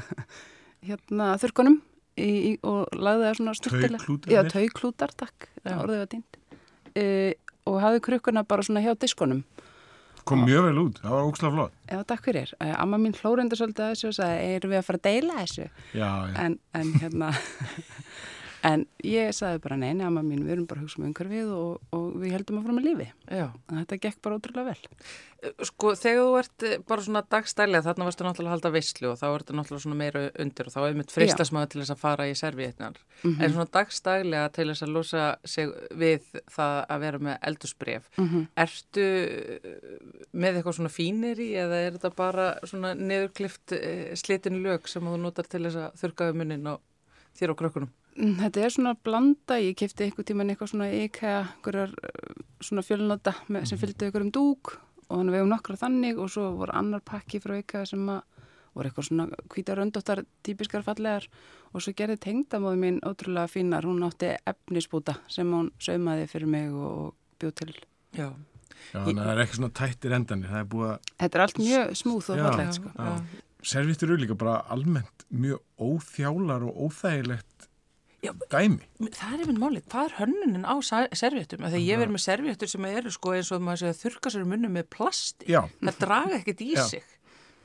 hérna, 0.89 1.35
þurrkonum 1.41 1.77
í, 2.17 2.29
í, 2.29 2.51
og 2.65 2.89
lagði 2.95 3.27
það 3.27 3.37
svona 3.37 3.55
styrtilega. 3.59 4.01
Tauklútar? 4.01 4.33
Já, 4.33 4.41
tauklútar, 4.55 5.13
takk. 5.19 5.49
Orðið 5.75 6.01
var 6.01 6.09
dýnd. 6.15 6.39
E, 6.97 7.05
og 7.69 7.77
hafði 7.83 8.03
krukkuna 8.07 8.45
bara 8.49 8.65
svona 8.65 8.81
hjá 8.81 8.95
diskonum. 8.97 9.43
Kom 10.29 10.43
mjög 10.45 10.67
vel 10.67 10.81
út, 10.83 10.99
það 11.01 11.15
var 11.15 11.29
ógslag 11.29 11.55
flott. 11.55 11.77
Já, 11.89 11.97
takk 12.11 12.27
fyrir. 12.29 12.53
E, 12.61 12.69
amma 12.75 12.99
mín 13.01 13.15
hlóreindur 13.17 13.57
svolítið 13.59 13.85
að 13.85 13.95
þessu 13.95 14.09
og 14.11 14.17
sagði, 14.19 14.51
erum 14.59 14.73
við 14.75 14.81
að 14.81 14.87
fara 14.89 15.01
að 15.01 15.07
deila 15.07 15.39
þessu? 15.39 15.65
Já, 15.93 16.09
já. 16.29 16.35
En, 16.45 16.59
en 16.77 16.93
hérna... 17.01 17.31
En 18.67 18.85
ég 19.05 19.31
sagði 19.35 19.61
bara 19.63 19.77
neina, 19.79 20.09
amma 20.09 20.23
mín, 20.25 20.43
við 20.43 20.57
erum 20.57 20.67
bara 20.67 20.81
að 20.81 20.87
hugsa 20.87 20.99
um 20.99 21.07
umhverfið 21.07 21.51
og, 21.55 21.81
og 21.95 22.05
við 22.19 22.35
heldum 22.35 22.59
að 22.59 22.67
fara 22.67 22.75
með 22.75 22.87
lífi. 22.89 23.09
Já. 23.39 23.45
Þetta 23.71 23.99
gekk 24.05 24.21
bara 24.25 24.39
ótrúlega 24.39 24.73
vel. 24.73 24.89
Eh, 25.39 25.53
sko, 25.69 25.93
þegar 25.95 26.19
þú 26.19 26.33
ert 26.39 26.65
eh, 26.67 26.81
bara 26.89 27.05
svona 27.05 27.21
dagstælega, 27.31 27.85
þarna 27.85 28.07
varstu 28.09 28.25
náttúrulega 28.25 28.51
að 28.51 28.55
halda 28.57 28.71
visslu 28.75 29.11
og 29.13 29.19
þá 29.21 29.25
ertu 29.29 29.55
náttúrulega 29.55 29.83
svona 29.85 29.99
meira 30.01 30.23
undir 30.43 30.67
og 30.67 30.75
þá 30.75 30.79
er 30.81 30.97
mitt 30.99 31.13
fristasmaður 31.15 31.71
til 31.71 31.81
þess 31.81 31.93
að 31.95 32.01
fara 32.01 32.27
í 32.27 32.35
servietnar. 32.35 32.99
Mm 33.21 33.29
-hmm. 33.29 33.43
En 33.43 33.53
svona 33.53 33.71
dagstælega 33.77 34.49
til 34.57 34.67
þess 34.67 34.83
að 34.83 34.93
losa 34.97 35.23
sig 35.45 35.71
við 35.95 36.27
það 36.57 36.75
að 36.89 36.99
vera 37.05 37.19
með 37.29 37.37
eldusbref, 37.51 38.09
mm 38.17 38.27
-hmm. 38.27 38.47
ertu 38.65 39.07
eh, 39.07 39.71
með 40.33 40.59
eitthvað 40.59 40.75
svona 40.75 40.95
fínir 40.97 41.39
í 41.39 41.49
eða 41.55 41.81
er 41.85 41.91
þetta 41.95 42.15
bara 42.15 42.47
svona 42.63 42.93
neðurklift 42.93 43.73
slitinu 44.15 44.59
lög 44.59 44.87
sem 44.87 45.03
þú 45.03 45.17
notar 45.17 45.47
til 45.47 45.63
þess 45.63 45.75
að 45.75 45.91
þurkaðu 46.01 46.33
munnin 46.35 46.67
á 46.67 46.75
þér 47.37 47.53
og 47.53 47.59
krökkunum? 47.61 47.91
Mm, 48.19 48.35
þetta 48.41 48.63
er 48.65 48.73
svona 48.75 48.95
blanda, 48.97 49.59
ég 49.61 49.77
kæfti 49.79 50.07
einhver 50.07 50.27
tíman 50.27 50.51
eitthvað 50.51 50.73
svona 50.73 50.89
IKEA, 50.91 51.43
einhverjar 51.55 51.93
eh, 52.03 52.41
svona 52.65 52.83
fjölnota 52.83 53.35
sem 53.47 53.61
mhm. 53.63 53.81
fylgdi 53.83 54.09
einhverjum 54.09 54.33
dúk 54.35 54.75
og 55.07 55.15
þannig 55.15 55.33
við 55.33 55.41
hefum 55.41 55.53
nokkra 55.53 55.79
þannig 55.79 56.19
og 56.19 56.33
svo 56.33 56.49
voru 56.57 56.75
annar 56.75 57.05
pakki 57.05 57.41
frá 57.43 57.55
IKEA 57.59 57.85
sem 57.89 58.11
að 58.11 58.21
voru 58.75 58.89
eitthvað 58.89 59.07
svona 59.07 59.25
hvítar 59.53 59.81
öndóttar 59.81 60.23
típiskar 60.45 60.85
fallegar 60.85 61.25
og 61.73 61.83
svo 61.83 61.93
gerði 61.97 62.19
tengdamóði 62.25 62.81
mín 62.81 63.01
ótrúlega 63.07 63.49
fínar, 63.49 63.87
hún 63.87 64.05
átti 64.05 64.33
efnisbúta 64.49 65.19
sem 65.31 65.49
hún 65.53 65.71
saumaði 65.81 66.29
fyrir 66.29 66.51
mig 66.51 66.73
og 66.73 67.15
bjóð 67.41 67.55
til. 67.61 67.73
Já. 68.17 68.29
Já, 68.89 69.03
þannig 69.03 69.19
að 69.19 69.25
það 69.25 69.33
er 69.33 69.41
eitthvað 69.43 69.59
svona 69.59 69.75
tættir 69.79 70.15
endanir, 70.15 70.49
það 70.49 70.61
er 70.61 70.67
búið 70.71 70.89
að... 70.89 71.09
Þetta 71.19 71.37
er 71.37 71.43
allt 71.43 71.59
mjög 71.59 71.91
smúð 71.99 72.29
og 72.33 72.41
fallegt, 72.45 72.77
sko. 72.77 73.09
Servitur 73.65 74.13
eru 74.13 74.21
líka 74.23 74.37
bara 74.39 74.59
almennt 74.71 75.25
mjög 75.29 75.59
óþjálar 75.79 76.63
og 76.69 76.85
óþægilegt 76.87 77.69
Já, 78.19 78.33
dæmi. 78.51 78.83
Það 79.15 79.29
er 79.31 79.41
einmitt 79.45 79.59
málið, 79.61 79.83
hvað 79.91 80.09
er 80.09 80.15
hönnunin 80.17 80.65
á 80.67 80.75
servéttum? 81.15 81.61
Þegar 81.63 81.83
ég 81.85 81.99
verður 82.01 82.15
með 82.17 82.23
servéttur 82.25 82.71
sem 82.71 82.87
eru 82.89 83.13
sko 83.15 83.35
eins 83.37 83.51
og 83.55 83.61
maður 83.63 83.79
segja 83.85 83.97
þurka 84.01 84.31
sér 84.33 84.49
munum 84.49 84.73
með 84.75 84.89
plasti, 84.91 85.47
Já. 85.47 85.61
það 85.79 86.01
draga 86.01 86.39
ekkert 86.41 86.63
í 86.65 86.67
Já. 86.73 86.81
sig. 86.89 87.05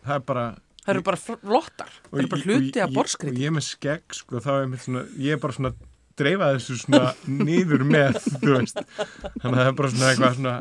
Það 0.04 0.14
er 0.14 0.22
bara... 0.30 0.44
Það 0.84 0.92
eru 0.92 1.02
bara 1.08 1.20
flottar, 1.24 1.92
það 2.06 2.20
eru 2.20 2.30
bara 2.34 2.44
hluti 2.44 2.84
af 2.84 2.94
borskriði. 2.94 3.34
Og 3.34 3.42
ég 3.42 3.54
með 3.56 3.66
skegg, 3.66 4.16
sko, 4.20 4.42
þá 4.44 4.50
er 4.52 4.78
svona, 4.84 5.04
ég 5.24 5.34
er 5.34 5.42
bara 5.42 5.56
svona 5.56 5.72
dreifa 6.18 6.50
þessu 6.54 6.76
svona 6.80 7.10
nýður 7.26 7.84
með, 7.88 8.18
þú 8.42 8.52
veist. 8.52 8.80
Þannig 8.94 9.50
að 9.50 9.58
það 9.58 9.66
er 9.66 9.76
bara 9.80 9.90
svona 9.92 10.10
eitthvað 10.10 10.38
svona, 10.38 10.54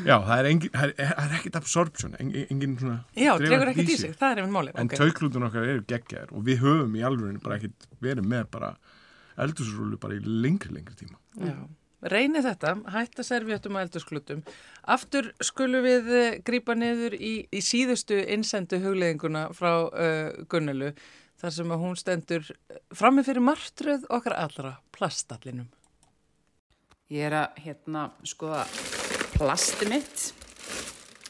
já, 0.00 0.14
það 0.14 0.34
er, 0.36 0.48
engin, 0.50 0.72
það 0.74 0.90
er, 0.90 1.12
það 1.12 1.24
er 1.24 1.36
ekkit 1.38 1.60
absorption, 1.60 2.16
engin, 2.22 2.48
engin 2.54 2.74
svona... 2.80 2.98
Já, 3.18 3.30
dreifur 3.42 3.72
ekkit 3.74 3.94
í 3.94 4.00
sig, 4.00 4.16
það 4.20 4.34
er 4.34 4.42
einmitt 4.42 4.56
málið. 4.56 4.74
En 4.80 4.90
okay. 4.90 5.00
tauklútun 5.02 5.48
okkar 5.48 5.70
eru 5.74 5.86
geggjar 5.92 6.34
og 6.34 6.44
við 6.48 6.60
höfum 6.64 6.98
í 6.98 7.06
alveg 7.06 7.40
bara 7.44 7.60
ekkit 7.60 7.88
verið 8.04 8.28
með 8.32 8.50
bara 8.56 8.74
eldursurúlu 9.44 9.98
bara 10.00 10.18
í 10.18 10.22
lengri, 10.24 10.72
lengri 10.74 10.96
tíma. 10.98 11.18
Já, 11.42 11.56
reyni 12.12 12.42
þetta, 12.44 12.76
hætta 12.94 13.24
servjötum 13.26 13.76
og 13.76 13.84
eldursklutum. 13.86 14.44
Aftur 14.94 15.32
skulum 15.44 15.84
við 15.86 16.10
grýpa 16.46 16.76
niður 16.78 17.16
í, 17.18 17.34
í 17.48 17.64
síðustu 17.64 18.20
innsendu 18.36 18.80
hugleðinguna 18.84 19.48
frá 19.56 19.72
uh, 19.88 20.44
Gunnelu, 20.52 20.92
þar 21.40 21.56
sem 21.56 21.74
að 21.74 21.82
hún 21.82 21.98
stendur 21.98 22.50
frammi 22.94 23.24
fyrir 23.26 23.44
martröð 23.44 24.06
okkar 24.12 24.36
allra 24.38 24.76
plastallinum. 24.94 25.68
Ég 27.12 27.28
er 27.28 27.36
að 27.42 27.60
hérna 27.66 28.06
skoða 28.26 28.64
plasti 29.34 29.88
mitt 29.90 30.30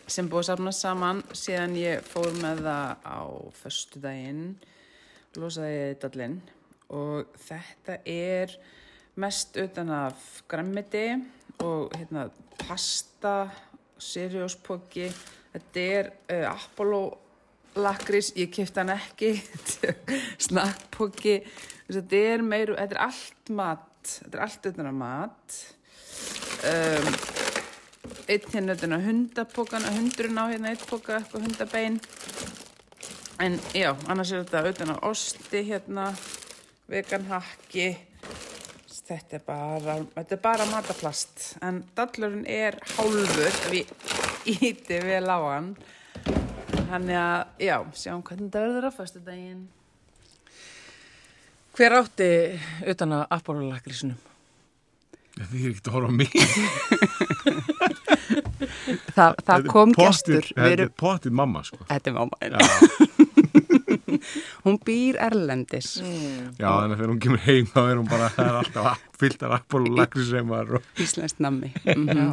sem 0.06 0.28
búið 0.28 0.44
að 0.44 0.48
safna 0.50 0.72
saman 0.76 1.22
síðan 1.34 1.74
ég 1.80 2.04
fór 2.06 2.30
með 2.38 2.62
það 2.66 3.08
á 3.08 3.20
förstu 3.58 4.02
daginn 4.04 4.44
losaði 5.40 5.74
ég 5.74 5.98
dallinn 6.02 6.36
og 6.94 7.32
þetta 7.46 7.98
er 8.06 8.54
mest 9.18 9.56
utan 9.58 9.90
af 9.94 10.42
grammiti 10.50 11.06
og 11.64 11.94
hérna 11.94 12.28
pasta, 12.64 13.48
serióspokki, 13.98 15.08
þetta 15.54 15.84
er 15.98 16.10
uh, 16.28 16.50
Apollo 16.52 17.02
lakris, 17.76 18.32
ég 18.38 18.52
kipta 18.54 18.82
hann 18.82 18.94
ekki, 18.94 19.34
snakkpokki, 20.46 21.38
þetta 21.90 22.22
er 22.34 22.44
meiru, 22.46 22.76
þetta 22.78 22.98
er 22.98 23.02
allt 23.06 23.52
mat, 23.54 23.88
þetta 24.20 24.38
er 24.38 24.44
allt 24.46 24.68
af 24.70 24.94
mat. 24.98 25.58
Um, 26.64 27.10
einn 28.28 28.48
hérna 28.54 28.76
utan 28.78 28.96
af 28.96 29.04
hundapokkan, 29.04 29.84
hundurinn 29.96 30.40
á 30.40 30.44
hérna 30.48 30.72
eitt 30.72 30.86
pokka, 30.88 31.18
eitthvað 31.18 31.48
hundabein. 31.48 32.00
En 33.42 33.58
já, 33.74 33.90
annars 34.06 34.32
er 34.32 34.44
þetta 34.46 34.92
af 34.94 35.04
osti 35.10 35.64
hérna, 35.66 36.12
veganhakki, 36.88 37.88
þetta 39.04 39.36
er 39.36 39.42
bara, 39.44 39.98
þetta 40.14 40.36
er 40.36 40.42
bara 40.44 40.68
mataplast, 40.70 41.42
en 41.64 41.82
dallurinn 41.96 42.46
er 42.48 42.78
hálfur, 42.94 43.58
við 43.72 43.90
íti 44.54 45.00
vel 45.08 45.28
á 45.28 45.38
hann. 45.50 45.74
Þannig 46.90 47.16
að, 47.18 47.40
já, 47.64 47.76
sjáum 47.98 48.22
hvernig 48.26 48.48
þetta 48.50 48.60
verður 48.64 48.86
á 48.86 48.90
fyrstu 48.94 49.20
daginn. 49.26 49.64
Hver 51.74 51.96
átti 51.98 52.28
utan 52.92 53.14
að 53.16 53.24
Apollo-lakrísunum? 53.34 54.20
Þið 55.34 55.54
er 55.58 55.70
ekkert 55.72 55.88
að 55.90 55.94
horfa 55.96 56.06
á 56.06 56.14
mig. 56.14 56.30
Þa, 59.16 59.26
það 59.48 59.66
kom 59.72 59.94
pottið- 59.96 60.06
gestur. 60.06 60.44
Þetta 60.54 60.84
er 60.86 60.92
pottið 61.02 61.34
mamma, 61.40 61.64
sko. 61.66 61.80
Þetta 61.90 62.12
er 62.12 62.16
mamma. 62.20 62.34
Já, 62.40 62.58
Hún 64.64 64.76
býr 64.86 65.18
erlendis. 65.20 65.88
já 66.00 66.68
þannig 66.70 66.94
að 66.94 66.98
þegar 67.00 67.10
hún 67.10 67.18
kemur 67.24 67.42
heim 67.44 67.66
þá 67.68 67.80
er 67.82 67.98
hún 67.98 68.06
bara, 68.08 68.28
það 68.32 68.46
er 68.46 68.58
alltaf 68.60 69.02
fyllt 69.20 69.42
af 69.44 69.54
Apollo 69.58 69.90
lakrisemar 69.98 70.70
og 70.78 70.86
Íslensk 71.02 71.42
nammi. 71.44 71.72
Mhm. 71.96 72.06
Já. 72.14 72.28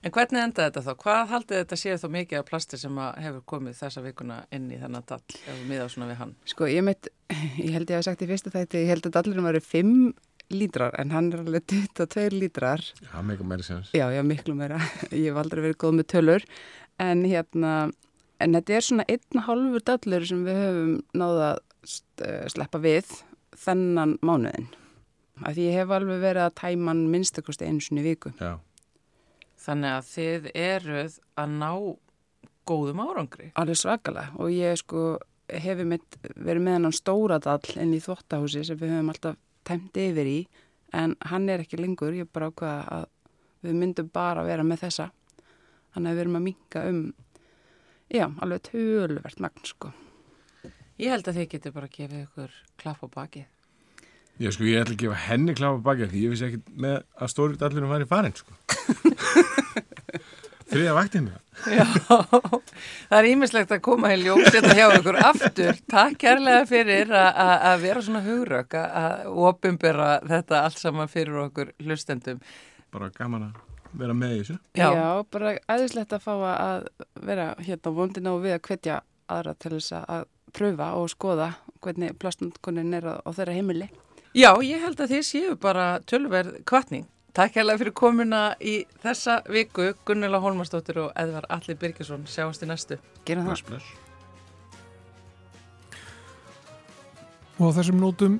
En 0.00 0.12
hvernig 0.14 0.40
endaði 0.40 0.70
þetta 0.70 0.82
þá? 0.86 0.92
Hvað 1.02 1.22
haldið 1.34 1.58
þetta 1.60 1.76
séu 1.76 1.96
þá 2.00 2.06
mikið 2.14 2.38
af 2.38 2.46
plasti 2.48 2.78
sem 2.80 3.00
að 3.04 3.18
hefur 3.20 3.42
komið 3.52 3.74
þessa 3.82 4.02
vikuna 4.04 4.38
inn 4.56 4.70
í 4.72 4.78
þennan 4.80 5.04
dall 5.10 5.20
ef 5.36 5.50
við 5.50 5.66
miða 5.68 5.88
svona 5.92 6.08
við 6.08 6.20
hann? 6.22 6.32
Sko, 6.48 6.68
ég 6.72 6.86
meit, 6.86 7.10
ég 7.66 7.74
held 7.76 7.92
ég 7.92 7.98
að 7.98 8.06
sagt 8.08 8.24
í 8.24 8.28
fyrsta 8.30 8.52
þætti, 8.54 8.80
ég 8.80 8.92
held 8.94 9.08
að 9.10 9.16
dallurum 9.18 9.48
væri 9.50 9.60
5 9.60 9.90
lítrar, 10.50 10.94
en 10.98 11.12
hann 11.14 11.28
er 11.34 11.42
alveg 11.44 11.66
22 11.68 12.38
lítrar. 12.38 12.82
já, 13.04 13.20
mega 13.22 13.44
meiri 13.44 13.66
sens. 13.66 13.90
Já, 13.92 14.06
já, 14.10 14.22
miklu 14.26 14.56
meira. 14.58 14.80
Ég 15.12 15.30
hef 15.30 15.38
aldrei 15.38 15.62
verið 15.68 15.78
góð 15.84 15.98
með 16.00 16.08
tölur. 16.14 16.46
En 17.00 17.22
hérna, 17.24 17.74
en 18.40 18.56
þetta 18.56 18.76
er 18.76 18.86
svona 18.88 19.06
einn 19.08 19.44
hálfur 19.46 19.84
dallur 19.86 20.26
sem 20.26 20.42
við 20.48 20.58
höfum 20.64 20.96
náða 21.12 21.52
að 21.52 21.60
eh, 22.26 22.48
sleppa 22.50 22.80
við 22.82 23.12
þennan 23.60 24.16
mánuðin. 24.26 24.66
Af 25.40 25.54
því 25.54 25.68
ég 25.70 25.78
hef 25.78 25.94
alveg 25.96 26.20
verið 26.20 26.48
að 26.48 26.56
tæma 26.58 26.92
hann 26.92 27.06
minnstakosti 27.12 27.68
einu 27.68 27.84
sinni 27.84 28.02
í 28.02 28.10
viku. 28.10 28.34
Já, 28.40 28.58
Þannig 29.60 29.96
að 29.96 30.08
þið 30.10 30.48
eruð 30.56 31.18
að 31.40 31.56
ná 31.60 31.72
góðum 32.70 33.02
árangri. 33.04 33.50
Alveg 33.60 33.78
svakalega 33.80 34.40
og 34.40 34.52
ég 34.54 34.78
sko 34.80 35.04
hefur 35.50 35.88
mitt 35.88 36.18
verið 36.36 36.64
með 36.64 36.76
hann 36.78 36.96
stóra 36.96 37.40
dall 37.42 37.76
inn 37.80 37.94
í 37.96 38.02
þvottahúsi 38.02 38.64
sem 38.66 38.78
við 38.78 38.94
höfum 38.94 39.10
alltaf 39.12 39.38
tæmt 39.66 39.96
yfir 39.98 40.28
í 40.30 40.38
en 40.96 41.16
hann 41.30 41.48
er 41.50 41.64
ekki 41.64 41.78
lengur, 41.80 42.14
ég 42.14 42.30
bara 42.32 42.50
ákvaða 42.50 43.00
að 43.00 43.08
við 43.66 43.80
myndum 43.82 44.10
bara 44.12 44.44
vera 44.46 44.64
með 44.66 44.86
þessa 44.86 45.10
þannig 45.94 46.10
að 46.10 46.14
við 46.14 46.22
erum 46.24 46.38
að 46.38 46.46
minka 46.46 46.84
um 46.88 47.00
já, 48.10 48.26
alveg 48.26 48.62
tölvert 48.70 49.42
magn 49.42 49.66
sko. 49.66 49.92
Ég 51.00 51.14
held 51.14 51.28
að 51.30 51.40
þið 51.40 51.50
getur 51.54 51.74
bara 51.76 51.88
að 51.88 51.96
gefa 51.96 52.22
ykkur 52.26 52.56
klapp 52.80 53.04
á 53.04 53.08
bakið. 53.14 53.59
Ég 54.38 54.52
sko, 54.54 54.64
ég 54.64 54.80
ætla 54.84 54.94
að 54.94 55.02
gefa 55.04 55.18
henni 55.26 55.54
kláfa 55.58 55.82
baki 55.84 56.06
því 56.12 56.22
ég 56.26 56.30
vissi 56.34 56.46
ekki 56.48 56.60
með 56.80 57.00
að 57.20 57.32
stóri 57.34 57.58
dallurum 57.60 57.90
væri 57.92 58.06
farin, 58.08 58.36
sko. 58.38 58.52
Þriða 60.70 60.92
vaktinu. 60.94 61.32
Já, 61.66 61.84
það 63.10 63.16
er 63.18 63.26
ímislegt 63.32 63.72
að 63.74 63.80
koma 63.84 64.12
í 64.14 64.20
ljós 64.22 64.46
þetta 64.54 64.74
hjá 64.78 64.84
ykkur 65.00 65.16
aftur. 65.26 65.80
Takk 65.90 66.14
kærlega 66.22 66.62
fyrir 66.70 67.10
að- 67.10 67.40
að 67.42 67.64
að 67.70 67.80
vera 67.82 68.02
svona 68.06 68.20
hugrök 68.24 68.76
að 68.78 69.26
opimbera 69.50 70.06
þetta 70.30 70.60
allt 70.64 70.78
saman 70.78 71.10
fyrir 71.10 71.40
okkur 71.48 71.72
hlustendum. 71.82 72.38
Bara 72.94 73.10
gaman 73.10 73.48
að 73.50 73.58
vera 73.98 74.14
með 74.14 74.36
í 74.36 74.38
þessu. 74.44 74.58
Já. 74.78 75.24
bara 75.30 75.56
æðislegt 75.68 76.12
að 76.14 76.22
fá 76.22 76.32
að 76.54 76.86
vera 77.26 77.54
hérna 77.58 77.92
vondina 77.98 78.32
og 78.36 78.42
við 78.46 78.54
að 78.54 78.62
hvetja 78.70 79.00
aðra 79.28 79.54
til 79.58 79.72
þess 79.74 79.92
að 80.06 80.24
pröfa 80.54 80.92
og 80.94 81.10
skoða 81.10 81.50
hvernig 81.82 82.14
plastnotkunin 82.18 82.94
er 82.94 83.04
á, 83.10 83.14
á 83.26 83.30
þeirra 83.34 83.58
heimili. 83.58 83.90
Já, 84.30 84.54
ég 84.62 84.78
held 84.78 85.00
að 85.02 85.10
þið 85.10 85.24
séu 85.26 85.56
bara 85.58 85.98
tölverð 86.06 86.60
kvartning. 86.68 87.06
Takk 87.34 87.56
hérlega 87.58 87.80
fyrir 87.80 87.94
komuna 87.98 88.54
í 88.62 88.86
þessa 89.02 89.40
viku, 89.50 89.88
Gunnila 90.06 90.38
Holmarsdóttir 90.42 91.00
og 91.02 91.10
Edvar 91.18 91.46
Alli 91.50 91.74
Birgisson. 91.78 92.26
Sjáumst 92.30 92.62
í 92.62 92.66
næstu. 92.70 92.98
Gerum 93.26 93.46
það. 93.48 93.50
Bless, 93.50 93.66
bless. 93.66 93.86
Og 97.58 97.74
á 97.74 97.76
þessum 97.80 97.98
nótum 98.02 98.38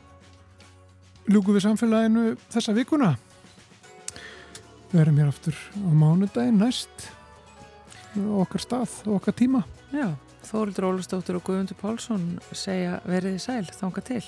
ljúku 1.31 1.55
við 1.55 1.67
samfélaginu 1.67 2.37
þessa 2.55 2.75
vikuna. 2.77 3.11
Við 4.91 5.01
erum 5.05 5.19
hér 5.23 5.31
aftur 5.31 5.59
á 5.75 5.91
mánudaginn 5.91 6.63
næst 6.63 7.11
á 8.15 8.23
okkar 8.43 8.63
stað 8.63 8.95
og 9.07 9.19
okkar 9.19 9.35
tíma. 9.39 9.65
Já, 9.95 10.15
Þórildur 10.47 10.89
Ólustóttir 10.93 11.39
og 11.39 11.45
Guðmundur 11.47 11.79
Pálsson 11.83 12.39
segja 12.55 13.03
veriði 13.07 13.43
sæl, 13.43 13.67
þanga 13.75 14.07
til. 14.07 14.23